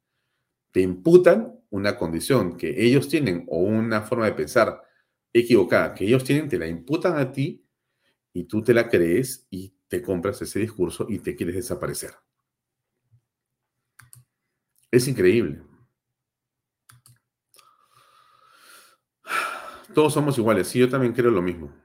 Te 0.71 0.83
imputan 0.83 1.53
una 1.71 1.97
condición 1.97 2.57
que 2.57 2.81
ellos 2.81 3.09
tienen 3.09 3.45
o 3.49 3.59
una 3.59 4.03
forma 4.03 4.27
de 4.27 4.35
pensar 4.35 4.83
equivocada 5.33 5.95
que 5.95 6.05
ellos 6.05 6.23
tienen, 6.23 6.49
te 6.49 6.61
la 6.61 6.69
imputan 6.69 7.19
a 7.19 7.33
ti 7.33 7.67
y 8.33 8.45
tú 8.45 8.63
te 8.63 8.73
la 8.73 8.89
crees 8.89 9.49
y 9.51 9.75
te 9.89 10.01
compras 10.01 10.41
ese 10.41 10.61
discurso 10.61 11.07
y 11.09 11.19
te 11.19 11.35
quieres 11.35 11.57
desaparecer. 11.57 12.13
Es 14.93 15.09
increíble. 15.09 15.61
Todos 19.93 20.13
somos 20.13 20.39
iguales. 20.39 20.69
Sí, 20.69 20.79
yo 20.79 20.89
también 20.89 21.13
creo 21.13 21.33
lo 21.33 21.43
mismo. 21.43 21.82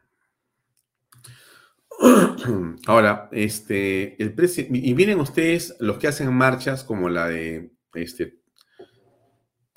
Ahora, 2.88 3.30
este, 3.32 4.22
el 4.22 4.36
y 4.70 4.93
miren 4.93 5.20
ustedes 5.20 5.76
los 5.80 5.98
que 5.98 6.08
hacen 6.08 6.34
marchas 6.34 6.84
como 6.84 7.10
la 7.10 7.28
de, 7.28 7.72
este, 7.93 8.39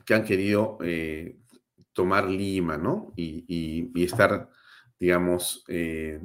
que 0.05 0.15
han 0.15 0.25
querido 0.25 0.79
eh, 0.83 1.39
tomar 1.93 2.29
Lima, 2.29 2.77
¿no? 2.77 3.13
Y, 3.17 3.91
estar, 4.03 4.51
digamos, 4.99 5.65
eh, 5.69 6.21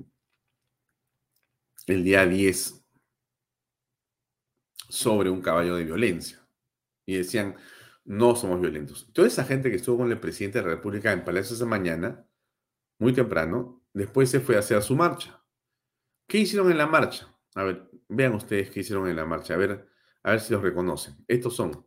el 1.87 2.03
día 2.03 2.25
10 2.25 2.83
sobre 4.89 5.29
un 5.29 5.41
caballo 5.41 5.75
de 5.75 5.83
violencia. 5.83 6.47
Y 7.05 7.17
decían, 7.17 7.55
no 8.05 8.35
somos 8.35 8.59
violentos. 8.59 9.11
Toda 9.13 9.27
esa 9.27 9.43
gente 9.43 9.69
que 9.69 9.75
estuvo 9.77 9.97
con 9.97 10.11
el 10.11 10.19
presidente 10.19 10.59
de 10.59 10.65
la 10.65 10.75
República 10.75 11.11
en 11.11 11.23
Palacio 11.23 11.55
esa 11.55 11.65
mañana, 11.65 12.25
muy 12.99 13.13
temprano, 13.13 13.83
después 13.93 14.29
se 14.29 14.39
fue 14.39 14.55
a 14.55 14.59
hacer 14.59 14.81
su 14.81 14.95
marcha. 14.95 15.44
¿Qué 16.27 16.39
hicieron 16.39 16.71
en 16.71 16.77
la 16.77 16.87
marcha? 16.87 17.27
A 17.55 17.63
ver, 17.63 17.89
vean 18.09 18.33
ustedes 18.33 18.69
qué 18.71 18.81
hicieron 18.81 19.07
en 19.07 19.15
la 19.15 19.25
marcha, 19.25 19.53
a 19.53 19.57
ver, 19.57 19.87
a 20.23 20.31
ver 20.31 20.39
si 20.41 20.53
los 20.53 20.61
reconocen. 20.61 21.15
Estos 21.27 21.55
son. 21.55 21.85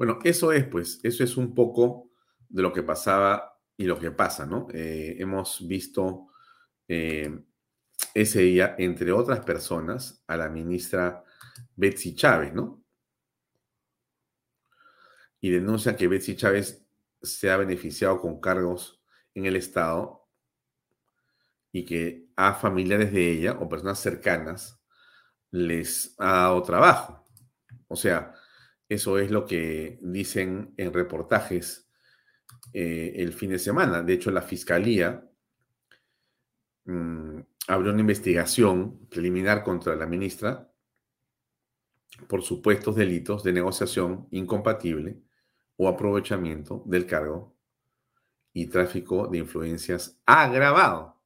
Bueno, 0.00 0.18
eso 0.24 0.50
es, 0.50 0.64
pues, 0.64 0.98
eso 1.02 1.22
es 1.24 1.36
un 1.36 1.54
poco 1.54 2.10
de 2.48 2.62
lo 2.62 2.72
que 2.72 2.82
pasaba 2.82 3.60
y 3.76 3.84
lo 3.84 3.98
que 3.98 4.10
pasa, 4.10 4.46
¿no? 4.46 4.66
Eh, 4.72 5.16
hemos 5.18 5.68
visto 5.68 6.28
eh, 6.88 7.44
ese 8.14 8.40
día, 8.40 8.76
entre 8.78 9.12
otras 9.12 9.40
personas, 9.40 10.24
a 10.26 10.38
la 10.38 10.48
ministra 10.48 11.22
Betsy 11.76 12.14
Chávez, 12.14 12.54
¿no? 12.54 12.82
Y 15.38 15.50
denuncia 15.50 15.94
que 15.96 16.08
Betsy 16.08 16.34
Chávez 16.34 16.82
se 17.20 17.50
ha 17.50 17.58
beneficiado 17.58 18.22
con 18.22 18.40
cargos 18.40 19.02
en 19.34 19.44
el 19.44 19.56
Estado 19.56 20.26
y 21.72 21.84
que 21.84 22.30
a 22.36 22.54
familiares 22.54 23.12
de 23.12 23.32
ella 23.32 23.58
o 23.60 23.68
personas 23.68 23.98
cercanas 23.98 24.80
les 25.50 26.14
ha 26.16 26.32
dado 26.32 26.62
trabajo. 26.62 27.22
O 27.86 27.96
sea, 27.96 28.34
eso 28.90 29.20
es 29.20 29.30
lo 29.30 29.46
que 29.46 30.00
dicen 30.02 30.74
en 30.76 30.92
reportajes 30.92 31.88
eh, 32.72 33.12
el 33.14 33.32
fin 33.32 33.50
de 33.50 33.60
semana. 33.60 34.02
De 34.02 34.14
hecho, 34.14 34.32
la 34.32 34.42
fiscalía 34.42 35.30
mm, 36.86 37.38
abrió 37.68 37.92
una 37.92 38.00
investigación 38.00 39.06
preliminar 39.06 39.62
contra 39.62 39.94
la 39.94 40.06
ministra 40.06 40.68
por 42.26 42.42
supuestos 42.42 42.96
delitos 42.96 43.44
de 43.44 43.52
negociación 43.52 44.26
incompatible 44.32 45.22
o 45.76 45.86
aprovechamiento 45.86 46.82
del 46.84 47.06
cargo 47.06 47.56
y 48.52 48.66
tráfico 48.66 49.28
de 49.28 49.38
influencias 49.38 50.20
agravado. 50.26 51.16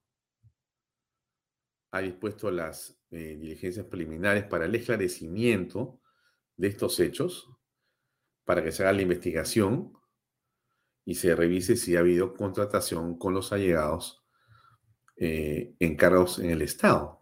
Ha 1.92 2.00
dispuesto 2.02 2.50
las 2.50 3.00
eh, 3.10 3.38
diligencias 3.40 3.86
preliminares 3.86 4.44
para 4.44 4.66
el 4.66 4.74
esclarecimiento 4.74 6.02
de 6.56 6.68
estos 6.68 7.00
hechos 7.00 7.50
para 8.44 8.62
que 8.62 8.72
se 8.72 8.82
haga 8.82 8.92
la 8.92 9.02
investigación 9.02 9.92
y 11.04 11.14
se 11.16 11.34
revise 11.34 11.76
si 11.76 11.96
ha 11.96 12.00
habido 12.00 12.34
contratación 12.34 13.18
con 13.18 13.34
los 13.34 13.52
allegados 13.52 14.24
eh, 15.16 15.74
en 15.78 16.50
el 16.50 16.62
Estado. 16.62 17.20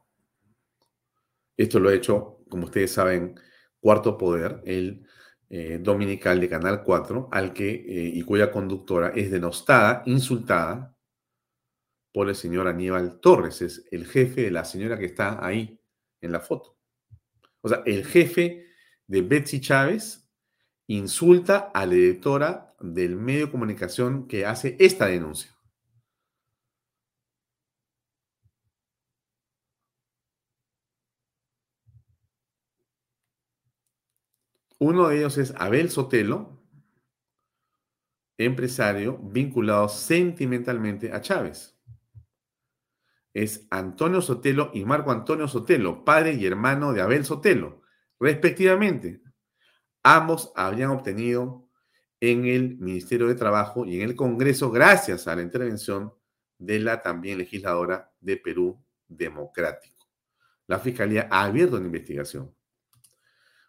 Esto 1.57 1.79
lo 1.79 1.89
ha 1.89 1.95
hecho, 1.95 2.39
como 2.49 2.65
ustedes 2.65 2.93
saben, 2.93 3.39
Cuarto 3.81 4.17
Poder, 4.17 4.63
el 4.65 5.07
eh, 5.51 5.79
dominical 5.83 6.41
de 6.41 6.49
Canal 6.49 6.83
4, 6.83 7.29
al 7.31 7.53
que 7.53 7.71
eh, 7.71 8.13
y 8.15 8.23
cuya 8.23 8.51
conductora 8.51 9.09
es 9.15 9.31
denostada, 9.31 10.03
insultada 10.07 10.97
por 12.13 12.29
el 12.29 12.35
señor 12.35 12.69
Aníbal 12.69 13.21
Torres, 13.21 13.63
es 13.63 13.87
el 13.91 14.07
jefe 14.07 14.43
de 14.43 14.51
la 14.51 14.65
señora 14.65 14.99
que 14.99 15.07
está 15.07 15.45
ahí 15.45 15.81
en 16.21 16.33
la 16.33 16.41
foto. 16.41 16.79
O 17.61 17.69
sea, 17.69 17.83
el 17.87 18.05
jefe 18.05 18.72
de 19.13 19.21
Betsy 19.21 19.61
Chávez 19.61 20.27
insulta 20.87 21.71
a 21.75 21.85
la 21.85 21.93
editora 21.93 22.75
del 22.81 23.15
medio 23.17 23.45
de 23.45 23.53
comunicación 23.53 24.27
que 24.27 24.47
hace 24.47 24.75
esta 24.81 25.05
denuncia. 25.05 25.55
Uno 34.79 35.09
de 35.09 35.19
ellos 35.19 35.37
es 35.37 35.53
Abel 35.59 35.91
Sotelo, 35.91 36.59
empresario 38.39 39.19
vinculado 39.19 39.91
sentimentalmente 39.91 41.13
a 41.13 41.21
Chávez. 41.21 41.79
Es 43.35 43.67
Antonio 43.71 44.23
Sotelo 44.23 44.71
y 44.73 44.87
Marco 44.87 45.11
Antonio 45.11 45.49
Sotelo, 45.49 46.03
padre 46.03 46.33
y 46.33 46.47
hermano 46.47 46.95
de 46.95 47.03
Abel 47.03 47.27
Sotelo, 47.27 47.82
respectivamente. 48.23 49.21
Ambos 50.05 50.53
habían 50.55 50.91
obtenido 50.91 51.69
en 52.21 52.47
el 52.47 52.79
Ministerio 52.79 53.27
de 53.27 53.35
Trabajo 53.35 53.85
y 53.85 53.97
en 53.97 54.09
el 54.09 54.15
Congreso 54.15 54.71
gracias 54.71 55.27
a 55.27 55.35
la 55.35 55.43
intervención 55.43 56.15
de 56.57 56.79
la 56.79 57.03
también 57.03 57.39
legisladora 57.39 58.13
de 58.21 58.37
Perú 58.37 58.81
Democrático. 59.09 60.07
La 60.69 60.79
Fiscalía 60.79 61.29
ha 61.31 61.45
abierto 61.45 61.77
una 61.77 61.87
investigación. 61.87 62.55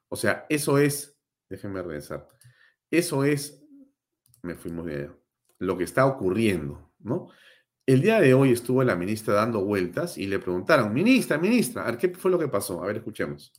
O 0.08 0.16
sea, 0.16 0.46
eso 0.48 0.78
es, 0.78 1.18
déjenme 1.50 1.82
regresar, 1.82 2.28
eso 2.92 3.24
es, 3.24 3.60
me 4.44 4.54
fui 4.54 4.72
muy 4.72 4.86
bien, 4.86 5.16
lo 5.58 5.76
que 5.76 5.84
está 5.84 6.06
ocurriendo, 6.06 6.92
¿no? 7.00 7.30
El 7.88 8.02
día 8.02 8.22
de 8.22 8.36
hoy 8.36 8.52
estuvo 8.52 8.84
la 8.84 8.96
ministra 8.96 9.34
dando 9.34 9.66
vueltas 9.66 10.18
y 10.20 10.28
le 10.28 10.38
preguntaron, 10.38 10.94
ministra, 10.94 11.40
ministra, 11.40 11.82
a 11.82 11.86
ver, 11.88 11.98
¿qué 11.98 12.10
fue 12.10 12.30
lo 12.30 12.38
que 12.38 12.48
pasó? 12.48 12.84
A 12.84 12.86
ver, 12.86 12.98
escuchemos. 12.98 13.52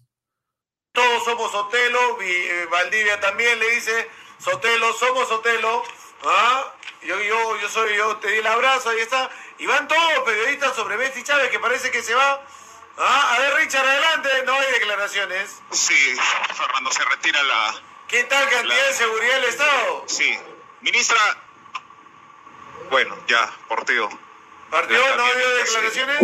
Todos 0.94 1.24
somos 1.24 1.50
Sotelo, 1.50 2.18
eh, 2.22 2.68
Valdivia 2.70 3.18
también 3.18 3.58
le 3.58 3.68
dice, 3.70 4.08
Sotelo, 4.38 4.92
somos 4.94 5.28
Sotelo. 5.28 5.82
¿ah? 6.24 6.72
Yo, 7.02 7.20
yo, 7.20 7.56
yo 7.60 7.68
soy, 7.68 7.96
yo 7.96 8.16
te 8.18 8.28
di 8.28 8.38
el 8.38 8.46
abrazo, 8.46 8.90
ahí 8.90 9.00
está. 9.00 9.28
Y 9.58 9.66
van 9.66 9.88
todos 9.88 10.14
los 10.14 10.22
periodistas 10.22 10.74
sobre 10.76 10.96
Messi 10.96 11.24
Chávez, 11.24 11.50
que 11.50 11.58
parece 11.58 11.90
que 11.90 12.00
se 12.00 12.14
va. 12.14 12.40
Ah, 12.96 13.34
a 13.34 13.38
ver, 13.40 13.54
Richard, 13.56 13.84
adelante. 13.84 14.28
No 14.46 14.54
hay 14.54 14.70
declaraciones. 14.72 15.60
Sí, 15.72 16.16
Fernando, 16.56 16.92
se 16.92 17.04
retira 17.06 17.42
la... 17.42 17.74
¿Qué 18.06 18.22
tal 18.24 18.48
cantidad 18.48 18.76
La- 18.76 18.86
de 18.86 18.92
seguridad 18.94 19.34
del 19.34 19.44
Estado? 19.44 20.04
Sí. 20.06 20.38
Ministra... 20.80 21.18
Bueno, 22.90 23.18
ya, 23.26 23.50
porteo. 23.66 24.08
¿Partió? 24.70 25.16
¿No 25.16 25.26
sí. 25.26 25.38
declaraciones? 25.64 26.18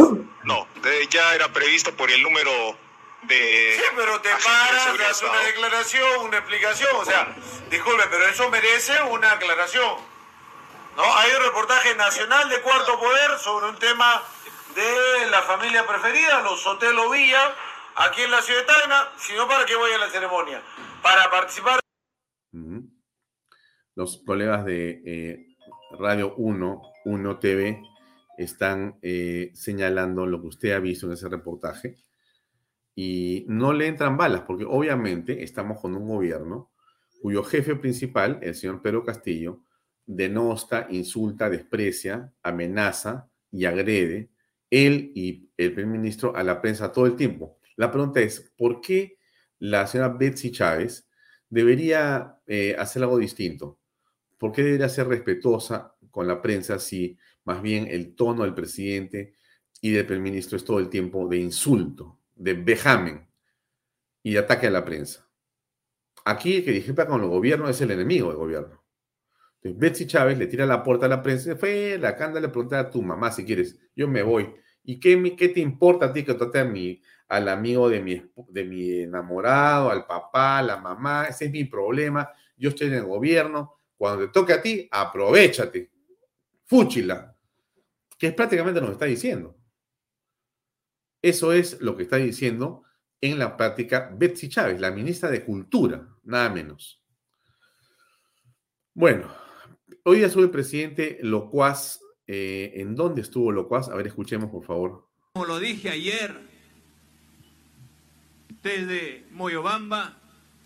No, 0.45 0.69
eh, 0.85 1.07
ya 1.11 1.35
era 1.35 1.49
previsto 1.53 1.93
por 1.97 2.09
el 2.11 2.23
número 2.23 2.79
de... 3.23 3.75
Sí, 3.77 3.83
pero 3.97 4.21
te 4.21 4.31
paras, 4.31 4.99
das 4.99 5.23
una 5.23 5.41
declaración, 5.41 6.27
una 6.27 6.39
explicación. 6.39 6.91
O 6.97 7.05
sea, 7.05 7.35
disculpe, 7.71 8.05
pero 8.11 8.27
eso 8.27 8.51
merece 8.51 8.93
una 9.11 9.33
aclaración. 9.33 9.99
¿No? 10.97 11.17
Hay 11.17 11.31
un 11.33 11.43
reportaje 11.45 11.95
nacional 11.95 12.49
de 12.49 12.61
Cuarto 12.63 12.99
Poder 12.99 13.39
sobre 13.39 13.69
un 13.69 13.77
tema 13.77 14.23
de 14.75 15.31
la 15.31 15.43
familia 15.43 15.87
preferida, 15.87 16.43
los 16.43 16.63
Sotelo 16.63 17.11
Villa, 17.11 17.55
aquí 17.97 18.23
en 18.23 18.31
la 18.31 18.43
ciudad 18.43 18.61
de 18.61 18.67
Tacna. 18.67 19.09
Si 19.19 19.35
no, 19.35 19.47
¿para 19.47 19.65
qué 19.65 19.77
voy 19.77 19.93
a 19.93 19.99
la 19.99 20.11
ceremonia? 20.11 20.63
Para 21.03 21.31
participar. 21.31 21.81
Los 23.95 24.23
colegas 24.25 24.65
de 24.65 25.03
eh, 25.05 25.57
Radio 25.99 26.35
1, 26.37 26.83
1 27.05 27.39
TV, 27.39 27.83
están 28.39 28.99
eh, 29.03 29.51
señalando 29.55 30.25
lo 30.25 30.41
que 30.41 30.47
usted 30.47 30.73
ha 30.73 30.79
visto 30.79 31.07
en 31.07 31.13
ese 31.13 31.29
reportaje 31.29 31.99
y 32.95 33.45
no 33.49 33.73
le 33.73 33.87
entran 33.87 34.17
balas, 34.17 34.43
porque 34.43 34.65
obviamente 34.65 35.43
estamos 35.43 35.81
con 35.81 35.95
un 35.95 36.09
gobierno 36.09 36.71
cuyo 37.21 37.45
jefe 37.45 37.77
principal, 37.77 38.39
el 38.43 38.55
señor 38.55 38.83
Pedro 38.83 39.05
Castillo, 39.05 39.63
denosta, 40.07 40.87
insulta, 40.91 41.51
desprecia, 41.51 42.33
amenaza 42.43 43.31
y 43.53 43.65
agrede 43.67 44.31
él 44.71 45.13
y 45.15 45.51
el 45.57 45.75
primer 45.75 45.99
ministro 45.99 46.35
a 46.35 46.43
la 46.43 46.61
prensa 46.61 46.93
todo 46.93 47.07
el 47.07 47.17
tiempo. 47.17 47.59
La 47.77 47.91
pregunta 47.91 48.21
es, 48.21 48.53
¿por 48.57 48.81
qué 48.81 49.19
la 49.59 49.87
señora 49.87 50.15
Betsy 50.15 50.51
Chávez 50.51 51.09
debería 51.49 52.39
eh, 52.47 52.75
hacer 52.79 53.03
algo 53.03 53.19
distinto? 53.19 53.79
¿Por 54.39 54.53
qué 54.53 54.63
debería 54.63 54.89
ser 54.89 55.09
respetuosa 55.09 55.95
con 56.11 56.27
la 56.27 56.41
prensa 56.41 56.79
si 56.79 57.19
más 57.45 57.61
bien 57.61 57.87
el 57.89 58.15
tono 58.15 58.45
del 58.45 58.55
presidente 58.55 59.35
y 59.81 59.91
del 59.91 60.07
primer 60.07 60.23
ministro 60.23 60.57
es 60.57 60.65
todo 60.65 60.79
el 60.79 60.89
tiempo 60.89 61.27
de 61.29 61.39
insulto, 61.39 62.20
de 62.41 62.55
vejamen 62.55 63.29
y 64.23 64.37
ataque 64.37 64.67
a 64.67 64.71
la 64.71 64.85
prensa? 64.85 65.29
Aquí 66.25 66.57
el 66.57 66.65
que 66.65 66.73
discrepa 66.73 67.07
con 67.07 67.23
el 67.23 67.29
gobierno 67.29 67.69
es 67.69 67.81
el 67.81 67.91
enemigo 67.91 68.29
del 68.29 68.39
gobierno. 68.39 68.85
Entonces, 69.57 69.79
Betsy 69.79 70.07
Chávez 70.07 70.39
le 70.39 70.47
tira 70.47 70.65
la 70.65 70.83
puerta 70.83 71.07
a 71.07 71.09
la 71.09 71.23
prensa 71.23 71.53
y 71.53 71.55
fue 71.55 71.99
la 71.99 72.17
canda 72.17 72.41
le 72.41 72.49
pregunta 72.49 72.79
a 72.79 72.91
tu 72.91 73.03
mamá 73.03 73.31
si 73.31 73.45
quieres, 73.45 73.79
yo 73.95 74.09
me 74.09 74.23
voy. 74.23 74.55
¿Y 74.83 74.99
qué, 74.99 75.37
qué 75.37 75.49
te 75.51 75.61
importa 75.61 76.07
a 76.07 76.13
ti 76.13 76.25
que 76.25 76.35
trate 76.35 76.61
a 76.61 76.65
mi, 76.65 77.03
al 77.29 77.49
amigo 77.49 77.89
de 77.89 78.01
mi, 78.01 78.23
de 78.49 78.65
mi 78.65 79.01
enamorado, 79.01 79.91
al 79.91 80.07
papá, 80.07 80.59
a 80.59 80.63
la 80.63 80.79
mamá? 80.79 81.27
Ese 81.27 81.47
es 81.47 81.51
mi 81.51 81.65
problema. 81.65 82.31
Yo 82.57 82.71
estoy 82.71 82.89
en 82.89 82.95
el 82.95 83.05
gobierno. 83.05 83.75
Cuando 83.97 84.25
te 84.25 84.33
toque 84.33 84.55
a 84.55 84.63
ti, 84.63 84.89
aprovechate. 84.91 85.91
Fúchila. 86.65 87.37
Que 88.19 88.29
es 88.29 88.35
prácticamente 88.35 88.81
lo 88.81 88.87
que 88.87 88.93
está 88.95 89.05
diciendo. 89.05 89.60
Eso 91.23 91.53
es 91.53 91.81
lo 91.81 91.97
que 91.97 92.05
está 92.05 92.17
diciendo 92.17 92.85
en 93.21 93.39
la 93.39 93.57
práctica 93.57 94.11
Betsy 94.17 94.49
Chávez, 94.49 94.81
la 94.81 94.91
ministra 94.91 95.31
de 95.31 95.45
Cultura, 95.45 96.09
nada 96.23 96.49
menos. 96.49 97.03
Bueno, 98.95 99.31
hoy 100.05 100.19
día 100.19 100.31
sube 100.31 100.45
el 100.45 100.51
presidente 100.51 101.19
Locuaz. 101.23 102.01
eh, 102.27 102.73
¿En 102.77 102.95
dónde 102.95 103.23
estuvo 103.23 103.53
Locuaz? 103.53 103.89
A 103.89 103.95
ver, 103.95 104.07
escuchemos, 104.07 104.51
por 104.51 104.65
favor. 104.65 105.09
Como 105.35 105.47
lo 105.47 105.59
dije 105.59 105.91
ayer, 105.91 106.41
desde 108.63 109.25
Moyobamba 109.31 110.17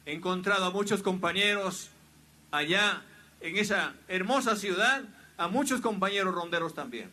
he 0.07 0.13
encontrado 0.13 0.67
a 0.67 0.71
muchos 0.71 1.03
compañeros 1.03 1.91
allá 2.51 3.03
en 3.41 3.57
esa 3.57 3.95
hermosa 4.09 4.57
ciudad, 4.57 5.05
a 5.37 5.49
muchos 5.49 5.81
compañeros 5.81 6.35
ronderos 6.35 6.75
también. 6.75 7.11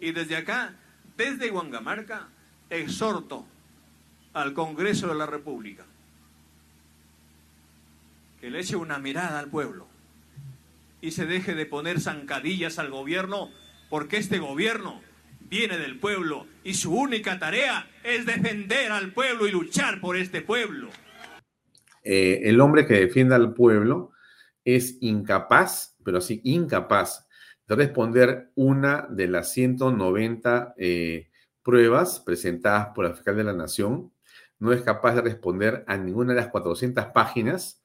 Y 0.00 0.12
desde 0.12 0.36
acá, 0.36 0.76
desde 1.20 1.50
Huangamarca, 1.50 2.28
exhorto 2.70 3.44
al 4.32 4.54
Congreso 4.54 5.08
de 5.08 5.16
la 5.16 5.26
República 5.26 5.84
que 8.40 8.48
le 8.48 8.60
eche 8.60 8.74
una 8.74 8.98
mirada 8.98 9.38
al 9.38 9.50
pueblo 9.50 9.86
y 11.02 11.10
se 11.10 11.26
deje 11.26 11.54
de 11.54 11.66
poner 11.66 12.00
zancadillas 12.00 12.78
al 12.78 12.88
gobierno, 12.88 13.50
porque 13.90 14.16
este 14.16 14.38
gobierno 14.38 15.02
viene 15.40 15.76
del 15.76 15.98
pueblo 15.98 16.46
y 16.64 16.72
su 16.72 16.94
única 16.94 17.38
tarea 17.38 17.90
es 18.02 18.24
defender 18.24 18.90
al 18.90 19.12
pueblo 19.12 19.46
y 19.46 19.50
luchar 19.50 20.00
por 20.00 20.16
este 20.16 20.40
pueblo. 20.40 20.88
Eh, 22.02 22.40
el 22.44 22.62
hombre 22.62 22.86
que 22.86 22.94
defiende 22.94 23.34
al 23.34 23.52
pueblo 23.52 24.12
es 24.64 24.96
incapaz, 25.02 25.96
pero 26.02 26.16
así 26.16 26.40
incapaz, 26.44 27.26
de 27.70 27.76
responder 27.76 28.50
una 28.56 29.06
de 29.10 29.28
las 29.28 29.52
190 29.52 30.74
eh, 30.76 31.28
pruebas 31.62 32.18
presentadas 32.18 32.88
por 32.96 33.04
la 33.04 33.14
fiscal 33.14 33.36
de 33.36 33.44
la 33.44 33.52
Nación. 33.52 34.12
No 34.58 34.72
es 34.72 34.82
capaz 34.82 35.14
de 35.14 35.20
responder 35.20 35.84
a 35.86 35.96
ninguna 35.96 36.34
de 36.34 36.40
las 36.40 36.48
400 36.48 37.06
páginas. 37.14 37.80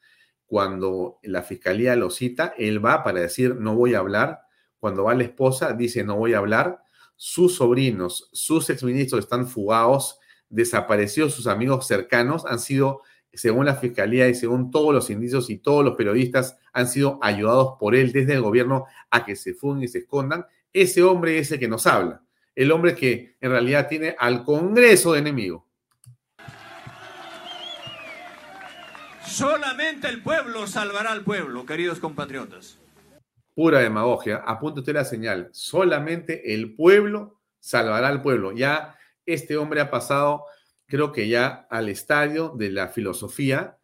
Cuando 0.48 1.20
la 1.22 1.44
fiscalía 1.44 1.96
lo 1.96 2.10
cita, 2.10 2.56
él 2.58 2.84
va 2.84 3.04
para 3.04 3.20
decir 3.20 3.58
no 3.58 3.76
voy 3.76 3.94
a 3.94 4.00
hablar. 4.00 4.42
Cuando 4.80 5.04
va 5.04 5.14
la 5.14 5.24
esposa, 5.24 5.74
dice 5.74 6.04
no 6.04 6.16
voy 6.16 6.34
a 6.34 6.40
hablar. 6.40 6.82
Sus 7.16 7.58
sobrinos, 7.58 8.32
sus 8.34 8.72
exministros 8.72 9.24
están 9.24 9.48
fugados, 9.48 10.18
desaparecidos, 10.50 11.36
sus 11.36 11.46
amigos 11.46 11.86
cercanos 11.86 12.48
han 12.48 12.58
sido 12.58 13.04
según 13.38 13.66
la 13.66 13.76
fiscalía 13.76 14.28
y 14.28 14.36
según 14.36 14.72
todos 14.72 14.94
los 14.94 15.10
indicios 15.10 15.50
y 15.50 15.58
todos 15.58 15.84
los 15.84 15.96
periodistas, 15.96 16.58
han 16.74 16.88
sido 16.88 17.20
ayudados 17.22 17.76
por 17.80 17.96
él 17.96 18.12
desde 18.12 18.34
el 18.34 18.42
gobierno 18.42 18.86
a 19.10 19.26
que 19.26 19.36
se 19.36 19.54
fuguen 19.54 19.84
y 19.84 19.88
se 19.88 20.00
escondan. 20.00 20.46
Ese 20.72 21.04
hombre 21.04 21.40
es 21.40 21.52
el 21.52 21.60
que 21.60 21.68
nos 21.68 21.88
habla, 21.88 22.22
el 22.56 22.72
hombre 22.72 22.96
que 22.96 23.36
en 23.40 23.52
realidad 23.52 23.88
tiene 23.88 24.16
al 24.18 24.44
Congreso 24.44 25.14
de 25.14 25.20
enemigo. 25.20 25.66
Solamente 29.26 30.08
el 30.08 30.22
pueblo 30.22 30.66
salvará 30.68 31.12
al 31.12 31.24
pueblo, 31.24 31.66
queridos 31.66 32.00
compatriotas. 32.00 32.78
Pura 33.54 33.80
demagogia. 33.80 34.44
Apunte 34.46 34.82
usted 34.82 34.94
la 34.94 35.06
señal. 35.06 35.50
Solamente 35.52 36.54
el 36.54 36.76
pueblo 36.76 37.40
salvará 37.60 38.10
al 38.10 38.22
pueblo. 38.22 38.52
Ya 38.52 38.98
este 39.26 39.58
hombre 39.58 39.82
ha 39.82 39.90
pasado, 39.90 40.46
creo 40.88 41.12
que 41.12 41.28
ya 41.28 41.68
al 41.70 41.90
estadio 41.90 42.54
de 42.56 42.72
la 42.72 42.88
filosofía, 42.88 43.78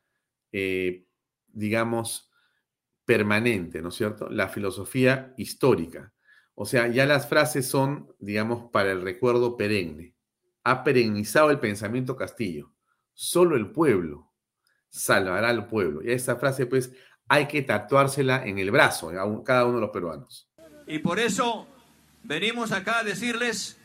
eh, 0.52 1.06
digamos, 1.48 2.32
permanente, 3.06 3.82
¿no 3.82 3.90
es 3.90 3.96
cierto? 3.96 4.30
La 4.30 4.48
filosofía 4.48 5.34
histórica. 5.38 6.14
O 6.56 6.66
sea, 6.66 6.88
ya 6.88 7.06
las 7.06 7.28
frases 7.28 7.68
son, 7.68 8.14
digamos, 8.20 8.70
para 8.72 8.92
el 8.92 9.02
recuerdo 9.02 9.58
perenne. 9.58 10.16
Ha 10.64 10.84
perennizado 10.84 11.50
el 11.50 11.60
pensamiento 11.60 12.16
Castillo. 12.16 12.74
Solo 13.14 13.56
el 13.56 13.72
pueblo 13.72 14.32
salvará 14.90 15.50
al 15.50 15.68
pueblo. 15.68 16.04
Y 16.04 16.12
esa 16.12 16.36
frase, 16.36 16.68
pues, 16.68 16.94
hay 17.28 17.48
que 17.48 17.62
tatuársela 17.62 18.46
en 18.46 18.60
el 18.60 18.72
brazo, 18.72 19.10
a 19.10 19.44
cada 19.44 19.66
uno 19.66 19.76
de 19.76 19.82
los 19.82 19.90
peruanos. 19.90 20.50
Y 20.86 21.00
por 21.00 21.20
eso 21.20 21.68
venimos 22.24 22.72
acá 22.72 23.00
a 23.00 23.04
decirles 23.04 23.81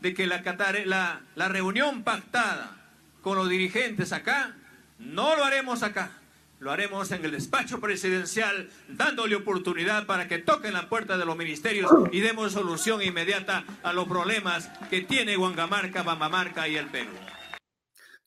de 0.00 0.14
que 0.14 0.26
la, 0.26 0.42
la, 0.86 1.20
la 1.34 1.48
reunión 1.48 2.02
pactada 2.04 2.76
con 3.22 3.36
los 3.36 3.48
dirigentes 3.48 4.12
acá, 4.12 4.56
no 4.98 5.36
lo 5.36 5.44
haremos 5.44 5.82
acá. 5.82 6.16
Lo 6.58 6.70
haremos 6.70 7.10
en 7.10 7.24
el 7.24 7.30
despacho 7.30 7.80
presidencial, 7.80 8.68
dándole 8.88 9.34
oportunidad 9.34 10.04
para 10.06 10.28
que 10.28 10.38
toquen 10.38 10.74
la 10.74 10.90
puerta 10.90 11.16
de 11.16 11.24
los 11.24 11.34
ministerios 11.34 11.90
y 12.12 12.20
demos 12.20 12.52
solución 12.52 13.00
inmediata 13.02 13.64
a 13.82 13.94
los 13.94 14.06
problemas 14.06 14.68
que 14.90 15.00
tiene 15.00 15.38
Huangamarca, 15.38 16.02
Bambamarca 16.02 16.68
y 16.68 16.76
el 16.76 16.86
Perú. 16.88 17.08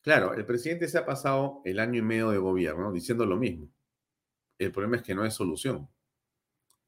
Claro, 0.01 0.33
el 0.33 0.45
presidente 0.45 0.87
se 0.87 0.97
ha 0.97 1.05
pasado 1.05 1.61
el 1.63 1.79
año 1.79 1.99
y 1.99 2.01
medio 2.01 2.31
de 2.31 2.39
gobierno 2.39 2.91
diciendo 2.91 3.25
lo 3.25 3.37
mismo. 3.37 3.69
El 4.57 4.71
problema 4.71 4.97
es 4.97 5.03
que 5.03 5.13
no 5.13 5.23
hay 5.23 5.31
solución. 5.31 5.87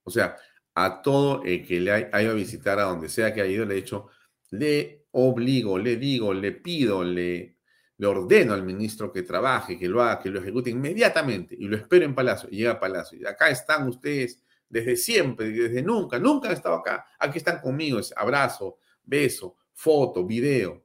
O 0.03 0.09
sea, 0.09 0.35
a 0.73 1.01
todo 1.03 1.43
el 1.43 1.65
que 1.65 1.79
le 1.79 1.91
hay- 1.91 2.07
ha 2.11 2.21
ido 2.23 2.31
a 2.31 2.35
visitar, 2.35 2.79
a 2.79 2.83
donde 2.83 3.07
sea 3.07 3.33
que 3.33 3.41
haya 3.41 3.51
ido, 3.51 3.65
le 3.65 3.75
dicho, 3.75 4.09
le 4.51 5.05
obligo, 5.11 5.77
le 5.77 5.95
digo, 5.97 6.33
le 6.33 6.51
pido, 6.51 7.03
le, 7.03 7.57
le 7.97 8.07
ordeno 8.07 8.53
al 8.53 8.63
ministro 8.63 9.11
que 9.11 9.23
trabaje, 9.23 9.77
que 9.77 9.87
lo 9.87 10.01
haga, 10.01 10.19
que 10.19 10.29
lo 10.29 10.39
ejecute 10.39 10.69
inmediatamente 10.69 11.55
y 11.57 11.67
lo 11.67 11.77
espero 11.77 12.05
en 12.05 12.15
Palacio. 12.15 12.49
Y 12.51 12.57
llega 12.57 12.71
a 12.71 12.79
Palacio. 12.79 13.17
Y 13.19 13.25
acá 13.25 13.49
están 13.49 13.87
ustedes 13.87 14.41
desde 14.67 14.97
siempre, 14.97 15.49
desde 15.49 15.81
nunca, 15.81 16.19
nunca 16.19 16.49
han 16.49 16.53
estado 16.53 16.75
acá. 16.75 17.05
Aquí 17.19 17.37
están 17.37 17.61
conmigo, 17.61 17.99
es 17.99 18.13
abrazo, 18.15 18.77
beso, 19.03 19.55
foto, 19.73 20.25
video. 20.25 20.83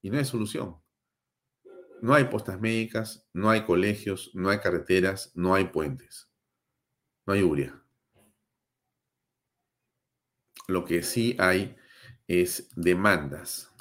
Y 0.00 0.10
no 0.10 0.18
hay 0.18 0.24
solución. 0.24 0.76
No 2.00 2.14
hay 2.14 2.24
postas 2.24 2.60
médicas, 2.60 3.26
no 3.32 3.50
hay 3.50 3.64
colegios, 3.64 4.30
no 4.32 4.50
hay 4.50 4.58
carreteras, 4.58 5.32
no 5.34 5.54
hay 5.54 5.64
puentes. 5.64 6.30
No 7.26 7.32
hay 7.32 7.42
URIA. 7.42 7.82
Lo 10.68 10.84
que 10.84 11.02
sí 11.02 11.36
hay 11.38 11.76
es 12.28 12.68
demandas. 12.76 13.72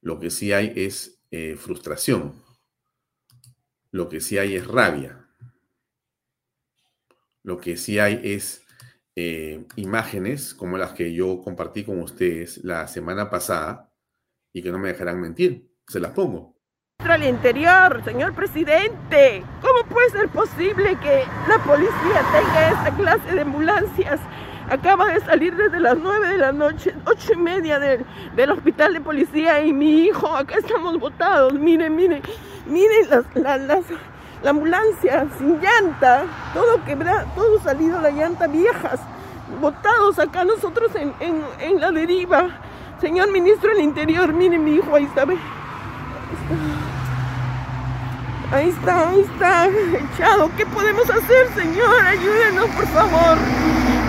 Lo 0.00 0.20
que 0.20 0.30
sí 0.30 0.52
hay 0.52 0.72
es 0.76 1.20
eh, 1.30 1.56
frustración. 1.56 2.40
Lo 3.90 4.08
que 4.08 4.20
sí 4.20 4.38
hay 4.38 4.54
es 4.54 4.66
rabia. 4.66 5.26
Lo 7.42 7.58
que 7.58 7.76
sí 7.76 7.98
hay 7.98 8.20
es 8.22 8.62
eh, 9.16 9.66
imágenes 9.76 10.54
como 10.54 10.78
las 10.78 10.92
que 10.92 11.12
yo 11.12 11.40
compartí 11.42 11.84
con 11.84 12.00
ustedes 12.00 12.62
la 12.62 12.86
semana 12.86 13.30
pasada 13.30 13.90
y 14.52 14.62
que 14.62 14.70
no 14.70 14.78
me 14.78 14.88
dejarán 14.88 15.20
mentir. 15.20 15.74
Se 15.86 15.98
las 15.98 16.12
pongo. 16.12 16.58
Al 16.98 17.24
interior, 17.24 18.02
señor 18.04 18.34
presidente, 18.34 19.42
¿cómo 19.62 19.88
puede 19.88 20.10
ser 20.10 20.28
posible 20.28 20.98
que 21.00 21.24
la 21.48 21.62
policía 21.64 22.24
tenga 22.32 22.68
esta 22.70 22.96
clase 22.96 23.34
de 23.34 23.40
ambulancias? 23.40 24.20
Acaba 24.70 25.06
de 25.06 25.20
salir 25.20 25.56
desde 25.56 25.80
las 25.80 25.96
9 25.96 26.28
de 26.28 26.38
la 26.38 26.52
noche, 26.52 26.94
ocho 27.06 27.32
y 27.32 27.36
media 27.36 27.78
del, 27.78 28.04
del 28.36 28.50
hospital 28.50 28.92
de 28.92 29.00
policía 29.00 29.62
y 29.62 29.72
mi 29.72 30.02
hijo, 30.02 30.26
acá 30.36 30.56
estamos 30.58 30.98
botados. 30.98 31.54
Miren, 31.54 31.96
miren, 31.96 32.22
miren 32.66 33.08
las, 33.08 33.24
las, 33.66 33.84
la 34.42 34.50
ambulancia 34.50 35.26
sin 35.38 35.58
llanta, 35.58 36.24
todo 36.52 36.84
quebrado, 36.84 37.26
todo 37.34 37.58
salido 37.60 37.98
la 38.02 38.10
llanta 38.10 38.46
viejas, 38.46 39.00
botados 39.58 40.18
acá 40.18 40.44
nosotros 40.44 40.94
en, 40.96 41.14
en, 41.20 41.42
en 41.60 41.80
la 41.80 41.90
deriva. 41.90 42.48
Señor 43.00 43.30
ministro 43.32 43.70
del 43.70 43.80
Interior, 43.80 44.34
miren 44.34 44.62
mi 44.64 44.74
hijo, 44.74 44.94
ahí 44.94 45.04
está. 45.04 45.24
Ahí 48.52 48.68
está, 48.68 49.08
ahí 49.10 49.20
está, 49.20 49.66
echado. 49.66 50.50
¿Qué 50.58 50.66
podemos 50.66 51.08
hacer, 51.08 51.48
señor? 51.54 52.06
Ayúdenos, 52.06 52.66
por 52.66 52.86
favor. 52.88 53.38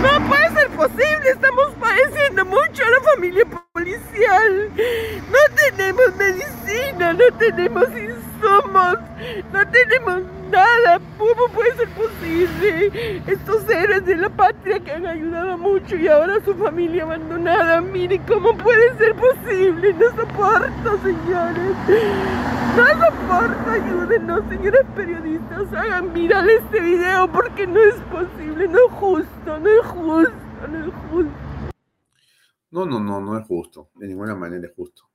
No 0.02 0.28
puede 0.28 0.48
ser 0.50 0.68
posible, 0.70 1.30
estamos 1.30 1.74
padeciendo 1.78 2.44
mucho 2.46 2.84
a 2.84 2.90
la 2.90 3.00
familia 3.12 3.44
policial. 3.72 4.70
No 5.30 5.56
tenemos 5.56 6.16
medicina, 6.16 7.12
no 7.12 7.36
tenemos 7.38 7.84
insumos, 8.40 8.98
no 9.52 9.70
tenemos 9.70 10.22
nada. 10.50 11.00
¿Cómo 11.18 11.48
puede 11.54 11.74
ser 11.76 11.88
posible? 11.90 13.22
Estos 13.26 13.68
héroes 13.68 14.04
de 14.06 14.16
la 14.16 14.28
patria 14.28 14.80
que 14.80 14.92
han 14.92 15.06
ayudado 15.06 15.58
mucho 15.58 15.96
y 15.96 16.08
ahora 16.08 16.42
su 16.44 16.54
familia 16.54 17.04
abandonada. 17.04 17.80
Mire, 17.80 18.20
¿cómo 18.26 18.56
puede 18.56 18.96
ser 18.96 19.14
posible? 19.14 19.94
No 19.94 20.06
soporto, 20.10 20.98
señores. 21.02 21.76
No 22.76 22.86
soporto, 22.86 23.70
ayúdenos, 23.70 24.42
señores 24.48 24.86
periodistas. 24.94 25.72
Hagan 25.72 26.12
viral 26.12 26.48
este 26.50 26.80
video 26.80 27.30
porque 27.30 27.66
no 27.66 27.80
es 27.80 27.94
posible, 28.10 28.68
no 28.68 28.78
es 28.78 28.92
justo, 28.92 29.58
no 29.58 29.68
es 29.68 29.86
justo, 29.86 30.68
no 30.68 30.78
es 30.78 30.94
justo. 31.10 31.30
No, 32.72 32.86
no, 32.86 33.00
no, 33.00 33.20
no 33.20 33.38
es 33.38 33.46
justo. 33.46 33.90
De 33.96 34.06
ninguna 34.06 34.34
manera 34.34 34.66
es 34.66 34.74
justo. 34.74 35.09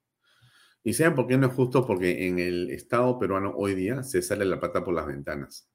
¿Y 0.86 0.94
saben 0.94 1.16
por 1.16 1.26
qué 1.26 1.36
no 1.36 1.48
es 1.48 1.54
justo? 1.54 1.84
Porque 1.84 2.28
en 2.28 2.38
el 2.38 2.70
Estado 2.70 3.18
peruano 3.18 3.56
hoy 3.58 3.74
día 3.74 4.04
se 4.04 4.22
sale 4.22 4.46
la 4.46 4.60
pata 4.60 4.84
por 4.84 4.94
las 4.94 5.08
ventanas. 5.08 5.68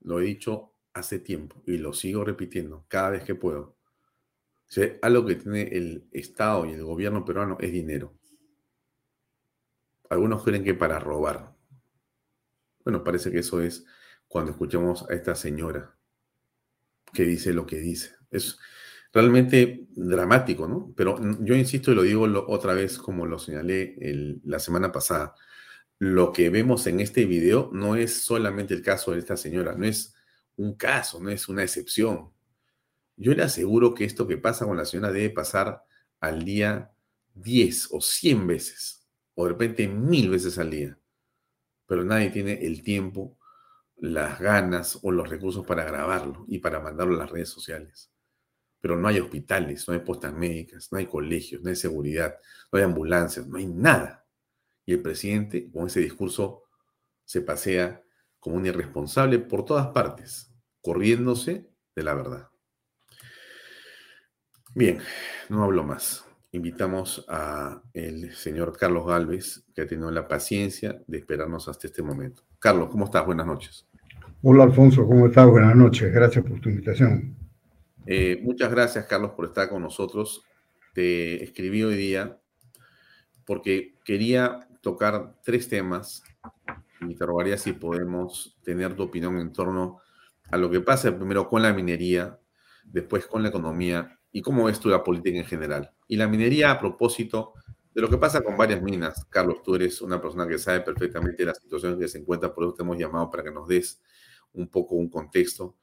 Lo 0.00 0.20
he 0.20 0.24
dicho 0.24 0.74
hace 0.92 1.18
tiempo 1.18 1.62
y 1.66 1.78
lo 1.78 1.94
sigo 1.94 2.22
repitiendo 2.22 2.84
cada 2.88 3.08
vez 3.08 3.24
que 3.24 3.34
puedo. 3.34 3.78
Si 4.66 4.82
algo 5.00 5.24
que 5.24 5.36
tiene 5.36 5.62
el 5.62 6.06
Estado 6.12 6.66
y 6.66 6.72
el 6.72 6.84
gobierno 6.84 7.24
peruano 7.24 7.56
es 7.58 7.72
dinero. 7.72 8.14
Algunos 10.10 10.44
creen 10.44 10.62
que 10.62 10.74
para 10.74 10.98
robar. 10.98 11.56
Bueno, 12.84 13.02
parece 13.02 13.30
que 13.30 13.38
eso 13.38 13.62
es 13.62 13.86
cuando 14.28 14.50
escuchamos 14.50 15.08
a 15.08 15.14
esta 15.14 15.34
señora 15.34 15.96
que 17.14 17.22
dice 17.22 17.54
lo 17.54 17.64
que 17.64 17.76
dice. 17.76 18.14
Es, 18.30 18.58
realmente 19.12 19.86
dramático, 19.90 20.68
¿no? 20.68 20.92
Pero 20.96 21.18
yo 21.40 21.54
insisto 21.54 21.92
y 21.92 21.94
lo 21.94 22.02
digo 22.02 22.26
otra 22.48 22.74
vez 22.74 22.98
como 22.98 23.26
lo 23.26 23.38
señalé 23.38 23.96
la 24.44 24.58
semana 24.58 24.92
pasada. 24.92 25.34
Lo 25.98 26.32
que 26.32 26.48
vemos 26.48 26.86
en 26.86 27.00
este 27.00 27.26
video 27.26 27.70
no 27.72 27.96
es 27.96 28.22
solamente 28.22 28.72
el 28.72 28.82
caso 28.82 29.12
de 29.12 29.18
esta 29.18 29.36
señora, 29.36 29.74
no 29.74 29.84
es 29.84 30.14
un 30.56 30.74
caso, 30.74 31.20
no 31.20 31.30
es 31.30 31.48
una 31.48 31.62
excepción. 31.62 32.30
Yo 33.16 33.34
le 33.34 33.42
aseguro 33.42 33.94
que 33.94 34.04
esto 34.04 34.26
que 34.26 34.38
pasa 34.38 34.64
con 34.64 34.76
la 34.76 34.84
señora 34.84 35.12
debe 35.12 35.30
pasar 35.30 35.82
al 36.20 36.44
día 36.44 36.92
10 37.34 37.88
o 37.92 38.00
100 38.00 38.46
veces, 38.46 39.06
o 39.34 39.44
de 39.44 39.50
repente 39.50 39.88
mil 39.88 40.30
veces 40.30 40.58
al 40.58 40.70
día. 40.70 40.98
Pero 41.86 42.04
nadie 42.04 42.30
tiene 42.30 42.64
el 42.64 42.82
tiempo, 42.82 43.38
las 43.96 44.40
ganas 44.40 44.98
o 45.02 45.10
los 45.10 45.28
recursos 45.28 45.66
para 45.66 45.84
grabarlo 45.84 46.44
y 46.48 46.60
para 46.60 46.80
mandarlo 46.80 47.16
a 47.16 47.18
las 47.18 47.30
redes 47.30 47.50
sociales 47.50 48.10
pero 48.80 48.96
no 48.96 49.08
hay 49.08 49.20
hospitales, 49.20 49.86
no 49.86 49.94
hay 49.94 50.00
postas 50.00 50.32
médicas, 50.32 50.88
no 50.90 50.98
hay 50.98 51.06
colegios, 51.06 51.62
no 51.62 51.68
hay 51.68 51.76
seguridad, 51.76 52.36
no 52.72 52.78
hay 52.78 52.84
ambulancias, 52.84 53.46
no 53.46 53.58
hay 53.58 53.66
nada. 53.66 54.26
Y 54.86 54.94
el 54.94 55.02
presidente, 55.02 55.70
con 55.70 55.86
ese 55.86 56.00
discurso, 56.00 56.64
se 57.24 57.42
pasea 57.42 58.02
como 58.38 58.56
un 58.56 58.66
irresponsable 58.66 59.38
por 59.38 59.64
todas 59.64 59.88
partes, 59.88 60.52
corriéndose 60.80 61.70
de 61.94 62.02
la 62.02 62.14
verdad. 62.14 62.48
Bien, 64.74 64.98
no 65.48 65.64
hablo 65.64 65.84
más. 65.84 66.24
Invitamos 66.52 67.24
a 67.28 67.82
el 67.92 68.34
señor 68.34 68.76
Carlos 68.76 69.06
Galvez, 69.06 69.64
que 69.74 69.82
ha 69.82 69.86
tenido 69.86 70.10
la 70.10 70.26
paciencia 70.26 71.00
de 71.06 71.18
esperarnos 71.18 71.68
hasta 71.68 71.86
este 71.86 72.02
momento. 72.02 72.42
Carlos, 72.58 72.88
¿cómo 72.90 73.04
estás? 73.04 73.26
Buenas 73.26 73.46
noches. 73.46 73.86
Hola 74.42 74.64
Alfonso, 74.64 75.06
¿cómo 75.06 75.26
estás? 75.26 75.46
Buenas 75.48 75.76
noches. 75.76 76.12
Gracias 76.12 76.44
por 76.44 76.60
tu 76.60 76.70
invitación. 76.70 77.39
Eh, 78.06 78.40
muchas 78.42 78.70
gracias, 78.70 79.06
Carlos, 79.06 79.32
por 79.32 79.46
estar 79.46 79.68
con 79.68 79.82
nosotros. 79.82 80.42
Te 80.94 81.42
escribí 81.44 81.82
hoy 81.82 81.96
día 81.96 82.38
porque 83.44 83.96
quería 84.04 84.68
tocar 84.80 85.34
tres 85.44 85.68
temas. 85.68 86.22
Me 87.00 87.12
interrogaría 87.12 87.56
si 87.56 87.72
podemos 87.72 88.58
tener 88.62 88.94
tu 88.94 89.04
opinión 89.04 89.38
en 89.38 89.52
torno 89.52 90.00
a 90.50 90.56
lo 90.56 90.70
que 90.70 90.80
pasa 90.80 91.16
primero 91.16 91.48
con 91.48 91.62
la 91.62 91.72
minería, 91.72 92.38
después 92.84 93.26
con 93.26 93.42
la 93.42 93.50
economía 93.50 94.18
y 94.32 94.42
cómo 94.42 94.64
ves 94.64 94.80
tú 94.80 94.88
la 94.88 95.02
política 95.02 95.38
en 95.38 95.44
general. 95.44 95.92
Y 96.08 96.16
la 96.16 96.28
minería 96.28 96.70
a 96.70 96.80
propósito 96.80 97.54
de 97.94 98.00
lo 98.00 98.08
que 98.08 98.18
pasa 98.18 98.42
con 98.42 98.56
varias 98.56 98.82
minas. 98.82 99.24
Carlos, 99.28 99.62
tú 99.62 99.74
eres 99.74 100.00
una 100.00 100.20
persona 100.20 100.46
que 100.46 100.58
sabe 100.58 100.80
perfectamente 100.80 101.44
la 101.44 101.54
situación 101.54 101.98
que 101.98 102.08
se 102.08 102.18
encuentra, 102.18 102.52
por 102.54 102.64
eso 102.64 102.74
te 102.74 102.82
hemos 102.82 102.98
llamado 102.98 103.30
para 103.30 103.42
que 103.42 103.50
nos 103.50 103.66
des 103.66 104.00
un 104.52 104.68
poco 104.68 104.94
un 104.94 105.08
contexto. 105.08 105.76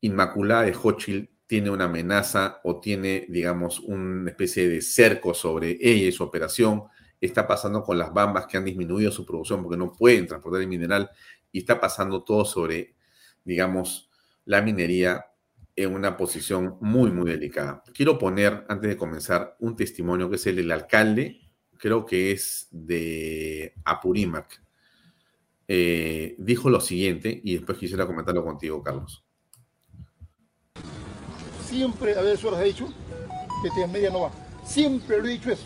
Inmaculada 0.00 0.62
de 0.62 0.76
Hochil 0.80 1.30
tiene 1.52 1.68
una 1.68 1.84
amenaza 1.84 2.62
o 2.64 2.80
tiene, 2.80 3.26
digamos, 3.28 3.80
una 3.80 4.30
especie 4.30 4.70
de 4.70 4.80
cerco 4.80 5.34
sobre 5.34 5.76
ella 5.82 6.08
y 6.08 6.12
su 6.12 6.24
operación. 6.24 6.84
Está 7.20 7.46
pasando 7.46 7.82
con 7.82 7.98
las 7.98 8.10
bambas 8.10 8.46
que 8.46 8.56
han 8.56 8.64
disminuido 8.64 9.12
su 9.12 9.26
producción 9.26 9.62
porque 9.62 9.76
no 9.76 9.92
pueden 9.92 10.26
transportar 10.26 10.62
el 10.62 10.68
mineral 10.68 11.10
y 11.52 11.58
está 11.58 11.78
pasando 11.78 12.24
todo 12.24 12.46
sobre, 12.46 12.94
digamos, 13.44 14.08
la 14.46 14.62
minería 14.62 15.26
en 15.76 15.94
una 15.94 16.16
posición 16.16 16.78
muy, 16.80 17.10
muy 17.10 17.30
delicada. 17.30 17.82
Quiero 17.92 18.18
poner, 18.18 18.64
antes 18.70 18.88
de 18.88 18.96
comenzar, 18.96 19.54
un 19.60 19.76
testimonio 19.76 20.30
que 20.30 20.36
es 20.36 20.46
el 20.46 20.56
del 20.56 20.72
alcalde, 20.72 21.38
creo 21.76 22.06
que 22.06 22.32
es 22.32 22.68
de 22.70 23.74
Apurímac. 23.84 24.62
Eh, 25.68 26.34
dijo 26.38 26.70
lo 26.70 26.80
siguiente 26.80 27.42
y 27.44 27.56
después 27.56 27.76
quisiera 27.76 28.06
comentarlo 28.06 28.42
contigo, 28.42 28.82
Carlos 28.82 29.21
siempre 31.72 32.14
a 32.16 32.20
ver 32.20 32.36
Suárez 32.36 32.60
ha 32.60 32.64
dicho 32.64 32.86
que 33.62 33.68
este 33.68 33.86
media 33.86 34.10
no 34.10 34.22
va. 34.22 34.30
Siempre 34.64 35.18
lo 35.18 35.26
he 35.26 35.32
dicho 35.32 35.50
eso. 35.50 35.64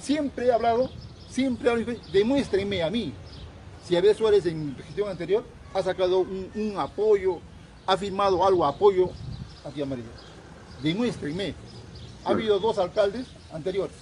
Siempre 0.00 0.46
he 0.46 0.52
hablado, 0.52 0.90
siempre 1.28 1.68
he 1.68 1.72
hablado, 1.72 2.00
demuéstrenme 2.10 2.82
a 2.82 2.90
mí 2.90 3.12
si 3.84 3.96
Abel 3.96 4.14
Suárez 4.14 4.46
en 4.46 4.74
gestión 4.76 5.08
anterior 5.08 5.44
ha 5.74 5.82
sacado 5.82 6.20
un, 6.20 6.74
apoyo, 6.78 7.40
ha 7.86 7.96
firmado 7.96 8.44
algo, 8.46 8.64
apoyo 8.64 9.10
a 9.64 9.70
Tía 9.70 9.84
María. 9.84 10.04
Demuéstrenme. 10.82 11.54
Ha 12.24 12.30
habido 12.30 12.58
dos 12.58 12.78
alcaldes 12.78 13.26
anteriores. 13.52 13.96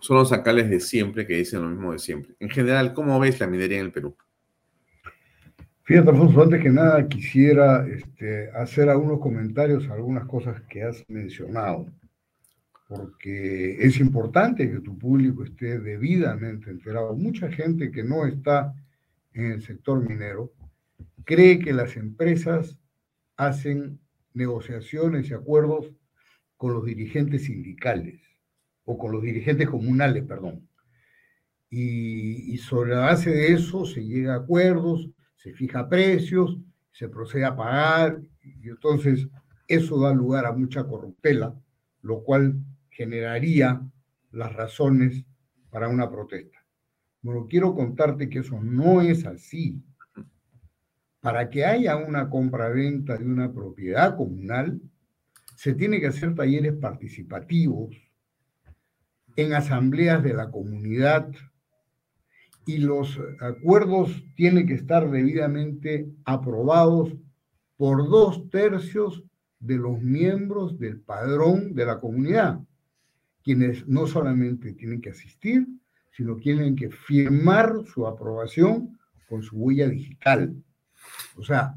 Son 0.00 0.16
los 0.16 0.32
alcaldes 0.32 0.70
de 0.70 0.80
siempre 0.80 1.26
que 1.26 1.34
dicen 1.34 1.62
lo 1.62 1.68
mismo 1.68 1.92
de 1.92 1.98
siempre. 1.98 2.34
En 2.40 2.50
general, 2.50 2.94
¿cómo 2.94 3.18
ves 3.18 3.40
la 3.40 3.46
minería 3.46 3.78
en 3.78 3.86
el 3.86 3.92
Perú? 3.92 4.16
Fíjate, 5.88 6.10
Alfonso, 6.10 6.42
antes 6.42 6.62
que 6.62 6.68
nada 6.68 7.08
quisiera 7.08 7.88
este, 7.88 8.50
hacer 8.50 8.90
algunos 8.90 9.20
comentarios 9.20 9.88
a 9.88 9.94
algunas 9.94 10.26
cosas 10.26 10.60
que 10.68 10.82
has 10.82 11.02
mencionado, 11.08 11.86
porque 12.86 13.78
es 13.80 13.98
importante 13.98 14.70
que 14.70 14.80
tu 14.80 14.98
público 14.98 15.44
esté 15.44 15.78
debidamente 15.78 16.68
enterado. 16.68 17.16
Mucha 17.16 17.50
gente 17.50 17.90
que 17.90 18.04
no 18.04 18.26
está 18.26 18.74
en 19.32 19.52
el 19.52 19.62
sector 19.62 20.06
minero 20.06 20.52
cree 21.24 21.58
que 21.58 21.72
las 21.72 21.96
empresas 21.96 22.78
hacen 23.38 23.98
negociaciones 24.34 25.30
y 25.30 25.32
acuerdos 25.32 25.90
con 26.58 26.74
los 26.74 26.84
dirigentes 26.84 27.44
sindicales 27.44 28.20
o 28.84 28.98
con 28.98 29.10
los 29.10 29.22
dirigentes 29.22 29.70
comunales, 29.70 30.22
perdón. 30.24 30.68
Y, 31.70 32.52
y 32.52 32.58
sobre 32.58 32.90
la 32.90 33.06
base 33.06 33.30
de 33.30 33.54
eso 33.54 33.86
se 33.86 34.04
llega 34.04 34.34
a 34.34 34.40
acuerdos 34.40 35.14
se 35.38 35.52
fija 35.54 35.88
precios, 35.88 36.58
se 36.92 37.08
procede 37.08 37.44
a 37.44 37.56
pagar, 37.56 38.20
y 38.42 38.68
entonces 38.68 39.26
eso 39.68 40.00
da 40.00 40.12
lugar 40.12 40.46
a 40.46 40.52
mucha 40.52 40.84
corruptela, 40.84 41.54
lo 42.02 42.22
cual 42.22 42.60
generaría 42.90 43.80
las 44.32 44.52
razones 44.52 45.24
para 45.70 45.88
una 45.88 46.10
protesta. 46.10 46.58
Bueno, 47.22 47.46
quiero 47.48 47.74
contarte 47.74 48.28
que 48.28 48.40
eso 48.40 48.60
no 48.60 49.00
es 49.00 49.24
así. 49.26 49.82
Para 51.20 51.50
que 51.50 51.64
haya 51.64 51.96
una 51.96 52.28
compra-venta 52.30 53.16
de 53.16 53.24
una 53.24 53.52
propiedad 53.52 54.16
comunal, 54.16 54.80
se 55.56 55.74
tiene 55.74 56.00
que 56.00 56.08
hacer 56.08 56.34
talleres 56.34 56.74
participativos 56.74 57.96
en 59.36 59.52
asambleas 59.52 60.22
de 60.22 60.34
la 60.34 60.50
comunidad 60.50 61.30
y 62.68 62.76
los 62.76 63.18
acuerdos 63.40 64.22
tienen 64.34 64.66
que 64.66 64.74
estar 64.74 65.10
debidamente 65.10 66.06
aprobados 66.26 67.16
por 67.78 68.10
dos 68.10 68.50
tercios 68.50 69.24
de 69.58 69.78
los 69.78 70.02
miembros 70.02 70.78
del 70.78 71.00
padrón 71.00 71.74
de 71.74 71.86
la 71.86 71.98
comunidad, 71.98 72.60
quienes 73.42 73.88
no 73.88 74.06
solamente 74.06 74.74
tienen 74.74 75.00
que 75.00 75.08
asistir, 75.08 75.66
sino 76.10 76.36
tienen 76.36 76.76
que 76.76 76.90
firmar 76.90 77.72
su 77.86 78.06
aprobación 78.06 78.98
con 79.30 79.42
su 79.42 79.56
huella 79.56 79.88
digital. 79.88 80.54
O 81.38 81.42
sea, 81.42 81.74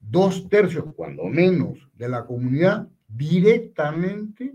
dos 0.00 0.48
tercios, 0.48 0.86
cuando 0.96 1.24
menos, 1.24 1.90
de 1.92 2.08
la 2.08 2.24
comunidad 2.24 2.88
directamente 3.06 4.54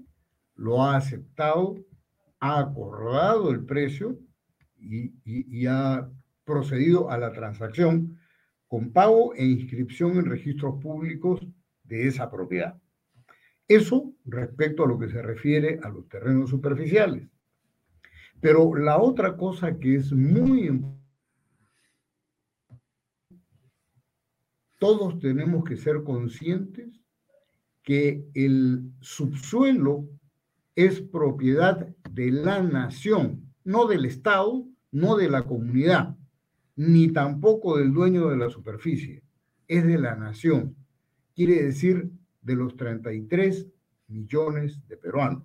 lo 0.55 0.83
ha 0.83 0.95
aceptado, 0.95 1.75
ha 2.39 2.57
acordado 2.57 3.51
el 3.51 3.63
precio 3.63 4.17
y, 4.89 5.65
ha 5.67 6.09
procedido 6.43 7.09
a 7.09 7.17
la 7.17 7.31
transacción 7.33 8.19
con 8.67 8.91
pago 8.91 9.33
e 9.35 9.45
inscripción 9.45 10.17
en 10.17 10.25
registros 10.25 10.81
públicos 10.81 11.45
de 11.83 12.07
esa 12.07 12.29
propiedad. 12.29 12.79
Eso 13.67 14.13
respecto 14.25 14.83
a 14.83 14.87
lo 14.87 14.97
que 14.97 15.09
se 15.09 15.21
refiere 15.21 15.79
a 15.83 15.89
los 15.89 16.07
terrenos 16.07 16.49
superficiales. 16.49 17.27
Pero 18.39 18.75
la 18.75 18.99
otra 18.99 19.35
cosa 19.35 19.77
que 19.77 19.95
es 19.95 20.11
muy 20.13 20.67
importante, 20.67 20.97
todos 24.79 25.19
tenemos 25.19 25.63
que 25.63 25.75
ser 25.75 26.03
conscientes 26.03 27.01
que 27.81 28.25
el 28.33 28.91
subsuelo 29.01 30.07
es 30.75 31.01
propiedad 31.01 31.87
de 32.11 32.31
la 32.31 32.61
nación, 32.61 33.53
no 33.63 33.87
del 33.87 34.05
Estado, 34.05 34.66
no 34.91 35.15
de 35.17 35.29
la 35.29 35.43
comunidad, 35.43 36.15
ni 36.75 37.11
tampoco 37.11 37.77
del 37.77 37.93
dueño 37.93 38.29
de 38.29 38.37
la 38.37 38.49
superficie, 38.49 39.23
es 39.67 39.85
de 39.85 39.97
la 39.97 40.15
nación 40.15 40.75
quiere 41.37 41.61
decir 41.61 42.09
de 42.41 42.55
los 42.55 42.75
33 42.75 43.67
millones 44.07 44.81
de 44.87 44.97
peruanos. 44.97 45.43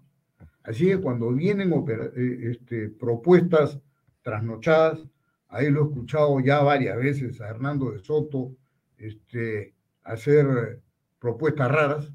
Así 0.62 0.86
que 0.86 0.98
cuando 0.98 1.30
vienen 1.32 1.70
eh, 1.70 2.50
este, 2.50 2.88
propuestas 2.88 3.78
trasnochadas, 4.22 5.06
ahí 5.48 5.70
lo 5.70 5.82
he 5.82 5.88
escuchado 5.88 6.40
ya 6.40 6.62
varias 6.62 6.96
veces 6.96 7.42
a 7.42 7.48
Hernando 7.48 7.90
de 7.90 7.98
Soto 7.98 8.56
este, 8.96 9.74
hacer 10.02 10.80
propuestas 11.18 11.70
raras, 11.70 12.10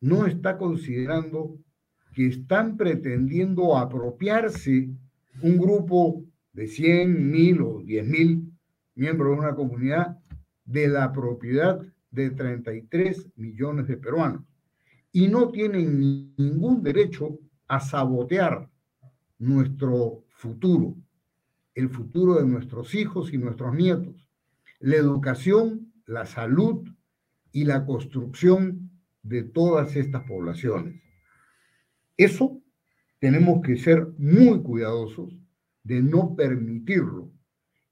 no 0.00 0.26
está 0.26 0.58
considerando 0.58 1.56
que 2.12 2.26
están 2.26 2.76
pretendiendo 2.76 3.78
apropiarse 3.78 4.90
un 5.42 5.58
grupo 5.58 6.24
de 6.60 6.66
100, 6.66 7.30
mil 7.30 7.62
o 7.62 7.80
10 7.82 8.06
mil 8.06 8.52
miembros 8.94 9.32
de 9.32 9.38
una 9.38 9.54
comunidad 9.54 10.18
de 10.66 10.88
la 10.88 11.10
propiedad 11.10 11.80
de 12.10 12.32
33 12.32 13.30
millones 13.36 13.88
de 13.88 13.96
peruanos 13.96 14.42
y 15.10 15.28
no 15.28 15.48
tienen 15.48 16.34
ningún 16.36 16.82
derecho 16.82 17.38
a 17.66 17.80
sabotear 17.80 18.68
nuestro 19.38 20.26
futuro, 20.28 20.96
el 21.74 21.88
futuro 21.88 22.34
de 22.34 22.44
nuestros 22.44 22.94
hijos 22.94 23.32
y 23.32 23.38
nuestros 23.38 23.74
nietos, 23.74 24.28
la 24.80 24.96
educación, 24.96 25.94
la 26.04 26.26
salud 26.26 26.86
y 27.52 27.64
la 27.64 27.86
construcción 27.86 28.90
de 29.22 29.44
todas 29.44 29.96
estas 29.96 30.24
poblaciones. 30.24 31.00
Eso 32.18 32.60
tenemos 33.18 33.62
que 33.62 33.78
ser 33.78 34.08
muy 34.18 34.60
cuidadosos 34.60 35.39
de 35.82 36.02
no 36.02 36.34
permitirlo 36.36 37.30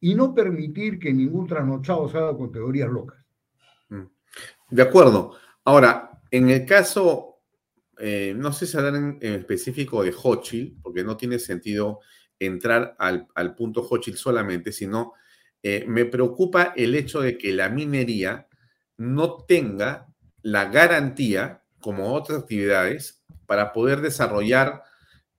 y 0.01 0.15
no 0.15 0.35
permitir 0.35 0.99
que 0.99 1.13
ningún 1.13 1.47
trasnochado 1.47 2.09
salga 2.09 2.37
con 2.37 2.53
teorías 2.53 2.89
locas. 2.89 3.19
De 4.71 4.83
acuerdo. 4.83 5.35
Ahora, 5.65 6.21
en 6.31 6.51
el 6.51 6.65
caso, 6.67 7.41
eh, 7.99 8.35
no 8.37 8.53
sé 8.53 8.67
si 8.67 8.77
hablar 8.77 8.95
en, 8.95 9.19
específico 9.21 10.03
de 10.03 10.13
Hochil, 10.13 10.79
porque 10.83 11.03
no 11.03 11.17
tiene 11.17 11.39
sentido 11.39 12.01
entrar 12.39 12.95
al, 12.99 13.55
punto 13.57 13.83
Hochil 13.83 14.17
solamente, 14.17 14.71
sino 14.73 15.15
eh, 15.63 15.85
me 15.89 16.05
preocupa 16.05 16.75
el 16.77 16.95
hecho 16.95 17.21
de 17.21 17.37
que 17.37 17.53
la 17.53 17.69
minería 17.69 18.47
no 18.97 19.45
tenga 19.45 20.07
la 20.43 20.67
garantía, 20.67 21.63
como 21.81 22.15
otras 22.15 22.41
actividades, 22.41 23.25
para 23.47 23.73
poder 23.73 24.01
desarrollar 24.01 24.83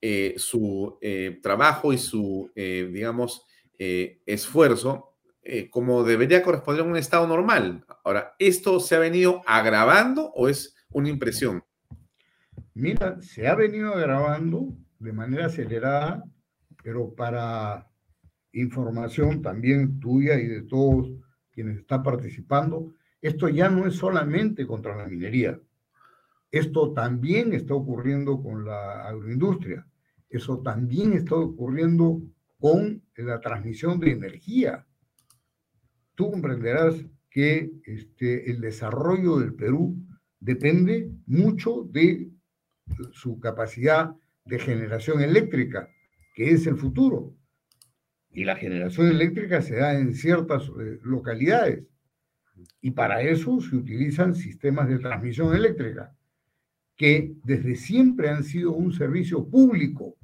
eh, 0.00 0.34
su 0.36 0.98
trabajo 1.42 1.92
y 1.92 1.98
su, 1.98 2.50
digamos, 2.54 3.46
esfuerzo 3.78 5.10
eh, 5.42 5.70
como 5.70 6.04
debería 6.04 6.42
corresponder 6.42 6.84
a 6.84 6.88
un 6.88 6.96
estado 6.96 7.26
normal. 7.26 7.84
Ahora, 8.04 8.34
¿esto 8.38 8.78
se 8.78 8.94
ha 8.94 8.98
venido 8.98 9.42
agravando 9.46 10.30
o 10.34 10.48
es 10.48 10.76
una 10.90 11.08
impresión? 11.08 11.64
Mira, 12.74 13.20
se 13.22 13.48
ha 13.48 13.54
venido 13.54 13.94
agravando 13.94 14.76
de 14.98 15.12
manera 15.12 15.46
acelerada, 15.46 16.24
pero 16.84 17.14
para 17.14 17.90
información 18.52 19.40
también 19.40 19.98
tuya 19.98 20.34
y 20.38 20.46
de 20.46 20.62
todos 20.62 21.10
quienes 21.50 21.78
están 21.78 22.02
participando, 22.02 22.94
esto 23.22 23.48
ya 23.48 23.70
no 23.70 23.86
es 23.86 23.94
solamente 23.94 24.66
contra 24.66 24.96
la 24.96 25.06
minería. 25.06 25.58
Esto 26.50 26.92
también 26.92 27.54
está 27.54 27.74
ocurriendo 27.74 28.42
con 28.42 28.64
la 28.64 29.08
agroindustria. 29.08 29.86
Eso 30.30 30.60
también 30.62 31.12
está 31.12 31.34
ocurriendo 31.34 32.22
con 32.58 33.02
la 33.16 33.40
transmisión 33.40 34.00
de 34.00 34.12
energía 34.12 34.86
tú 36.20 36.30
comprenderás 36.30 37.02
que 37.30 37.70
este, 37.84 38.50
el 38.50 38.60
desarrollo 38.60 39.38
del 39.38 39.54
Perú 39.54 39.96
depende 40.38 41.10
mucho 41.24 41.88
de 41.90 42.28
su 43.12 43.40
capacidad 43.40 44.14
de 44.44 44.58
generación 44.58 45.22
eléctrica, 45.22 45.88
que 46.34 46.50
es 46.50 46.66
el 46.66 46.76
futuro. 46.76 47.34
Y 48.32 48.44
la 48.44 48.54
generación 48.54 49.08
eléctrica 49.08 49.62
se 49.62 49.76
da 49.76 49.98
en 49.98 50.12
ciertas 50.12 50.64
eh, 50.64 50.98
localidades. 51.02 51.86
Y 52.82 52.90
para 52.90 53.22
eso 53.22 53.58
se 53.62 53.76
utilizan 53.76 54.34
sistemas 54.34 54.90
de 54.90 54.98
transmisión 54.98 55.56
eléctrica, 55.56 56.14
que 56.96 57.32
desde 57.44 57.76
siempre 57.76 58.28
han 58.28 58.44
sido 58.44 58.72
un 58.72 58.92
servicio 58.92 59.48
público 59.48 60.18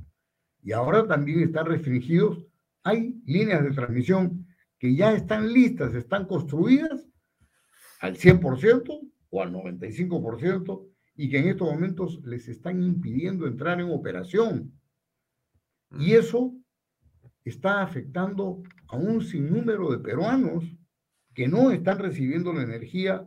y 0.66 0.72
ahora 0.72 1.06
también 1.06 1.42
están 1.42 1.66
restringidos. 1.66 2.44
Hay 2.82 3.22
líneas 3.24 3.62
de 3.62 3.70
transmisión 3.70 4.48
que 4.80 4.96
ya 4.96 5.12
están 5.12 5.52
listas, 5.52 5.94
están 5.94 6.26
construidas 6.26 7.06
al 8.00 8.16
100% 8.16 9.12
o 9.30 9.42
al 9.42 9.52
95% 9.52 10.88
y 11.14 11.30
que 11.30 11.38
en 11.38 11.48
estos 11.50 11.70
momentos 11.70 12.20
les 12.24 12.48
están 12.48 12.82
impidiendo 12.82 13.46
entrar 13.46 13.80
en 13.80 13.92
operación. 13.92 14.72
Y 16.00 16.14
eso 16.14 16.52
está 17.44 17.80
afectando 17.82 18.64
a 18.88 18.96
un 18.96 19.22
sinnúmero 19.22 19.92
de 19.92 19.98
peruanos 19.98 20.64
que 21.32 21.46
no 21.46 21.70
están 21.70 22.00
recibiendo 22.00 22.52
la 22.52 22.64
energía 22.64 23.24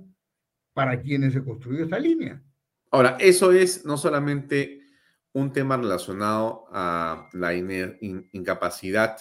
para 0.73 1.01
quienes 1.01 1.31
se 1.31 1.43
construyó 1.45 1.85
esta 1.85 1.99
línea. 1.99 2.43
Ahora, 2.91 3.15
eso 3.17 3.53
es 3.53 3.85
no 3.85 3.95
solamente 3.95 4.78
un 5.33 5.53
tema 5.53 5.77
relacionado 5.77 6.65
a 6.71 7.29
la 7.33 7.53
incapacidad 7.55 9.17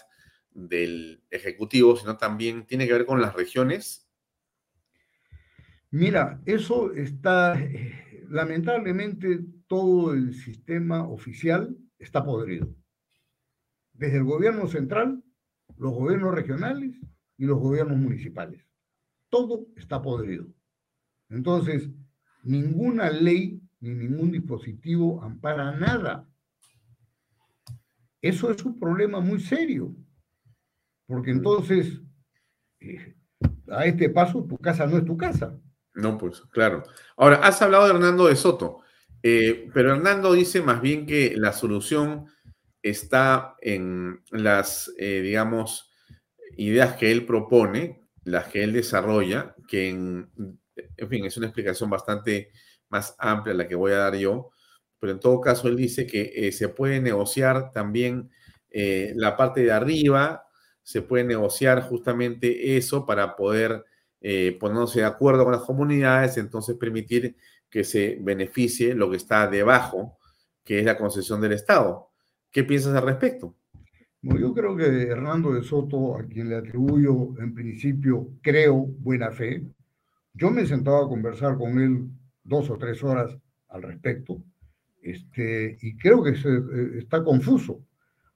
del 0.51 1.23
Ejecutivo, 1.31 1.97
sino 1.97 2.17
también 2.17 2.67
tiene 2.67 2.87
que 2.87 2.93
ver 2.93 3.07
con 3.07 3.21
las 3.21 3.35
regiones? 3.35 4.09
Mira, 5.91 6.41
eso 6.45 6.93
está, 6.93 7.59
eh, 7.59 8.25
lamentablemente 8.29 9.41
todo 9.67 10.13
el 10.13 10.35
sistema 10.35 11.09
oficial 11.09 11.77
está 11.99 12.25
podrido. 12.25 12.75
Desde 13.93 14.19
el 14.19 14.25
gobierno 14.25 14.67
central, 14.69 15.23
los 15.77 15.93
gobiernos 15.93 16.35
regionales 16.35 16.95
y 17.37 17.45
los 17.47 17.59
gobiernos 17.59 17.97
municipales. 17.97 18.67
Todo 19.29 19.67
está 19.77 20.03
podrido. 20.03 20.47
Entonces, 21.29 21.91
ninguna 22.43 23.11
ley 23.11 23.61
ni 23.81 23.95
ningún 23.95 24.31
dispositivo 24.31 25.23
ampara 25.23 25.73
nada. 25.77 26.29
Eso 28.21 28.51
es 28.51 28.65
un 28.65 28.79
problema 28.79 29.21
muy 29.21 29.41
serio 29.41 29.95
porque 31.09 31.31
entonces 31.31 32.01
eh, 32.81 33.15
a 33.71 33.87
este 33.87 34.11
paso 34.11 34.45
tu 34.45 34.59
casa 34.59 34.87
no 34.87 34.99
es 34.99 35.05
tu 35.05 35.17
casa. 35.17 35.59
No, 35.95 36.17
pues 36.17 36.43
claro. 36.51 36.85
Ahora, 37.17 37.37
has 37.39 37.61
hablado 37.61 37.87
de 37.87 37.95
Hernando 37.95 38.27
de 38.27 38.37
Soto, 38.37 38.83
eh, 39.23 39.69
pero 39.75 39.95
Hernando 39.95 40.33
dice 40.35 40.63
más 40.63 40.81
bien 40.81 41.07
que 41.07 41.35
la 41.37 41.53
solución 41.53 42.27
está 42.83 43.57
en 43.61 44.23
las, 44.31 44.93
eh, 44.99 45.23
digamos, 45.23 45.91
ideas 46.57 46.95
que 46.97 47.11
él 47.11 47.27
propone, 47.27 48.07
las 48.23 48.49
que 48.49 48.63
él 48.63 48.75
desarrolla, 48.75 49.57
que 49.67 49.89
en, 49.89 50.31
en 50.97 51.09
fin, 51.09 51.25
es 51.25 51.37
una 51.37 51.47
explicación 51.47 51.89
bastante 51.89 52.53
más 52.91 53.15
amplia 53.19 53.55
la 53.55 53.69
que 53.69 53.75
voy 53.75 53.93
a 53.93 53.99
dar 53.99 54.17
yo, 54.17 54.51
pero 54.99 55.13
en 55.13 55.21
todo 55.21 55.41
caso 55.41 55.69
él 55.69 55.77
dice 55.77 56.07
que 56.07 56.33
eh, 56.35 56.53
se 56.53 56.69
puede 56.69 57.01
negociar 57.01 57.73
también 57.73 58.31
eh, 58.71 59.13
la 59.17 59.37
parte 59.37 59.63
de 59.63 59.73
arriba, 59.73 60.45
se 60.83 61.03
puede 61.03 61.25
negociar 61.25 61.83
justamente 61.83 62.77
eso 62.77 63.07
para 63.07 63.37
poder 63.37 63.85
eh, 64.21 64.57
ponerse 64.59 65.01
de 65.01 65.07
acuerdo 65.07 65.45
con 65.45 65.53
las 65.53 65.63
comunidades, 65.63 66.37
entonces 66.37 66.77
permitir 66.77 67.37
que 67.71 67.85
se 67.85 68.19
beneficie 68.21 68.95
lo 68.95 69.11
que 69.11 69.17
está 69.17 69.47
debajo, 69.47 70.19
que 70.65 70.81
es 70.81 70.85
la 70.85 70.97
concesión 70.97 71.41
del 71.41 71.53
Estado. 71.53 72.11
¿Qué 72.51 72.65
piensas 72.65 72.95
al 72.95 73.05
respecto? 73.05 73.55
Bueno, 74.21 74.41
yo 74.41 74.55
creo 74.55 74.77
que 74.77 75.03
Hernando 75.03 75.53
de 75.53 75.63
Soto, 75.63 76.17
a 76.17 76.25
quien 76.25 76.49
le 76.49 76.57
atribuyo 76.57 77.39
en 77.39 77.55
principio, 77.55 78.31
creo, 78.43 78.75
buena 78.75 79.31
fe, 79.31 79.63
yo 80.35 80.51
me 80.51 80.67
sentaba 80.67 81.05
a 81.05 81.09
conversar 81.09 81.57
con 81.57 81.79
él 81.79 82.09
dos 82.49 82.71
o 82.71 82.79
tres 82.79 83.03
horas 83.05 83.37
al 83.69 83.83
respecto, 83.83 84.43
este, 85.03 85.79
y 85.81 85.97
creo 85.97 86.23
que 86.23 86.35
se, 86.35 86.49
eh, 86.49 86.99
está 86.99 87.23
confuso, 87.23 87.81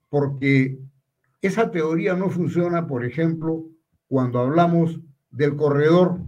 porque 0.09 0.79
esa 1.41 1.71
teoría 1.71 2.15
no 2.15 2.31
funciona, 2.31 2.87
por 2.87 3.05
ejemplo, 3.05 3.65
cuando 4.07 4.41
hablamos 4.41 5.01
del 5.31 5.57
corredor 5.57 6.21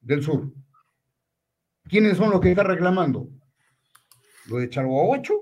del 0.00 0.22
sur. 0.22 0.50
¿Quiénes 1.88 2.16
son 2.16 2.30
los 2.30 2.40
que 2.40 2.50
están 2.50 2.66
reclamando? 2.66 3.28
¿Los 4.46 4.60
de 4.60 4.70
Charhuahuacho? 4.70 5.34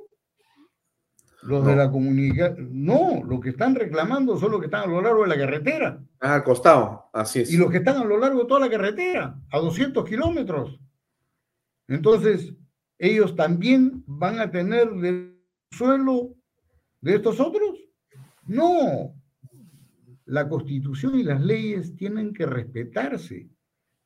Los 1.43 1.65
de 1.65 1.77
la 1.77 1.91
comunidad. 1.91 2.57
No, 2.59 3.23
los 3.25 3.41
que 3.41 3.51
están 3.51 3.75
reclamando 3.75 4.37
son 4.37 4.53
los 4.53 4.61
que 4.61 4.67
están 4.67 4.83
a 4.83 4.87
lo 4.87 5.01
largo 5.01 5.23
de 5.23 5.29
la 5.29 5.37
carretera. 5.37 6.01
Ah, 6.21 6.35
al 6.35 6.45
costado, 6.45 7.09
así 7.13 7.41
es. 7.41 7.53
Y 7.53 7.57
los 7.57 7.71
que 7.71 7.79
están 7.79 7.97
a 7.97 8.05
lo 8.05 8.19
largo 8.19 8.41
de 8.41 8.47
toda 8.47 8.61
la 8.61 8.71
carretera, 8.71 9.39
a 9.51 9.59
200 9.59 10.05
kilómetros. 10.05 10.81
Entonces, 11.89 12.55
ellos 12.99 13.35
también 13.35 14.05
van 14.07 14.41
a 14.41 14.51
tener 14.51 14.89
el 15.03 15.39
suelo 15.71 16.35
de 17.01 17.17
estos 17.17 17.41
otros. 17.41 17.79
No. 18.47 19.15
La 20.27 20.49
constitución 20.49 21.19
y 21.19 21.23
las 21.23 21.41
leyes 21.41 21.97
tienen 21.97 22.35
que 22.35 22.45
respetarse. 22.45 23.49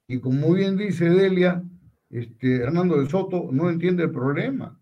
Y 0.07 0.21
como 0.21 0.53
bien 0.53 0.77
dice 0.77 1.11
Delia, 1.11 1.63
este, 2.11 2.57
Hernando 2.57 3.01
de 3.01 3.09
Soto 3.09 3.49
no 3.51 3.71
entiende 3.71 4.05
el 4.05 4.11
problema. 4.11 4.79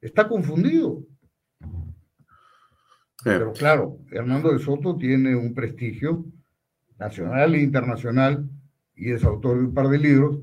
Está 0.00 0.28
confundido. 0.28 1.06
Pero 3.22 3.52
claro, 3.52 3.98
Hernando 4.10 4.52
de 4.52 4.58
Soto 4.58 4.96
tiene 4.96 5.36
un 5.36 5.54
prestigio 5.54 6.24
nacional 6.98 7.54
e 7.54 7.62
internacional 7.62 8.48
y 8.94 9.12
es 9.12 9.24
autor 9.24 9.58
de 9.58 9.64
un 9.64 9.74
par 9.74 9.88
de 9.88 9.98
libros, 9.98 10.40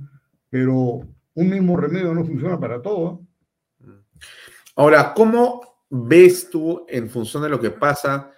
pero 0.49 1.07
un 1.35 1.49
mismo 1.49 1.77
remedio 1.77 2.13
no 2.13 2.25
funciona 2.25 2.59
para 2.59 2.81
todo. 2.81 3.25
Ahora, 4.75 5.13
¿cómo 5.13 5.61
ves 5.89 6.49
tú 6.49 6.85
en 6.87 7.09
función 7.09 7.43
de 7.43 7.49
lo 7.49 7.59
que 7.59 7.71
pasa 7.71 8.31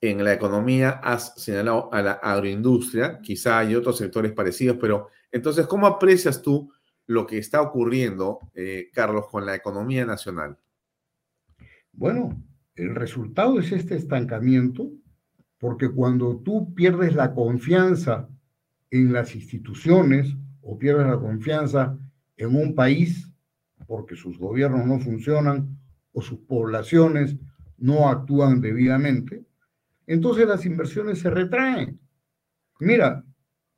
en 0.00 0.22
la 0.22 0.32
economía? 0.32 1.00
Has 1.02 1.34
señalado 1.36 1.92
a 1.92 2.02
la 2.02 2.12
agroindustria, 2.12 3.20
quizá 3.20 3.58
hay 3.58 3.74
otros 3.74 3.98
sectores 3.98 4.32
parecidos, 4.32 4.76
pero 4.80 5.08
entonces, 5.32 5.66
¿cómo 5.66 5.86
aprecias 5.86 6.42
tú 6.42 6.72
lo 7.06 7.26
que 7.26 7.38
está 7.38 7.60
ocurriendo, 7.60 8.38
eh, 8.54 8.88
Carlos, 8.92 9.26
con 9.28 9.44
la 9.44 9.54
economía 9.54 10.06
nacional? 10.06 10.56
Bueno, 11.92 12.40
el 12.76 12.94
resultado 12.94 13.58
es 13.58 13.72
este 13.72 13.96
estancamiento, 13.96 14.90
porque 15.58 15.90
cuando 15.90 16.38
tú 16.38 16.74
pierdes 16.74 17.14
la 17.14 17.34
confianza 17.34 18.28
en 18.90 19.12
las 19.12 19.34
instituciones 19.34 20.34
o 20.62 20.78
pierdes 20.78 21.06
la 21.06 21.18
confianza 21.18 21.98
en 22.36 22.54
un 22.54 22.74
país 22.74 23.30
porque 23.86 24.16
sus 24.16 24.38
gobiernos 24.38 24.86
no 24.86 24.98
funcionan 24.98 25.78
o 26.12 26.22
sus 26.22 26.38
poblaciones 26.40 27.36
no 27.76 28.08
actúan 28.08 28.60
debidamente, 28.60 29.44
entonces 30.06 30.46
las 30.46 30.64
inversiones 30.64 31.18
se 31.18 31.30
retraen. 31.30 32.00
Mira, 32.80 33.24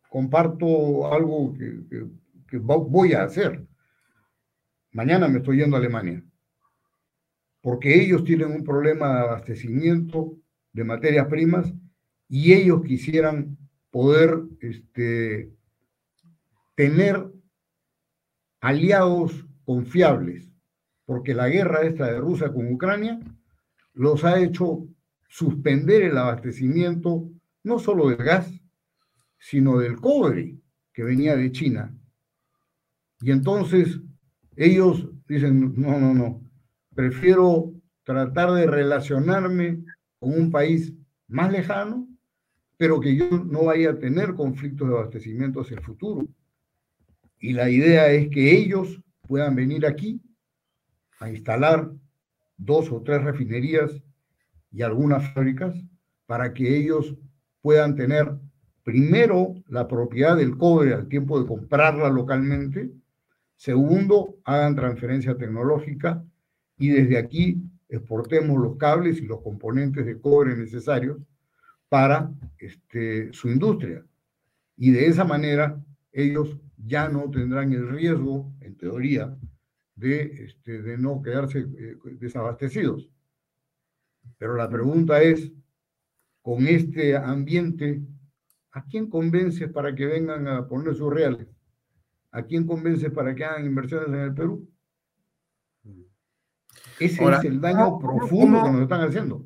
comparto 0.09 1.13
algo 1.13 1.55
que, 1.55 2.59
voy 2.59 3.13
a 3.13 3.25
hacer. 3.25 3.67
Mañana 4.93 5.29
me 5.29 5.39
estoy 5.39 5.59
yendo 5.59 5.77
a 5.77 5.79
Alemania, 5.79 6.25
porque 7.61 8.03
ellos 8.03 8.25
tienen 8.25 8.53
un 8.53 8.65
problema 8.65 9.15
de 9.15 9.21
abastecimiento 9.21 10.39
de 10.73 10.85
materias 10.85 11.27
primas 11.27 11.73
y 12.29 12.53
ellos 12.53 12.83
quisieran 12.83 13.59
poder 13.91 14.43
este, 14.61 15.51
tener 16.75 17.31
aliados 18.67 19.47
confiables, 19.65 20.51
porque 21.05 21.35
la 21.35 21.49
guerra 21.49 21.83
esta 21.83 22.11
de 22.11 22.19
Rusia 22.19 22.53
con 22.53 22.73
Ucrania 22.73 23.21
los 23.95 24.25
ha 24.25 24.41
hecho 24.41 24.89
suspender 25.29 26.03
el 26.03 26.19
abastecimiento 26.19 27.31
no 27.63 27.79
solo 27.79 28.09
del 28.09 28.19
gas, 28.19 28.53
sino 29.39 29.79
del 29.79 30.01
cobre 30.01 30.59
que 30.93 31.05
venía 31.05 31.37
de 31.37 31.53
China. 31.53 31.97
Y 33.21 33.31
entonces 33.31 34.01
ellos 34.57 35.11
dicen, 35.29 35.73
no, 35.77 36.01
no, 36.01 36.13
no, 36.13 36.43
prefiero 36.93 37.73
tratar 38.03 38.51
de 38.51 38.67
relacionarme 38.67 39.85
con 40.19 40.33
un 40.33 40.51
país 40.51 40.93
más 41.29 41.53
lejano, 41.53 42.09
pero 42.77 42.99
que 42.99 43.15
yo 43.15 43.31
no 43.31 43.67
vaya 43.67 43.91
a 43.91 43.99
tener 44.01 44.35
conflictos 44.35 44.89
de 44.89 44.95
abastecimiento 44.97 45.61
hacia 45.61 45.77
el 45.77 45.85
futuro. 45.85 46.27
Y 47.39 47.53
la 47.53 47.69
idea 47.71 48.11
es 48.11 48.29
que 48.29 48.57
ellos 48.57 49.01
puedan 49.23 49.55
venir 49.55 49.87
aquí 49.87 50.21
a 51.21 51.31
instalar 51.31 51.91
dos 52.57 52.91
o 52.91 53.03
tres 53.03 53.23
refinerías 53.23 53.91
y 54.71 54.83
algunas 54.83 55.33
fábricas 55.33 55.75
para 56.27 56.53
que 56.53 56.77
ellos 56.77 57.15
puedan 57.61 57.97
tener 57.97 58.37
primero 58.83 59.55
la 59.69 59.89
propiedad 59.89 60.37
del 60.37 60.57
cobre 60.57 60.95
al 60.95 61.09
tiempo 61.09 61.41
de 61.41 61.47
comprarla 61.47 62.09
localmente, 62.09 62.91
segundo, 63.57 64.37
hagan 64.45 64.77
transferencia 64.77 65.37
tecnológica 65.37 66.25
y 66.79 66.91
desde 66.91 67.19
aquí 67.19 67.63
exportemos 67.89 68.61
los 68.61 68.77
cables 68.77 69.19
y 69.19 69.27
los 69.27 69.41
componentes 69.43 70.07
de 70.07 70.21
cobre 70.21 70.57
necesarios 70.57 71.19
para 71.89 72.31
este, 72.59 73.33
su 73.33 73.49
industria. 73.49 74.05
Y 74.77 74.91
de 74.91 75.07
esa 75.07 75.25
manera 75.25 75.81
ellos 76.13 76.61
ya 76.79 77.09
no 77.09 77.31
tendrán 77.31 77.73
el 77.73 77.89
riesgo, 77.89 78.53
en 78.61 78.77
teoría, 78.77 79.37
de, 79.95 80.47
este, 80.47 80.83
de 80.83 80.99
no 80.99 81.23
quedarse 81.23 81.61
eh, 81.61 81.97
desabastecidos. 82.19 83.11
Pero 84.39 84.55
la 84.57 84.69
pregunta 84.69 85.23
es, 85.23 85.53
con 86.43 86.67
este 86.67 87.17
ambiente, 87.17 88.03
¿a 88.73 88.85
quién 88.85 89.09
convences 89.09 89.71
para 89.71 89.95
que 89.95 90.07
vengan 90.07 90.47
a 90.49 90.67
poner 90.69 90.95
sus 90.95 91.13
reales? 91.13 91.49
¿A 92.31 92.43
quién 92.43 92.67
convences 92.67 93.11
para 93.11 93.35
que 93.35 93.45
hagan 93.45 93.65
inversiones 93.65 94.09
en 94.09 94.15
el 94.15 94.35
Perú? 94.35 94.69
Ese 97.01 97.25
es 97.25 97.45
el 97.45 97.61
daño 97.61 97.99
profundo 97.99 98.63
que 98.63 98.71
nos 98.71 98.83
están 98.83 99.01
haciendo. 99.03 99.45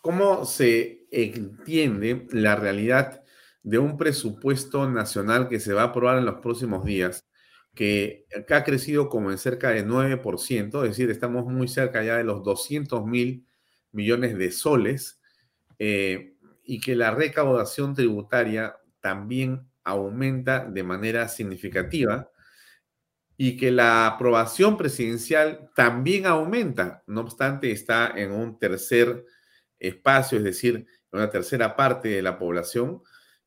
¿Cómo 0.00 0.44
se 0.44 1.06
entiende 1.10 2.26
la 2.30 2.56
realidad 2.56 3.24
de 3.66 3.80
un 3.80 3.96
presupuesto 3.96 4.88
nacional 4.88 5.48
que 5.48 5.58
se 5.58 5.72
va 5.74 5.82
a 5.82 5.86
aprobar 5.86 6.18
en 6.18 6.24
los 6.24 6.36
próximos 6.36 6.84
días, 6.84 7.26
que 7.74 8.24
ha 8.48 8.62
crecido 8.62 9.08
como 9.08 9.32
en 9.32 9.38
cerca 9.38 9.70
de 9.70 9.84
9%, 9.84 10.84
es 10.84 10.90
decir, 10.90 11.10
estamos 11.10 11.46
muy 11.46 11.66
cerca 11.66 12.04
ya 12.04 12.16
de 12.16 12.22
los 12.22 12.44
200 12.44 13.04
mil 13.04 13.44
millones 13.90 14.38
de 14.38 14.52
soles, 14.52 15.20
eh, 15.80 16.36
y 16.62 16.78
que 16.78 16.94
la 16.94 17.10
recaudación 17.10 17.92
tributaria 17.92 18.76
también 19.00 19.68
aumenta 19.82 20.64
de 20.64 20.84
manera 20.84 21.26
significativa 21.26 22.30
y 23.36 23.56
que 23.56 23.72
la 23.72 24.06
aprobación 24.06 24.76
presidencial 24.76 25.70
también 25.74 26.26
aumenta, 26.26 27.02
no 27.08 27.22
obstante 27.22 27.72
está 27.72 28.12
en 28.16 28.30
un 28.30 28.60
tercer 28.60 29.24
espacio, 29.80 30.38
es 30.38 30.44
decir, 30.44 30.86
en 31.10 31.18
una 31.18 31.30
tercera 31.30 31.74
parte 31.74 32.08
de 32.08 32.22
la 32.22 32.38
población, 32.38 33.02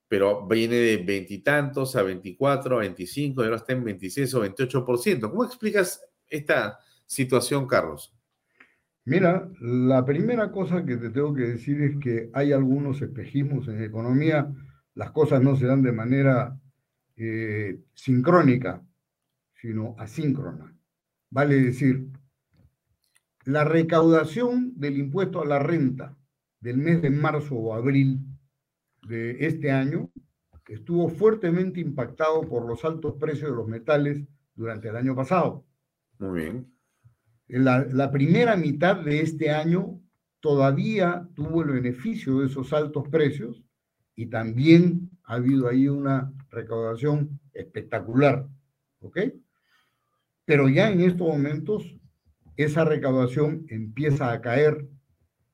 pero 0.09 0.47
viene 0.47 0.75
de 0.75 0.97
veintitantos 0.97 1.95
a 1.95 2.01
24, 2.01 2.75
a 2.75 2.79
25, 2.79 3.41
y 3.41 3.45
ahora 3.45 3.57
está 3.57 3.73
en 3.73 3.83
26 3.83 4.33
o 4.33 4.43
28%. 4.43 5.29
¿Cómo 5.29 5.45
explicas 5.45 6.03
esta 6.27 6.79
situación, 7.05 7.67
Carlos? 7.67 8.13
Mira, 9.05 9.47
la 9.61 10.03
primera 10.03 10.51
cosa 10.51 10.83
que 10.83 10.97
te 10.97 11.11
tengo 11.11 11.33
que 11.33 11.43
decir 11.43 11.81
es 11.83 11.97
que 11.97 12.31
hay 12.33 12.51
algunos 12.51 13.01
espejismos 13.01 13.67
en 13.67 13.83
economía, 13.83 14.51
las 14.95 15.11
cosas 15.11 15.41
no 15.43 15.55
se 15.55 15.67
dan 15.67 15.83
de 15.83 15.91
manera 15.91 16.59
eh, 17.15 17.79
sincrónica, 17.93 18.83
sino 19.53 19.95
asíncrona. 19.99 20.75
Vale 21.29 21.55
decir, 21.55 22.07
la 23.45 23.63
recaudación 23.63 24.73
del 24.75 24.97
impuesto 24.97 25.41
a 25.41 25.45
la 25.45 25.59
renta 25.59 26.17
del 26.59 26.77
mes 26.77 27.01
de 27.01 27.11
marzo 27.11 27.55
o 27.55 27.75
abril 27.75 28.19
de 29.07 29.45
este 29.45 29.71
año 29.71 30.11
estuvo 30.67 31.09
fuertemente 31.09 31.79
impactado 31.79 32.41
por 32.47 32.65
los 32.65 32.85
altos 32.85 33.15
precios 33.19 33.49
de 33.49 33.57
los 33.57 33.67
metales 33.67 34.23
durante 34.55 34.89
el 34.89 34.95
año 34.95 35.15
pasado. 35.15 35.65
Muy 36.19 36.41
bien. 36.41 36.73
La, 37.47 37.85
la 37.85 38.11
primera 38.11 38.55
mitad 38.55 38.97
de 38.97 39.21
este 39.21 39.49
año 39.49 39.99
todavía 40.39 41.27
tuvo 41.33 41.63
el 41.63 41.71
beneficio 41.71 42.39
de 42.39 42.47
esos 42.47 42.71
altos 42.71 43.07
precios 43.09 43.63
y 44.15 44.27
también 44.27 45.09
ha 45.23 45.35
habido 45.35 45.67
ahí 45.67 45.87
una 45.87 46.31
recaudación 46.49 47.39
espectacular. 47.53 48.47
¿Ok? 49.01 49.19
Pero 50.45 50.69
ya 50.69 50.91
en 50.91 51.01
estos 51.01 51.27
momentos 51.27 51.95
esa 52.57 52.83
recaudación 52.83 53.65
empieza 53.69 54.31
a 54.31 54.41
caer, 54.41 54.87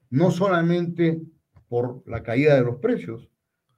no 0.10 0.32
solamente 0.32 1.22
por 1.68 2.02
la 2.08 2.24
caída 2.24 2.56
de 2.56 2.64
los 2.64 2.78
precios, 2.78 3.30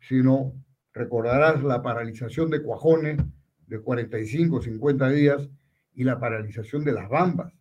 sino, 0.07 0.53
recordarás 0.93 1.63
la 1.63 1.81
paralización 1.81 2.49
de 2.49 2.61
Cuajones 2.61 3.21
de 3.67 3.79
45, 3.79 4.61
50 4.61 5.09
días 5.09 5.49
y 5.93 6.03
la 6.03 6.19
paralización 6.19 6.83
de 6.83 6.93
las 6.93 7.09
bambas. 7.09 7.53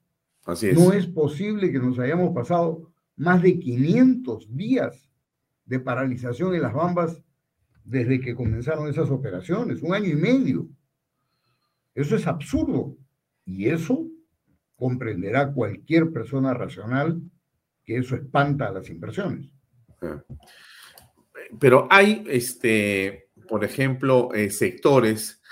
Así 0.44 0.68
es. 0.68 0.78
No 0.78 0.92
es 0.92 1.06
posible 1.06 1.72
que 1.72 1.78
nos 1.78 1.98
hayamos 1.98 2.34
pasado 2.34 2.92
más 3.16 3.42
de 3.42 3.58
500 3.58 4.54
días 4.56 5.10
de 5.64 5.80
paralización 5.80 6.54
en 6.54 6.62
las 6.62 6.72
bambas 6.72 7.20
desde 7.84 8.20
que 8.20 8.34
comenzaron 8.34 8.88
esas 8.88 9.10
operaciones, 9.10 9.82
un 9.82 9.94
año 9.94 10.08
y 10.08 10.16
medio. 10.16 10.68
Eso 11.94 12.16
es 12.16 12.26
absurdo. 12.26 12.96
Y 13.44 13.68
eso 13.68 14.06
comprenderá 14.76 15.52
cualquier 15.52 16.12
persona 16.12 16.52
racional 16.52 17.22
que 17.84 17.96
eso 17.96 18.16
espanta 18.16 18.66
a 18.66 18.72
las 18.72 18.90
inversiones. 18.90 19.52
Pero 21.58 21.86
hay, 21.90 22.24
este, 22.28 23.30
por 23.48 23.64
ejemplo, 23.64 24.32
eh, 24.34 24.50
sectores 24.50 25.42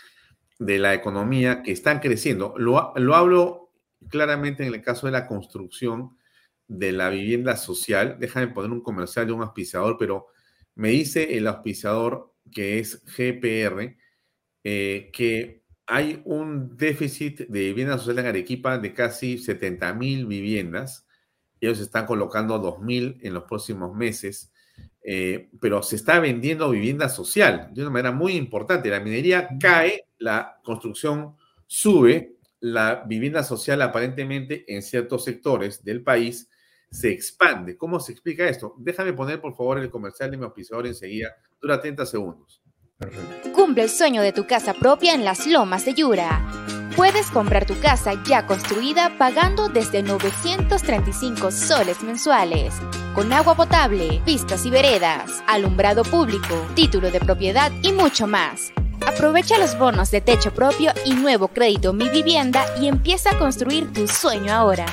de 0.58 0.78
la 0.78 0.94
economía 0.94 1.62
que 1.62 1.72
están 1.72 2.00
creciendo. 2.00 2.54
Lo, 2.56 2.92
lo 2.96 3.14
hablo 3.14 3.72
claramente 4.08 4.66
en 4.66 4.74
el 4.74 4.82
caso 4.82 5.06
de 5.06 5.12
la 5.12 5.26
construcción 5.26 6.16
de 6.68 6.92
la 6.92 7.10
vivienda 7.10 7.56
social. 7.56 8.16
Déjame 8.18 8.48
poner 8.48 8.70
un 8.70 8.82
comercial 8.82 9.26
de 9.26 9.32
un 9.32 9.42
auspiciador, 9.42 9.96
pero 9.98 10.28
me 10.74 10.90
dice 10.90 11.36
el 11.36 11.46
auspiciador 11.46 12.34
que 12.50 12.78
es 12.78 13.02
GPR 13.04 13.96
eh, 14.66 15.10
que 15.12 15.62
hay 15.86 16.22
un 16.24 16.76
déficit 16.76 17.40
de 17.40 17.60
vivienda 17.60 17.98
social 17.98 18.20
en 18.20 18.26
Arequipa 18.26 18.78
de 18.78 18.94
casi 18.94 19.36
70 19.36 19.92
mil 19.92 20.26
viviendas. 20.26 21.06
Ellos 21.60 21.80
están 21.80 22.06
colocando 22.06 22.58
2 22.58 22.80
mil 22.80 23.18
en 23.20 23.34
los 23.34 23.44
próximos 23.44 23.94
meses, 23.94 24.53
eh, 25.06 25.50
pero 25.60 25.82
se 25.82 25.96
está 25.96 26.18
vendiendo 26.18 26.70
vivienda 26.70 27.10
social 27.10 27.68
de 27.72 27.82
una 27.82 27.90
manera 27.90 28.10
muy 28.10 28.36
importante. 28.36 28.88
La 28.88 29.00
minería 29.00 29.48
cae, 29.60 30.06
la 30.18 30.58
construcción 30.64 31.36
sube, 31.66 32.36
la 32.60 33.04
vivienda 33.06 33.42
social 33.42 33.82
aparentemente 33.82 34.64
en 34.66 34.82
ciertos 34.82 35.24
sectores 35.24 35.84
del 35.84 36.02
país 36.02 36.48
se 36.90 37.10
expande. 37.10 37.76
¿Cómo 37.76 38.00
se 38.00 38.12
explica 38.12 38.48
esto? 38.48 38.74
Déjame 38.78 39.12
poner 39.12 39.40
por 39.40 39.54
favor 39.54 39.78
el 39.78 39.90
comercial 39.90 40.30
de 40.30 40.38
mi 40.38 40.44
auspiciador 40.44 40.86
enseguida. 40.86 41.34
Dura 41.60 41.80
30 41.80 42.06
segundos. 42.06 42.62
Cumple 43.52 43.82
el 43.82 43.90
sueño 43.90 44.22
de 44.22 44.32
tu 44.32 44.46
casa 44.46 44.72
propia 44.72 45.14
en 45.14 45.24
las 45.24 45.46
lomas 45.46 45.84
de 45.84 45.92
Yura. 45.92 46.83
Puedes 46.96 47.28
comprar 47.32 47.66
tu 47.66 47.74
casa 47.80 48.12
ya 48.24 48.46
construida 48.46 49.18
pagando 49.18 49.68
desde 49.68 50.00
935 50.04 51.50
soles 51.50 52.00
mensuales, 52.04 52.72
con 53.16 53.32
agua 53.32 53.56
potable, 53.56 54.22
vistas 54.24 54.64
y 54.64 54.70
veredas, 54.70 55.42
alumbrado 55.48 56.04
público, 56.04 56.54
título 56.76 57.10
de 57.10 57.18
propiedad 57.18 57.72
y 57.82 57.92
mucho 57.92 58.28
más. 58.28 58.72
Aprovecha 59.04 59.58
los 59.58 59.76
bonos 59.76 60.12
de 60.12 60.20
techo 60.20 60.54
propio 60.54 60.92
y 61.04 61.14
nuevo 61.14 61.48
crédito 61.48 61.92
Mi 61.92 62.08
Vivienda 62.10 62.64
y 62.80 62.86
empieza 62.86 63.32
a 63.32 63.38
construir 63.40 63.92
tu 63.92 64.06
sueño 64.06 64.52
ahora. 64.52 64.86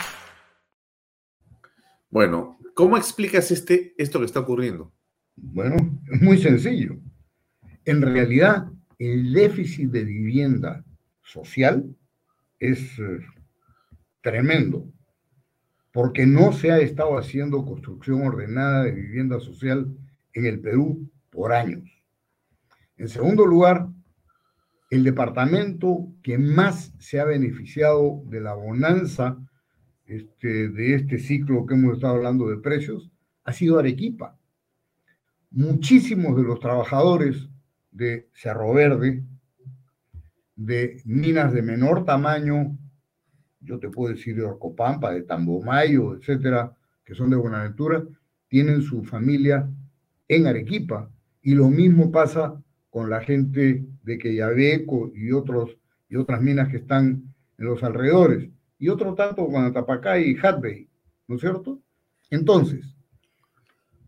Bueno, 2.10 2.58
¿cómo 2.74 2.98
explicas 2.98 3.52
este, 3.52 3.94
esto 4.00 4.18
que 4.18 4.26
está 4.26 4.40
ocurriendo? 4.40 4.92
Bueno, 5.36 5.76
es 6.12 6.20
muy 6.20 6.40
sencillo. 6.40 6.98
En 7.86 8.02
realidad, 8.02 8.66
el 8.98 9.32
déficit 9.32 9.92
de 9.92 10.04
vivienda 10.04 10.84
social 11.32 11.96
es 12.60 13.00
eh, 13.00 13.20
tremendo, 14.22 14.86
porque 15.92 16.26
no 16.26 16.52
se 16.52 16.72
ha 16.72 16.80
estado 16.80 17.18
haciendo 17.18 17.66
construcción 17.66 18.22
ordenada 18.26 18.84
de 18.84 18.92
vivienda 18.92 19.40
social 19.40 19.96
en 20.34 20.46
el 20.46 20.60
Perú 20.60 21.10
por 21.30 21.54
años. 21.54 21.90
En 22.98 23.08
segundo 23.08 23.46
lugar, 23.46 23.88
el 24.90 25.04
departamento 25.04 26.14
que 26.22 26.38
más 26.38 26.94
se 27.00 27.20
ha 27.20 27.26
beneficiado 27.26 28.22
de 28.26 28.42
la 28.42 28.54
bonanza 28.54 29.38
este, 30.06 30.70
de 30.70 30.96
este 30.96 31.18
ciclo 31.18 31.66
que 31.66 31.76
hemos 31.76 31.96
estado 31.96 32.16
hablando 32.16 32.50
de 32.50 32.58
precios 32.58 33.10
ha 33.46 33.54
sido 33.54 33.80
Arequipa. 33.80 34.38
Muchísimos 35.50 36.36
de 36.36 36.44
los 36.44 36.60
trabajadores 36.60 37.50
de 37.92 38.30
Cerro 38.34 38.74
Verde, 38.74 39.24
de 40.56 41.02
minas 41.06 41.54
de 41.54 41.62
menor 41.62 42.06
tamaño, 42.06 42.78
yo 43.60 43.80
te 43.80 43.90
puedo 43.90 44.14
decir 44.14 44.36
de 44.36 44.44
Orcopampa, 44.44 45.12
de 45.12 45.24
Tambomayo, 45.24 46.16
etcétera, 46.16 46.76
que 47.06 47.16
son 47.16 47.30
de 47.30 47.36
Buenaventura, 47.36 48.04
tienen 48.48 48.82
su 48.82 49.04
familia 49.04 49.70
en 50.28 50.48
Arequipa. 50.48 51.10
Y 51.42 51.56
lo 51.56 51.70
mismo 51.70 52.12
pasa 52.12 52.62
con 52.90 53.10
la 53.10 53.22
gente 53.22 53.86
de 54.04 54.18
Queyabeco 54.18 55.12
y, 55.16 55.32
otros, 55.32 55.78
y 56.10 56.16
otras 56.16 56.42
minas 56.42 56.70
que 56.70 56.78
están 56.78 57.34
en 57.58 57.66
los 57.66 57.84
alrededores. 57.84 58.50
Y 58.78 58.90
otro 58.90 59.14
tanto 59.14 59.48
con 59.48 59.64
Atapacay 59.64 60.32
y 60.32 60.38
Hatbay, 60.38 60.90
¿no 61.28 61.36
es 61.36 61.42
cierto? 61.42 61.80
Entonces, 62.30 62.96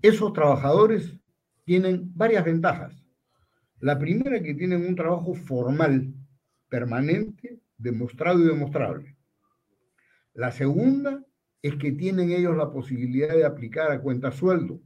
esos 0.02 0.34
trabajadores 0.34 1.18
tienen 1.64 2.12
varias 2.16 2.44
ventajas. 2.44 3.04
La 3.80 4.00
primera 4.00 4.42
que 4.42 4.54
tienen 4.54 4.86
un 4.86 4.96
trabajo 4.96 5.34
formal, 5.34 6.14
permanente, 6.74 7.60
demostrado 7.78 8.40
y 8.40 8.48
demostrable. 8.48 9.16
La 10.34 10.52
segunda 10.52 11.24
es 11.62 11.76
que 11.76 11.92
tienen 11.92 12.32
ellos 12.32 12.58
la 12.58 12.72
posibilidad 12.72 13.32
de 13.36 13.46
aplicar 13.46 13.92
a 13.92 14.02
cuenta 14.02 14.32
sueldo. 14.32 14.82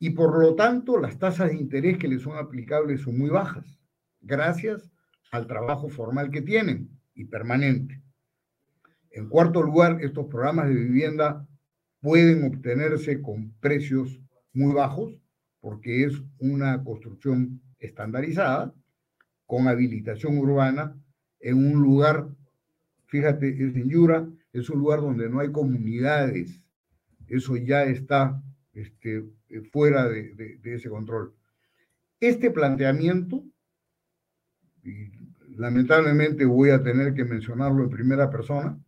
Y 0.00 0.10
por 0.10 0.36
lo 0.42 0.56
tanto, 0.56 0.98
las 0.98 1.16
tasas 1.16 1.50
de 1.50 1.58
interés 1.58 1.96
que 1.96 2.08
les 2.08 2.22
son 2.22 2.36
aplicables 2.36 3.02
son 3.02 3.18
muy 3.18 3.30
bajas, 3.30 3.78
gracias 4.20 4.90
al 5.30 5.46
trabajo 5.46 5.88
formal 5.88 6.32
que 6.32 6.42
tienen 6.42 6.90
y 7.14 7.26
permanente. 7.26 8.02
En 9.12 9.28
cuarto 9.28 9.62
lugar, 9.62 10.02
estos 10.02 10.26
programas 10.26 10.66
de 10.70 10.74
vivienda 10.74 11.46
pueden 12.00 12.42
obtenerse 12.52 13.22
con 13.22 13.52
precios 13.60 14.20
muy 14.52 14.74
bajos 14.74 15.14
porque 15.60 16.02
es 16.02 16.20
una 16.40 16.82
construcción 16.82 17.62
estandarizada 17.78 18.74
con 19.50 19.66
habilitación 19.66 20.38
urbana 20.38 20.96
en 21.40 21.56
un 21.56 21.82
lugar, 21.82 22.28
fíjate, 23.06 23.48
es 23.48 23.74
en 23.74 23.90
Yura, 23.90 24.28
es 24.52 24.70
un 24.70 24.78
lugar 24.78 25.00
donde 25.00 25.28
no 25.28 25.40
hay 25.40 25.50
comunidades, 25.50 26.62
eso 27.26 27.56
ya 27.56 27.82
está 27.82 28.40
este, 28.72 29.24
fuera 29.72 30.08
de, 30.08 30.60
ese 30.62 30.88
control. 30.88 31.34
Este 32.20 32.52
planteamiento, 32.52 33.42
lamentablemente 35.56 36.44
voy 36.44 36.70
a 36.70 36.80
tener 36.80 37.12
que 37.12 37.24
mencionarlo 37.24 37.82
en 37.82 37.90
primera 37.90 38.30
persona, 38.30 38.78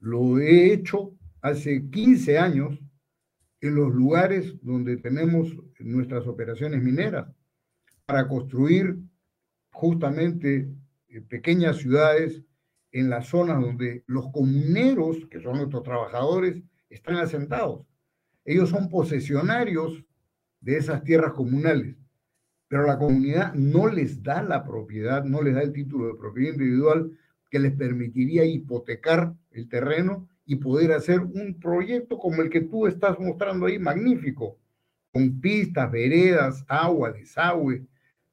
lo 0.00 0.38
he 0.38 0.72
hecho 0.72 1.14
hace 1.42 1.90
15 1.90 2.38
años 2.38 2.80
en 3.60 3.74
los 3.74 3.94
lugares 3.94 4.54
donde 4.62 4.96
tenemos 4.96 5.54
nuestras 5.80 6.26
operaciones 6.26 6.82
mineras 6.82 7.28
para 8.06 8.26
construir 8.26 8.96
justamente 9.76 10.70
eh, 11.08 11.20
pequeñas 11.20 11.76
ciudades 11.76 12.42
en 12.92 13.10
las 13.10 13.26
zonas 13.26 13.60
donde 13.60 14.04
los 14.06 14.30
comuneros, 14.30 15.26
que 15.30 15.38
son 15.38 15.58
nuestros 15.58 15.82
trabajadores, 15.82 16.62
están 16.88 17.16
asentados. 17.16 17.84
Ellos 18.46 18.70
son 18.70 18.88
posesionarios 18.88 20.02
de 20.62 20.78
esas 20.78 21.04
tierras 21.04 21.32
comunales, 21.32 21.94
pero 22.68 22.86
la 22.86 22.98
comunidad 22.98 23.52
no 23.52 23.86
les 23.86 24.22
da 24.22 24.42
la 24.42 24.64
propiedad, 24.64 25.24
no 25.24 25.42
les 25.42 25.54
da 25.54 25.60
el 25.60 25.74
título 25.74 26.06
de 26.06 26.18
propiedad 26.18 26.54
individual 26.54 27.10
que 27.50 27.58
les 27.58 27.72
permitiría 27.72 28.46
hipotecar 28.46 29.34
el 29.50 29.68
terreno 29.68 30.26
y 30.46 30.56
poder 30.56 30.92
hacer 30.92 31.20
un 31.20 31.58
proyecto 31.60 32.16
como 32.16 32.40
el 32.40 32.48
que 32.48 32.62
tú 32.62 32.86
estás 32.86 33.18
mostrando 33.18 33.66
ahí, 33.66 33.78
magnífico, 33.78 34.58
con 35.12 35.38
pistas, 35.38 35.90
veredas, 35.90 36.64
agua, 36.66 37.12
desagüe, 37.12 37.86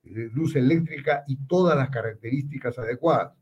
luz 0.04 0.56
eléctrica 0.56 1.24
y 1.28 1.38
todas 1.48 1.78
las 1.78 1.90
características 1.90 2.78
adecuadas. 2.78 3.34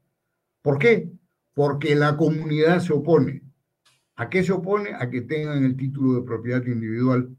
¿Por 0.62 0.78
qué? 0.78 1.10
Porque 1.54 1.96
la 1.96 2.16
comunidad 2.16 2.80
se 2.80 2.94
opone. 2.94 3.42
¿A 4.16 4.30
qué 4.30 4.44
se 4.44 4.52
opone? 4.52 4.92
A 4.94 5.10
que 5.10 5.22
tengan 5.22 5.64
el 5.64 5.76
título 5.76 6.14
de 6.14 6.26
propiedad 6.26 6.66
individual, 6.66 7.36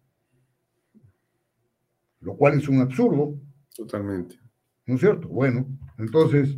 lo 2.21 2.37
cual 2.37 2.59
es 2.59 2.69
un 2.69 2.81
absurdo. 2.81 3.39
Totalmente. 3.75 4.39
¿No 4.87 4.95
es 4.95 5.01
cierto? 5.01 5.29
Bueno, 5.29 5.67
entonces, 5.99 6.57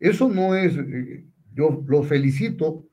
eso 0.00 0.28
no 0.28 0.54
es, 0.54 0.76
eh, 0.76 1.24
yo 1.52 1.84
los 1.86 2.06
felicito 2.06 2.88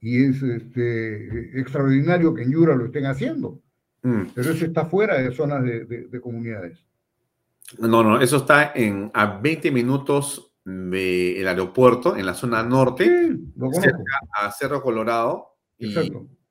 y 0.00 0.24
es 0.24 0.42
este, 0.42 1.58
extraordinario 1.58 2.32
que 2.32 2.42
en 2.42 2.52
Yura 2.52 2.76
lo 2.76 2.86
estén 2.86 3.06
haciendo, 3.06 3.60
mm. 4.02 4.22
pero 4.34 4.52
eso 4.52 4.64
está 4.64 4.86
fuera 4.86 5.18
de 5.18 5.32
zonas 5.32 5.64
de, 5.64 6.20
comunidades. 6.20 6.84
No, 7.76 8.02
no, 8.02 8.20
eso 8.20 8.38
está 8.38 8.72
en, 8.74 9.10
a 9.12 9.26
20 9.38 9.70
minutos 9.70 10.54
del 10.64 11.46
aeropuerto, 11.46 12.16
en 12.16 12.26
la 12.26 12.34
zona 12.34 12.62
norte, 12.62 13.36
cerca 13.72 14.20
a 14.34 14.50
Cerro 14.52 14.82
Colorado, 14.82 15.58
y 15.76 15.94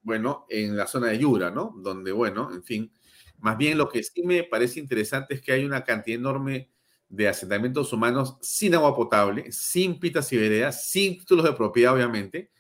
bueno, 0.02 0.46
en 0.50 0.78
la 0.78 0.88
zona 0.88 1.08
de 1.08 1.20
Yura, 1.20 1.52
¿no? 1.52 1.74
Donde, 1.78 2.12
bueno, 2.12 2.52
en 2.54 2.64
fin, 2.64 2.92
más 3.40 3.58
bien 3.58 3.78
lo 3.78 3.90
que 3.90 4.04
sí 4.04 4.24
me 4.24 4.44
parece 4.44 4.80
interesante 4.80 5.36
es 5.36 5.42
que 5.42 5.52
hay 5.52 5.66
una 5.66 5.84
cantidad 5.84 6.18
enorme 6.18 6.72
de 7.10 7.28
asentamientos 7.28 7.94
humanos 7.94 8.38
sin 8.42 8.76
agua 8.76 8.96
potable, 8.96 9.52
sin 9.52 10.00
pitas 10.00 10.32
y 10.34 10.38
veredas, 10.38 10.90
sin 10.90 11.20
títulos 11.20 11.46
de 11.46 11.54
propiedad, 11.54 11.94
obviamente, 11.94 12.52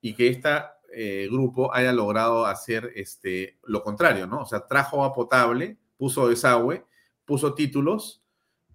y 0.00 0.14
que 0.14 0.28
este 0.28 0.48
grupo 1.30 1.74
haya 1.74 1.92
logrado 1.92 2.46
hacer 2.46 2.92
este, 2.94 3.58
lo 3.64 3.82
contrario, 3.82 4.26
¿no? 4.26 4.42
O 4.42 4.46
sea, 4.46 4.66
trajo 4.66 4.96
agua 4.96 5.14
potable, 5.14 5.78
puso 5.96 6.28
desagüe, 6.28 6.84
puso 7.26 7.54
títulos 7.54 8.24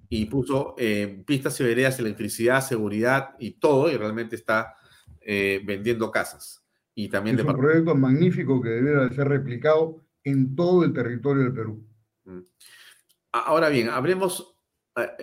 y 0.10 0.26
puso 0.26 0.76
eh, 0.78 1.24
pistas 1.26 1.60
y 1.60 1.64
veredas, 1.64 1.98
electricidad, 2.00 2.62
seguridad 2.62 3.36
y 3.40 3.52
todo, 3.52 3.90
y 3.90 3.98
realmente 3.98 4.36
está 4.36 4.76
eh, 5.22 5.62
vendiendo 5.66 6.12
casas. 6.12 6.64
Y 6.94 7.08
también 7.08 7.40
es 7.40 7.46
un 7.46 7.56
proyecto 7.56 7.96
magnífico 7.96 8.62
que 8.62 8.70
debería 8.70 9.16
ser 9.16 9.30
replicado 9.30 10.04
en 10.24 10.54
todo 10.56 10.84
el 10.84 10.94
territorio 10.94 11.44
del 11.44 11.54
Perú. 11.54 11.88
Mm. 12.26 12.40
Ahora 13.32 13.70
bien, 13.70 13.90
hablemos 13.90 14.58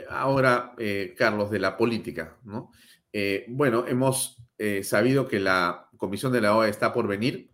ahora, 0.09 0.75
Carlos, 1.19 1.51
de 1.51 1.59
la 1.59 1.77
política, 1.77 2.39
¿no? 2.43 2.73
bueno, 3.49 3.85
hemos 3.87 4.43
sabido 4.83 5.29
que 5.29 5.39
la 5.39 5.91
comisión 5.99 6.33
de 6.33 6.41
la 6.41 6.57
OEA 6.57 6.71
está 6.71 6.95
por 6.95 7.07
venir. 7.07 7.51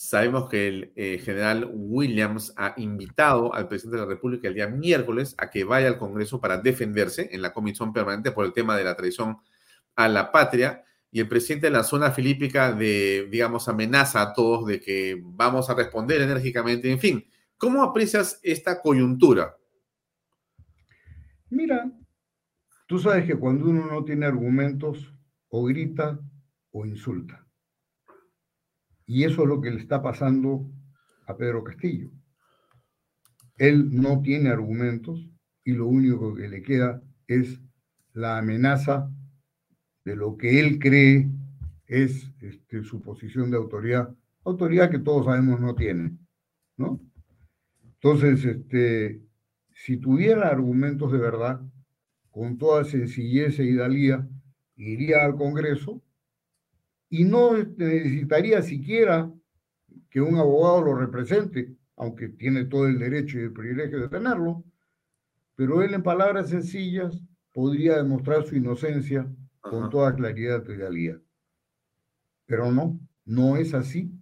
Sabemos 0.00 0.48
que 0.48 0.68
el 0.68 0.92
eh, 0.94 1.18
general 1.18 1.68
Williams 1.74 2.54
ha 2.56 2.72
invitado 2.76 3.52
al 3.52 3.66
presidente 3.66 3.96
de 3.96 4.04
la 4.04 4.08
República 4.08 4.46
el 4.46 4.54
día 4.54 4.68
miércoles 4.68 5.34
a 5.38 5.50
que 5.50 5.64
vaya 5.64 5.88
al 5.88 5.98
Congreso 5.98 6.40
para 6.40 6.58
defenderse 6.58 7.30
en 7.32 7.42
la 7.42 7.52
comisión 7.52 7.92
permanente 7.92 8.30
por 8.30 8.46
el 8.46 8.52
tema 8.52 8.76
de 8.76 8.84
la 8.84 8.94
traición 8.94 9.38
a 9.96 10.06
la 10.06 10.30
patria. 10.30 10.84
Y 11.10 11.18
el 11.18 11.26
presidente 11.26 11.66
de 11.66 11.72
la 11.72 11.82
zona 11.82 12.12
filípica 12.12 12.72
de, 12.72 13.26
digamos, 13.28 13.68
amenaza 13.68 14.22
a 14.22 14.32
todos 14.34 14.68
de 14.68 14.80
que 14.80 15.20
vamos 15.20 15.68
a 15.68 15.74
responder 15.74 16.20
enérgicamente. 16.20 16.92
En 16.92 17.00
fin, 17.00 17.28
¿cómo 17.56 17.82
aprecias 17.82 18.38
esta 18.44 18.80
coyuntura? 18.80 19.56
Mira, 21.50 21.90
tú 22.86 23.00
sabes 23.00 23.26
que 23.26 23.34
cuando 23.34 23.68
uno 23.68 23.86
no 23.86 24.04
tiene 24.04 24.26
argumentos, 24.26 25.12
o 25.48 25.64
grita 25.64 26.20
o 26.70 26.86
insulta. 26.86 27.47
Y 29.08 29.24
eso 29.24 29.42
es 29.42 29.48
lo 29.48 29.60
que 29.62 29.70
le 29.70 29.80
está 29.80 30.02
pasando 30.02 30.70
a 31.26 31.34
Pedro 31.34 31.64
Castillo. 31.64 32.10
Él 33.56 33.90
no 33.90 34.20
tiene 34.20 34.50
argumentos 34.50 35.30
y 35.64 35.72
lo 35.72 35.86
único 35.86 36.34
que 36.34 36.46
le 36.46 36.62
queda 36.62 37.02
es 37.26 37.58
la 38.12 38.36
amenaza 38.36 39.10
de 40.04 40.14
lo 40.14 40.36
que 40.36 40.60
él 40.60 40.78
cree 40.78 41.30
es 41.86 42.30
este, 42.42 42.82
su 42.84 43.00
posición 43.00 43.50
de 43.50 43.56
autoridad, 43.56 44.14
autoridad 44.44 44.90
que 44.90 44.98
todos 44.98 45.24
sabemos 45.24 45.58
no 45.58 45.74
tiene, 45.74 46.16
¿no? 46.76 47.00
Entonces, 47.82 48.44
este, 48.44 49.22
si 49.72 49.96
tuviera 49.96 50.48
argumentos 50.48 51.10
de 51.12 51.18
verdad, 51.18 51.62
con 52.30 52.58
toda 52.58 52.84
sencillez 52.84 53.58
e 53.58 53.64
idalía, 53.64 54.28
iría 54.76 55.24
al 55.24 55.34
Congreso 55.34 56.02
y 57.10 57.24
no 57.24 57.56
necesitaría 57.56 58.62
siquiera 58.62 59.32
que 60.10 60.20
un 60.20 60.36
abogado 60.36 60.82
lo 60.82 60.94
represente, 60.94 61.74
aunque 61.96 62.28
tiene 62.28 62.64
todo 62.66 62.86
el 62.86 62.98
derecho 62.98 63.38
y 63.38 63.42
el 63.42 63.52
privilegio 63.52 64.00
de 64.00 64.08
tenerlo, 64.08 64.64
pero 65.54 65.82
él 65.82 65.94
en 65.94 66.02
palabras 66.02 66.50
sencillas 66.50 67.20
podría 67.52 67.96
demostrar 67.96 68.46
su 68.46 68.56
inocencia 68.56 69.26
con 69.60 69.90
toda 69.90 70.14
claridad 70.14 70.62
y 70.68 70.74
realidad. 70.74 71.20
Pero 72.46 72.70
no, 72.70 72.98
no 73.24 73.56
es 73.56 73.74
así. 73.74 74.12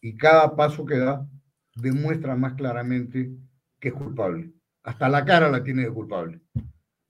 Y 0.00 0.16
cada 0.16 0.56
paso 0.56 0.86
que 0.86 0.98
da 0.98 1.28
demuestra 1.76 2.34
más 2.34 2.54
claramente 2.54 3.30
que 3.78 3.88
es 3.88 3.94
culpable. 3.94 4.52
Hasta 4.82 5.08
la 5.08 5.24
cara 5.24 5.50
la 5.50 5.62
tiene 5.62 5.82
de 5.82 5.92
culpable. 5.92 6.40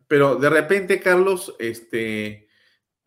Pero 0.06 0.36
de 0.36 0.50
repente, 0.50 1.00
Carlos, 1.00 1.54
este, 1.58 2.47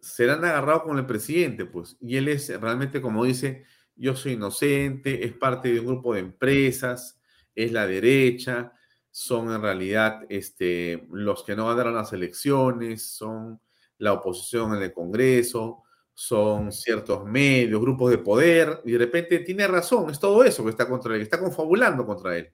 serán 0.02 0.44
agarrados 0.44 0.84
con 0.84 0.98
el 0.98 1.06
presidente, 1.06 1.66
pues, 1.66 1.98
y 2.02 2.18
él 2.18 2.28
es 2.28 2.50
realmente, 2.60 3.02
como 3.02 3.24
dice, 3.24 3.66
yo 3.96 4.16
soy 4.16 4.34
inocente, 4.34 5.26
es 5.26 5.34
parte 5.34 5.72
de 5.72 5.80
un 5.80 5.86
grupo 5.86 6.14
de 6.14 6.22
empresas, 6.22 7.22
es 7.54 7.72
la 7.72 7.86
derecha, 7.86 8.74
son 9.12 9.54
en 9.54 9.62
realidad 9.62 10.26
este, 10.30 11.08
los 11.12 11.44
que 11.44 11.56
no 11.56 11.68
ganaron 11.68 11.96
las 11.96 12.14
elecciones, 12.14 13.04
son 13.04 13.60
la 13.98 14.14
oposición 14.14 14.76
en 14.76 14.82
el 14.82 14.94
Congreso, 14.94 15.84
son 16.14 16.72
ciertos 16.72 17.26
medios, 17.26 17.80
grupos 17.80 18.10
de 18.12 18.18
poder, 18.18 18.82
y 18.86 18.94
de 18.94 18.98
repente 18.98 19.40
tiene 19.40 19.68
razón, 19.68 20.10
es 20.10 20.20
todo 20.20 20.44
eso 20.44 20.64
que 20.64 20.72
está 20.72 20.88
contra 20.88 21.16
él, 21.16 21.22
está 21.22 21.40
confabulando 21.40 22.06
contra 22.06 22.38
él. 22.38 22.52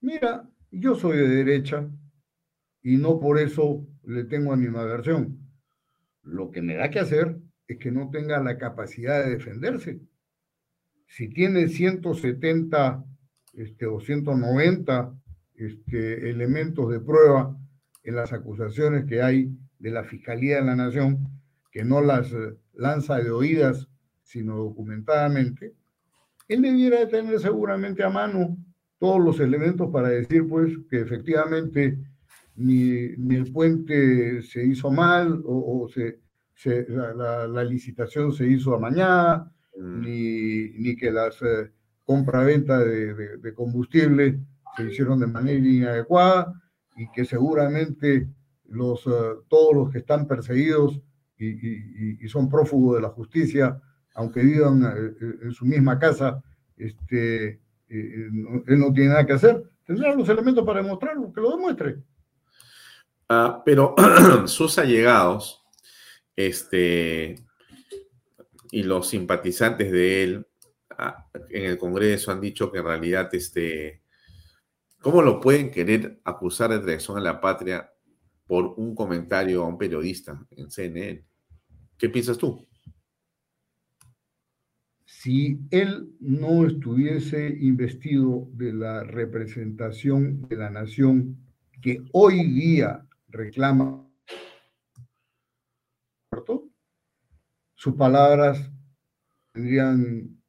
Mira, 0.00 0.48
yo 0.70 0.94
soy 0.94 1.16
de 1.16 1.28
derecha 1.28 1.88
y 2.82 2.96
no 2.96 3.18
por 3.18 3.38
eso 3.38 3.86
le 4.04 4.24
tengo 4.24 4.52
animadversión. 4.52 5.41
Lo 6.22 6.50
que 6.50 6.62
me 6.62 6.74
da 6.74 6.90
que 6.90 7.00
hacer 7.00 7.36
es 7.66 7.78
que 7.78 7.90
no 7.90 8.10
tenga 8.10 8.40
la 8.40 8.58
capacidad 8.58 9.24
de 9.24 9.30
defenderse. 9.30 10.00
Si 11.06 11.28
tiene 11.28 11.68
170 11.68 13.04
este, 13.54 13.86
o 13.86 14.00
190 14.00 15.14
este, 15.54 16.30
elementos 16.30 16.90
de 16.90 17.00
prueba 17.00 17.56
en 18.02 18.16
las 18.16 18.32
acusaciones 18.32 19.04
que 19.04 19.22
hay 19.22 19.56
de 19.78 19.90
la 19.90 20.04
Fiscalía 20.04 20.56
de 20.56 20.64
la 20.64 20.76
Nación, 20.76 21.28
que 21.70 21.84
no 21.84 22.00
las 22.00 22.32
eh, 22.32 22.56
lanza 22.74 23.16
de 23.16 23.30
oídas, 23.30 23.88
sino 24.22 24.56
documentadamente, 24.56 25.74
él 26.48 26.62
debiera 26.62 27.00
de 27.00 27.06
tener 27.06 27.38
seguramente 27.40 28.02
a 28.02 28.10
mano 28.10 28.56
todos 28.98 29.20
los 29.22 29.40
elementos 29.40 29.90
para 29.90 30.08
decir, 30.08 30.46
pues, 30.48 30.72
que 30.88 31.00
efectivamente 31.00 31.98
ni, 32.62 33.16
ni 33.16 33.36
el 33.36 33.52
puente 33.52 34.42
se 34.42 34.64
hizo 34.64 34.90
mal 34.90 35.42
o, 35.44 35.88
se, 35.88 36.20
la, 36.88 37.64
licitación 37.64 38.32
se 38.32 38.46
hizo 38.46 38.74
amañada, 38.74 39.52
mm. 39.76 40.00
ni, 40.00 40.68
ni 40.78 40.96
que 40.96 41.10
las 41.10 41.40
eh, 41.42 41.70
compra-venta 42.04 42.78
de, 42.78 43.38
de, 43.38 43.54
combustible 43.54 44.38
se 44.76 44.84
hicieron 44.84 45.20
de 45.20 45.26
manera 45.26 45.66
inadecuada 45.66 46.54
y 46.96 47.10
que 47.10 47.24
seguramente 47.24 48.28
los, 48.68 49.06
eh, 49.06 49.10
todos 49.48 49.74
los 49.74 49.90
que 49.90 49.98
están 49.98 50.26
perseguidos 50.26 51.00
y, 51.38 52.24
y, 52.24 52.28
son 52.28 52.48
prófugos 52.48 52.96
de 52.96 53.02
la 53.02 53.08
justicia, 53.08 53.80
aunque 54.14 54.42
vivan 54.42 54.84
eh, 54.84 55.34
en 55.42 55.52
su 55.52 55.64
misma 55.66 55.98
casa, 55.98 56.40
este, 56.76 57.60
él 57.88 58.78
no 58.78 58.92
tiene 58.92 59.10
nada 59.10 59.26
que 59.26 59.32
hacer, 59.32 59.62
tendrá 59.84 60.14
los 60.14 60.28
elementos 60.28 60.64
para 60.64 60.82
demostrarlo, 60.82 61.32
que 61.32 61.40
lo 61.40 61.50
demuestre. 61.50 61.98
Ah, 63.34 63.62
pero 63.64 63.94
sus 64.46 64.78
allegados 64.78 65.64
este, 66.36 67.36
y 68.70 68.82
los 68.82 69.08
simpatizantes 69.08 69.90
de 69.90 70.22
él 70.22 70.46
ah, 70.90 71.30
en 71.48 71.64
el 71.64 71.78
Congreso 71.78 72.30
han 72.30 72.42
dicho 72.42 72.70
que 72.70 72.80
en 72.80 72.84
realidad, 72.84 73.34
este, 73.34 74.02
¿cómo 75.00 75.22
lo 75.22 75.40
pueden 75.40 75.70
querer 75.70 76.20
acusar 76.24 76.72
de 76.72 76.80
traición 76.80 77.16
a 77.16 77.22
la 77.22 77.40
patria 77.40 77.90
por 78.46 78.74
un 78.76 78.94
comentario 78.94 79.62
a 79.62 79.68
un 79.68 79.78
periodista 79.78 80.38
en 80.50 80.70
CNN? 80.70 81.24
¿Qué 81.96 82.10
piensas 82.10 82.36
tú? 82.36 82.68
Si 85.06 85.58
él 85.70 86.12
no 86.20 86.66
estuviese 86.66 87.48
investido 87.48 88.46
de 88.52 88.74
la 88.74 89.04
representación 89.04 90.46
de 90.50 90.56
la 90.56 90.68
nación 90.68 91.38
que 91.80 92.04
hoy 92.12 92.46
día 92.46 93.06
reclama, 93.32 94.06
sus 97.74 97.94
palabras 97.94 98.70
tendrían 99.52 100.40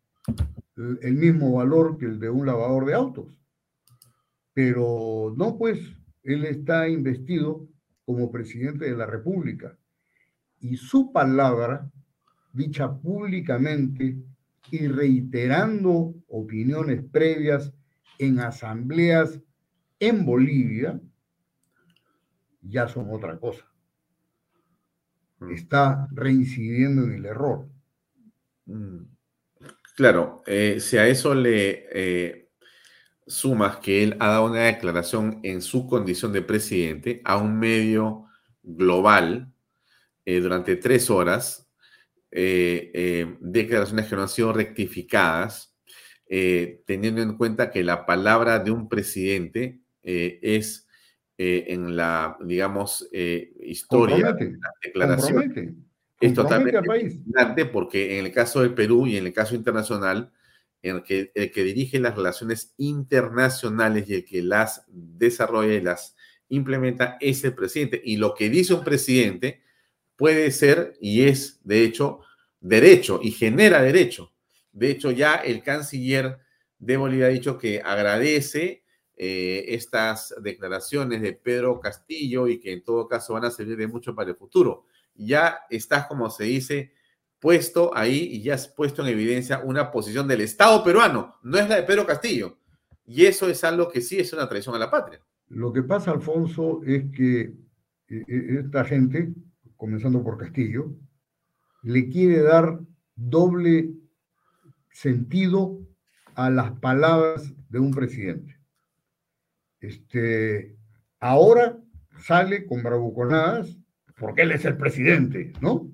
el 0.76 1.16
mismo 1.16 1.54
valor 1.54 1.98
que 1.98 2.06
el 2.06 2.20
de 2.20 2.30
un 2.30 2.46
lavador 2.46 2.86
de 2.86 2.94
autos. 2.94 3.40
Pero 4.54 5.34
no, 5.36 5.58
pues, 5.58 5.80
él 6.22 6.46
está 6.46 6.88
investido 6.88 7.68
como 8.06 8.32
presidente 8.32 8.86
de 8.86 8.96
la 8.96 9.08
República. 9.08 9.76
Y 10.60 10.78
su 10.78 11.12
palabra, 11.12 11.92
dicha 12.52 12.94
públicamente, 13.00 14.16
y 14.70 14.88
reiterando 14.88 16.14
opiniones 16.28 17.04
previas 17.12 17.74
en 18.20 18.40
asambleas 18.42 19.42
en 20.00 20.24
Bolivia, 20.24 21.02
ya 22.64 22.88
son 22.88 23.08
otra 23.12 23.38
cosa. 23.38 23.66
Mm. 25.40 25.52
Está 25.52 26.08
reincidiendo 26.12 27.04
en 27.04 27.14
el 27.14 27.26
error. 27.26 27.68
Mm. 28.66 29.14
Claro, 29.96 30.42
eh, 30.48 30.80
si 30.80 30.98
a 30.98 31.08
eso 31.08 31.36
le 31.36 31.86
eh, 31.92 32.50
sumas 33.28 33.78
que 33.78 34.04
él 34.04 34.16
ha 34.20 34.30
dado 34.30 34.46
una 34.46 34.62
declaración 34.62 35.40
en 35.44 35.62
su 35.62 35.88
condición 35.88 36.34
de 36.34 36.42
presidente 36.42 37.22
a 37.24 37.38
un 37.38 37.60
medio 37.60 38.26
global 38.64 39.54
eh, 40.26 40.40
durante 40.40 40.78
tres 40.78 41.10
horas, 41.10 41.70
declaraciones 42.32 44.08
que 44.08 44.16
no 44.16 44.24
han 44.24 44.30
sido 44.30 44.54
rectificadas, 44.54 45.78
teniendo 46.28 47.22
en 47.22 47.38
cuenta 47.38 47.70
que 47.70 47.84
la 47.84 48.08
palabra 48.08 48.58
de 48.58 48.72
un 48.72 48.90
presidente 48.90 49.82
es 50.02 50.88
en 51.68 51.96
la, 51.96 52.38
digamos, 52.42 53.08
historia, 53.12 54.34
de 54.34 54.52
la 54.52 54.72
declaración 54.82 55.84
es 56.24 56.34
totalmente 56.34 56.78
importante 56.78 57.66
porque 57.66 58.18
en 58.18 58.26
el 58.26 58.32
caso 58.32 58.62
del 58.62 58.74
Perú 58.74 59.08
y 59.08 59.18
en 59.18 59.26
el 59.26 59.34
caso 59.34 59.56
internacional, 59.56 60.32
en 60.82 60.98
el 60.98 61.04
que, 61.04 61.32
el 61.36 61.52
que 61.52 61.64
dirige 61.64 62.00
las 62.00 62.16
relaciones 62.16 62.74
internacionales 62.78 64.10
y 64.10 64.16
el 64.16 64.26
que 64.26 64.42
las 64.42 64.86
desarrolla 64.88 65.74
y 65.74 65.82
las 65.82 66.16
implementa 66.48 67.18
es 67.20 67.44
el 67.44 67.54
presidente. 67.54 68.02
Y 68.04 68.18
lo 68.18 68.34
que 68.36 68.50
dice 68.50 68.74
un 68.74 68.86
presidente 68.86 69.64
puede 70.16 70.52
ser 70.52 70.94
y 71.02 71.24
es, 71.24 71.60
de 71.64 71.84
hecho, 71.84 72.22
derecho 72.62 73.20
y 73.22 73.32
genera 73.32 73.82
derecho. 73.82 74.32
De 74.72 74.92
hecho, 74.92 75.12
ya 75.12 75.36
el 75.36 75.62
canciller 75.62 76.40
de 76.80 76.96
Bolivia 76.98 77.26
ha 77.26 77.30
dicho 77.30 77.58
que 77.58 77.82
agradece 77.82 78.83
eh, 79.16 79.66
estas 79.68 80.34
declaraciones 80.42 81.22
de 81.22 81.34
Pedro 81.34 81.80
Castillo 81.80 82.48
y 82.48 82.60
que 82.60 82.74
en 82.74 82.84
todo 82.84 83.08
caso 83.08 83.34
van 83.34 83.46
a 83.46 83.52
servir 83.52 83.78
de 83.78 83.88
mucho 83.88 84.16
para 84.16 84.32
el 84.32 84.36
futuro 84.36 84.86
ya 85.16 85.60
estás, 85.70 86.08
como 86.08 86.30
se 86.30 86.46
dice, 86.46 86.94
puesto 87.40 87.96
ahí 87.96 88.30
y 88.32 88.42
ya 88.42 88.56
has 88.56 88.68
puesto 88.68 89.02
en 89.02 89.10
evidencia 89.10 89.60
una 89.60 89.92
posición 89.92 90.28
del 90.28 90.42
Estado 90.42 90.84
peruano, 90.84 91.36
no 91.44 91.58
es 91.58 91.68
la 91.70 91.76
de 91.76 91.84
Pedro 91.84 92.06
Castillo. 92.06 92.58
Y 93.06 93.26
eso 93.26 93.50
es 93.50 93.64
algo 93.64 93.90
que 93.90 94.02
sí 94.02 94.20
es 94.20 94.32
una 94.34 94.48
traición 94.48 94.76
a 94.76 94.80
la 94.80 94.90
patria. 94.90 95.20
Lo 95.50 95.74
que 95.74 95.84
pasa, 95.84 96.12
Alfonso, 96.12 96.82
es 96.86 97.04
que 97.12 97.42
eh, 97.42 97.54
eh, 98.28 98.62
esta 98.64 98.86
gente, 98.86 99.34
comenzando 99.76 100.24
por 100.24 100.38
Castillo, 100.38 100.94
le 101.84 102.08
quiere 102.10 102.42
dar 102.42 102.80
doble 103.16 103.92
sentido 104.92 105.80
a 106.36 106.50
las 106.50 106.72
palabras 106.80 107.54
de 107.70 107.80
un 107.80 107.92
presidente. 107.92 108.58
Este, 109.84 110.78
ahora 111.20 111.78
sale 112.18 112.66
con 112.66 112.82
bravuconadas 112.82 113.78
porque 114.18 114.44
él 114.44 114.54
es 114.54 114.64
el 114.64 114.78
presidente, 114.78 115.52
¿no? 115.60 115.92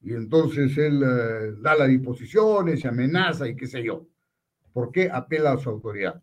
Y 0.00 0.14
entonces 0.14 0.78
él 0.78 1.02
eh, 1.02 1.52
da 1.60 1.76
las 1.76 1.88
disposiciones, 1.88 2.80
se 2.80 2.88
amenaza 2.88 3.46
y 3.46 3.54
qué 3.54 3.66
sé 3.66 3.84
yo. 3.84 4.08
¿Por 4.72 4.90
qué 4.90 5.10
apela 5.12 5.52
a 5.52 5.58
su 5.58 5.68
autoridad? 5.68 6.22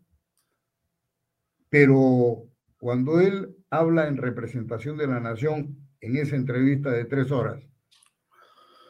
Pero 1.68 2.48
cuando 2.78 3.20
él 3.20 3.54
habla 3.70 4.08
en 4.08 4.16
representación 4.16 4.96
de 4.96 5.06
la 5.06 5.20
nación 5.20 5.88
en 6.00 6.16
esa 6.16 6.34
entrevista 6.34 6.90
de 6.90 7.04
tres 7.04 7.30
horas 7.30 7.62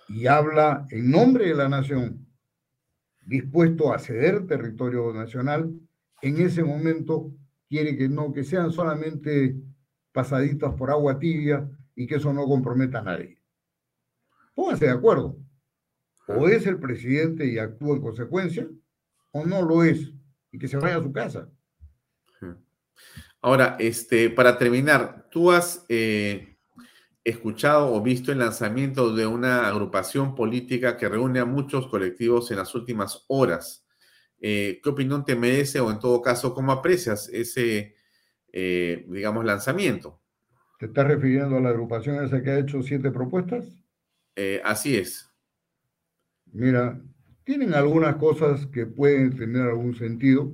y 0.09 0.29
habla 0.29 0.87
en 0.91 1.11
nombre 1.11 1.49
de 1.49 1.55
la 1.55 1.69
nación, 1.69 2.27
dispuesto 3.27 3.93
a 3.93 3.99
ceder 3.99 4.47
territorio 4.47 5.13
nacional, 5.13 5.79
en 6.23 6.41
ese 6.41 6.65
momento 6.65 7.35
quiere 7.75 7.97
que 7.97 8.09
no, 8.09 8.33
que 8.33 8.45
sean 8.45 8.71
solamente 8.71 9.57
pasaditas 10.13 10.73
por 10.75 10.91
agua 10.91 11.19
tibia, 11.19 11.69
y 11.97 12.07
que 12.07 12.17
eso 12.17 12.33
no 12.33 12.47
comprometa 12.47 13.01
a 13.01 13.03
nadie. 13.03 13.41
Pónganse 14.55 14.87
de 14.87 14.93
acuerdo. 14.93 15.37
O 16.29 16.49
es 16.49 16.67
el 16.67 16.79
presidente 16.79 17.47
y 17.47 17.59
actúa 17.59 17.97
en 17.97 18.03
consecuencia, 18.03 18.69
o 19.33 19.45
no 19.45 19.63
lo 19.63 19.83
es, 19.83 20.13
y 20.53 20.59
que 20.59 20.69
se 20.69 20.77
vaya 20.77 20.97
a 20.97 21.03
su 21.03 21.13
casa. 21.13 21.51
Ahora, 23.43 23.77
este, 23.79 24.31
para 24.31 24.57
terminar, 24.57 25.29
tú 25.31 25.51
has 25.51 25.85
eh, 25.89 26.57
escuchado 27.25 27.93
o 27.93 28.01
visto 28.01 28.31
el 28.31 28.39
lanzamiento 28.39 29.15
de 29.15 29.27
una 29.27 29.67
agrupación 29.67 30.35
política 30.35 30.97
que 30.97 31.09
reúne 31.09 31.41
a 31.41 31.45
muchos 31.45 31.89
colectivos 31.89 32.51
en 32.53 32.59
las 32.59 32.75
últimas 32.75 33.25
horas. 33.29 33.84
Eh, 34.47 34.79
¿Qué 34.83 34.91
opinión 34.91 35.25
te 35.25 35.37
merece 35.37 35.81
o 35.81 35.91
en 35.91 35.99
todo 35.99 36.21
caso 36.21 36.53
cómo 36.53 36.71
aprecias 36.71 37.31
ese, 37.33 37.95
eh, 38.53 39.07
digamos, 39.09 39.43
lanzamiento? 39.43 40.21
¿Te 40.79 40.85
estás 40.85 41.07
refiriendo 41.07 41.57
a 41.57 41.61
la 41.63 41.71
agrupación 41.71 42.23
esa 42.23 42.43
que 42.43 42.51
ha 42.51 42.59
hecho 42.59 42.83
siete 42.83 43.11
propuestas? 43.11 43.65
Eh, 44.37 44.61
así 44.63 44.99
es. 44.99 45.33
Mira, 46.53 47.01
tienen 47.45 47.73
algunas 47.73 48.17
cosas 48.17 48.67
que 48.67 48.85
pueden 48.85 49.35
tener 49.35 49.63
algún 49.63 49.95
sentido, 49.95 50.53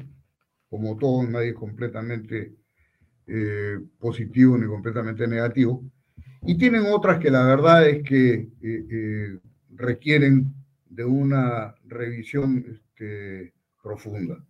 como 0.69 0.97
todo, 0.97 1.25
nadie 1.25 1.49
es 1.49 1.57
completamente 1.57 2.55
eh, 3.27 3.81
positivo 3.99 4.57
ni 4.57 4.69
completamente 4.69 5.27
negativo, 5.27 5.83
y 6.43 6.57
tienen 6.57 6.85
otras 6.87 7.19
que 7.19 7.33
la 7.33 7.45
verdad 7.45 7.89
es 7.89 8.05
que 8.05 8.51
eh, 8.62 9.37
requieren 9.75 10.55
de 10.89 11.05
una 11.05 11.75
revisión 11.89 12.65
este, 12.71 13.53
profunda. 13.82 14.44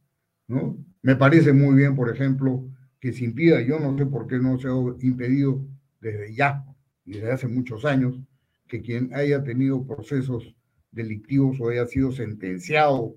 ¿no? 0.46 0.76
Me 1.02 1.16
parece 1.16 1.52
muy 1.52 1.76
bien, 1.76 1.94
por 1.94 2.10
ejemplo, 2.10 2.68
que 3.00 3.12
se 3.12 3.24
impida, 3.24 3.60
yo 3.62 3.78
no 3.78 3.96
sé 3.96 4.06
por 4.06 4.26
qué 4.26 4.38
no 4.38 4.58
se 4.58 4.68
ha 4.68 4.72
impedido 5.00 5.64
desde 6.00 6.34
ya 6.34 6.64
y 7.04 7.14
desde 7.14 7.32
hace 7.32 7.48
muchos 7.48 7.84
años, 7.84 8.18
que 8.66 8.82
quien 8.82 9.12
haya 9.14 9.42
tenido 9.42 9.86
procesos 9.86 10.54
delictivos 10.90 11.60
o 11.60 11.70
haya 11.70 11.86
sido 11.86 12.12
sentenciado 12.12 13.16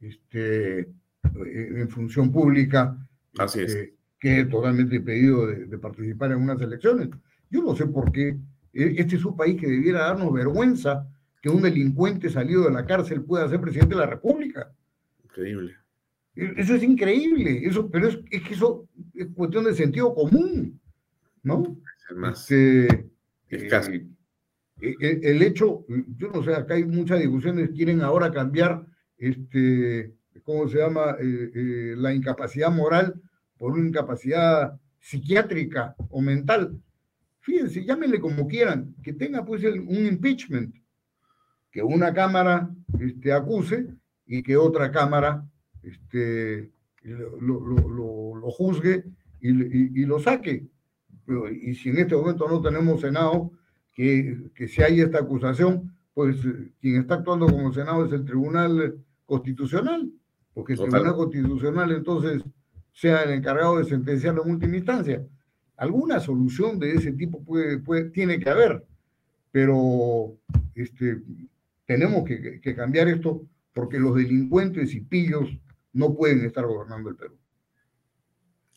este, 0.00 0.88
en 1.22 1.88
función 1.88 2.32
pública, 2.32 2.96
Así 3.38 3.60
es. 3.60 3.74
Este, 3.74 3.94
que 4.18 4.40
es 4.40 4.48
totalmente 4.48 4.96
impedido 4.96 5.46
de, 5.46 5.78
participar 5.78 6.32
en 6.32 6.38
unas 6.38 6.60
elecciones. 6.60 7.08
Yo 7.50 7.62
no 7.62 7.76
sé 7.76 7.86
por 7.86 8.10
qué. 8.12 8.36
E, 8.72 8.94
este 8.98 9.16
es 9.16 9.24
un 9.24 9.36
país 9.36 9.60
que 9.60 9.68
debiera 9.68 10.00
darnos 10.00 10.32
vergüenza 10.32 11.08
que 11.40 11.48
un 11.48 11.62
delincuente 11.62 12.28
salido 12.28 12.64
de 12.64 12.72
la 12.72 12.84
cárcel 12.84 13.22
pueda 13.22 13.48
ser 13.48 13.60
presidente 13.60 13.94
de 13.94 14.00
la 14.00 14.06
República. 14.06 14.72
Increíble. 15.38 15.76
Eso 16.34 16.74
es 16.74 16.82
increíble, 16.82 17.66
eso, 17.66 17.88
pero 17.90 18.08
es, 18.08 18.18
que 18.42 18.54
eso 18.54 18.88
es 19.14 19.28
cuestión 19.34 19.64
de 19.64 19.74
sentido 19.74 20.14
común, 20.14 20.80
¿no? 21.42 21.76
Este, 22.30 22.86
eh, 23.50 24.94
eh, 25.00 25.20
el, 25.22 25.42
hecho, 25.42 25.84
yo 26.16 26.28
no 26.32 26.42
sé, 26.42 26.54
acá 26.54 26.74
hay 26.74 26.84
muchas 26.84 27.20
discusiones, 27.20 27.70
quieren 27.70 28.02
ahora 28.02 28.32
cambiar, 28.32 28.84
este, 29.16 30.14
¿cómo 30.42 30.68
se 30.68 30.78
llama? 30.78 31.16
Eh, 31.20 31.94
la 31.96 32.12
incapacidad 32.12 32.70
moral 32.70 33.20
por 33.56 33.72
una 33.72 33.88
incapacidad 33.88 34.78
psiquiátrica 35.00 35.94
o 36.10 36.20
mental. 36.20 36.80
Fíjense, 37.40 37.84
llámenle 37.84 38.20
como 38.20 38.46
quieran, 38.46 38.94
que 39.02 39.12
tenga 39.12 39.44
pues 39.44 39.64
un 39.64 40.06
impeachment, 40.06 40.74
que 41.70 41.82
una 41.82 42.12
cámara 42.12 42.70
este, 43.00 43.32
acuse 43.32 43.86
y 44.28 44.42
que 44.42 44.56
otra 44.56 44.92
cámara 44.92 45.44
este, 45.82 46.70
lo, 47.02 47.60
lo, 47.60 48.36
lo, 48.36 48.50
juzgue 48.50 49.04
y, 49.40 50.02
y, 50.02 50.04
lo 50.04 50.20
saque. 50.20 50.66
Y 51.62 51.74
si 51.74 51.88
en 51.88 51.98
este 51.98 52.14
momento 52.14 52.46
no 52.48 52.60
tenemos 52.60 53.00
Senado, 53.00 53.50
que, 53.92 54.50
que 54.54 54.68
si 54.68 54.82
hay 54.82 55.00
esta 55.00 55.18
acusación, 55.18 55.96
pues 56.12 56.36
quien 56.80 56.96
está 56.96 57.14
actuando 57.14 57.46
como 57.46 57.72
Senado 57.72 58.04
es 58.04 58.12
el 58.12 58.24
Tribunal 58.24 58.98
Constitucional, 59.24 60.10
porque 60.52 60.74
el 60.74 60.80
Tribunal 60.80 61.14
Constitucional 61.14 61.92
entonces 61.92 62.42
sea 62.92 63.22
el 63.22 63.30
encargado 63.30 63.78
de 63.78 63.84
sentenciarlo 63.84 64.44
en 64.44 64.52
última 64.52 64.76
instancia. 64.76 65.24
Alguna 65.76 66.20
solución 66.20 66.78
de 66.78 66.92
ese 66.94 67.12
tipo 67.12 67.42
puede, 67.42 67.78
puede, 67.78 68.10
tiene 68.10 68.38
que 68.38 68.50
haber, 68.50 68.84
pero 69.52 70.36
este, 70.74 71.22
tenemos 71.86 72.24
que, 72.24 72.60
que 72.60 72.74
cambiar 72.74 73.08
esto 73.08 73.46
porque 73.78 74.00
los 74.00 74.16
delincuentes 74.16 74.92
y 74.92 75.02
pillos 75.02 75.48
no 75.92 76.12
pueden 76.12 76.44
estar 76.44 76.66
gobernando 76.66 77.10
el 77.10 77.14
Perú. 77.14 77.38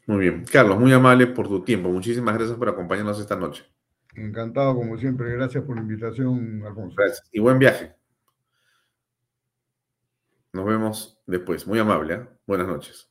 Muy 0.06 0.20
bien. 0.20 0.46
Carlos, 0.46 0.80
muy 0.80 0.94
amable 0.94 1.26
por 1.26 1.48
tu 1.48 1.64
tiempo. 1.64 1.90
Muchísimas 1.90 2.36
gracias 2.36 2.56
por 2.56 2.70
acompañarnos 2.70 3.20
esta 3.20 3.36
noche. 3.36 3.66
Encantado, 4.14 4.76
como 4.76 5.00
siempre. 5.00 5.32
Gracias 5.32 5.64
por 5.64 5.76
la 5.76 5.82
invitación, 5.82 6.62
Alfonso. 6.68 6.96
Gracias. 6.96 7.28
Y 7.32 7.40
buen 7.40 7.58
viaje. 7.58 7.96
Nos 10.54 10.66
vemos 10.68 11.20
después. 11.26 11.66
Muy 11.66 11.80
amable. 11.80 12.14
¿eh? 12.14 12.28
Buenas 12.46 12.68
noches. 12.68 13.10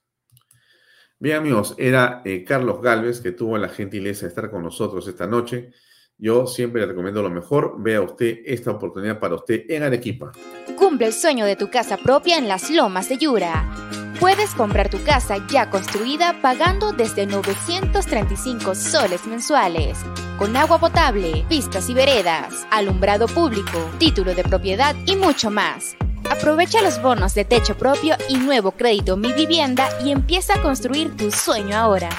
Bien, 1.19 1.39
amigos, 1.39 1.75
era 1.77 2.23
eh, 2.25 2.45
Carlos 2.45 2.81
Galvez 2.83 3.21
que 3.21 3.33
tuvo 3.33 3.59
la 3.59 3.69
gentileza 3.69 4.27
de 4.27 4.29
estar 4.29 4.49
con 4.49 4.62
nosotros 4.62 5.09
esta 5.09 5.27
noche. 5.27 5.73
Yo 6.20 6.47
siempre 6.47 6.82
le 6.82 6.88
recomiendo 6.88 7.22
lo 7.22 7.30
mejor. 7.30 7.76
Vea 7.78 8.02
usted 8.02 8.40
esta 8.44 8.70
oportunidad 8.70 9.18
para 9.18 9.36
usted 9.36 9.64
en 9.68 9.82
Arequipa 9.82 10.32
Cumple 10.76 11.06
el 11.06 11.12
sueño 11.14 11.47
de 11.47 11.56
tu 11.56 11.70
casa 11.70 11.97
propia 11.97 12.36
en 12.36 12.47
las 12.47 12.70
lomas 12.70 13.09
de 13.09 13.16
Yura. 13.16 13.74
Puedes 14.20 14.55
comprar 14.55 14.90
tu 14.90 15.02
casa 15.02 15.38
ya 15.51 15.70
construida 15.70 16.38
pagando 16.42 16.92
desde 16.92 17.24
935 17.24 18.74
soles 18.74 19.26
mensuales, 19.26 19.98
con 20.38 20.55
agua 20.56 20.78
potable, 20.78 21.47
pistas 21.48 21.88
y 21.88 21.94
veredas, 21.94 22.66
alumbrado 22.70 23.26
público, 23.26 23.78
título 23.98 24.34
de 24.34 24.42
propiedad 24.42 24.94
y 25.06 25.16
mucho 25.16 25.51
más. 25.51 25.97
Aprovecha 26.30 26.82
los 26.82 27.01
bonos 27.01 27.34
de 27.34 27.47
techo 27.47 27.76
propio 27.78 28.16
y 28.28 28.36
nuevo 28.36 28.72
crédito 28.72 29.16
Mi 29.16 29.32
Vivienda 29.32 29.88
y 30.05 30.10
empieza 30.10 30.56
a 30.56 30.62
construir 30.62 31.16
tu 31.16 31.30
sueño 31.30 31.76
ahora. 31.76 32.10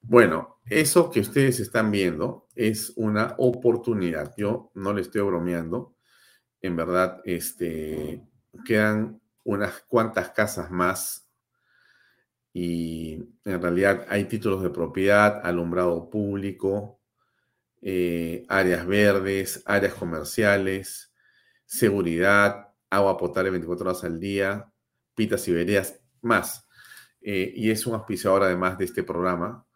Bueno, 0.00 0.57
eso 0.70 1.10
que 1.10 1.20
ustedes 1.20 1.60
están 1.60 1.90
viendo 1.90 2.46
es 2.54 2.92
una 2.96 3.34
oportunidad. 3.38 4.34
Yo 4.36 4.70
no 4.74 4.92
le 4.92 5.02
estoy 5.02 5.22
bromeando. 5.22 5.94
En 6.60 6.76
verdad, 6.76 7.20
este, 7.24 8.22
quedan 8.64 9.20
unas 9.44 9.84
cuantas 9.88 10.30
casas 10.30 10.70
más 10.70 11.28
y 12.52 13.14
en 13.44 13.62
realidad 13.62 14.06
hay 14.08 14.24
títulos 14.24 14.62
de 14.62 14.70
propiedad, 14.70 15.40
alumbrado 15.44 16.10
público, 16.10 17.00
eh, 17.80 18.44
áreas 18.48 18.86
verdes, 18.86 19.62
áreas 19.64 19.94
comerciales, 19.94 21.12
seguridad, 21.64 22.74
agua 22.90 23.16
potable 23.16 23.50
24 23.50 23.90
horas 23.90 24.04
al 24.04 24.18
día, 24.18 24.72
pitas 25.14 25.46
y 25.46 25.52
veredas, 25.52 26.00
más. 26.20 26.66
Eh, 27.20 27.52
y 27.54 27.70
es 27.70 27.86
un 27.86 27.94
auspiciador 27.94 28.42
además 28.42 28.78
de 28.78 28.86
este 28.86 29.04
programa 29.04 29.67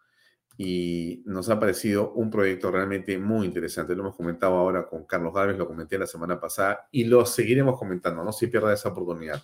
y 0.56 1.22
nos 1.24 1.48
ha 1.48 1.58
parecido 1.58 2.12
un 2.12 2.30
proyecto 2.30 2.70
realmente 2.70 3.18
muy 3.18 3.46
interesante. 3.46 3.94
Lo 3.94 4.02
hemos 4.02 4.16
comentado 4.16 4.54
ahora 4.54 4.86
con 4.86 5.04
Carlos 5.04 5.34
Gálvez, 5.34 5.58
lo 5.58 5.66
comenté 5.66 5.98
la 5.98 6.06
semana 6.06 6.38
pasada 6.38 6.88
y 6.90 7.04
lo 7.04 7.24
seguiremos 7.24 7.78
comentando, 7.78 8.22
no 8.22 8.32
se 8.32 8.48
pierda 8.48 8.72
esa 8.72 8.90
oportunidad. 8.90 9.42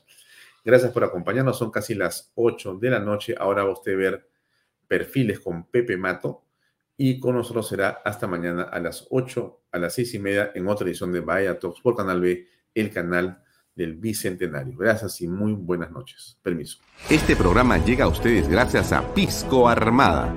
Gracias 0.65 0.93
por 0.93 1.05
acompañarnos, 1.05 1.57
son 1.57 1.71
casi 1.71 1.95
las 1.95 2.33
8 2.35 2.75
de 2.75 2.91
la 2.91 3.01
noche. 3.01 3.35
Ahora 3.39 3.65
va 3.65 3.73
usted 3.73 3.95
a 3.95 3.97
ver 3.97 4.29
perfiles 4.87 5.41
con 5.41 5.67
Pepe 5.69 5.97
Mato 5.97 6.45
y 6.97 7.21
con 7.21 7.37
nosotros 7.37 7.69
será 7.69 8.03
hasta 8.05 8.27
mañana 8.27 8.65
a 8.65 8.81
las 8.81 9.07
8, 9.11 9.63
a 9.73 9.79
las 9.79 9.95
6 9.95 10.15
y 10.15 10.19
media 10.19 10.51
en 10.55 10.69
otra 10.69 10.87
edición 10.87 11.13
de 11.13 11.21
Bahía 11.21 11.59
Talks 11.59 11.81
por 11.81 11.97
Canal 11.97 12.21
B, 12.21 12.47
el 12.75 12.91
canal 12.91 13.43
del 13.75 13.95
Bicentenario. 13.95 14.77
Gracias 14.77 15.21
y 15.21 15.29
muy 15.29 15.53
buenas 15.53 15.91
noches. 15.93 16.37
Permiso. 16.43 16.79
Este 17.09 17.37
programa 17.37 17.79
llega 17.79 18.05
a 18.05 18.09
ustedes 18.09 18.49
gracias 18.49 18.93
a 18.93 19.15
Pisco 19.15 19.69
Armada 19.69 20.37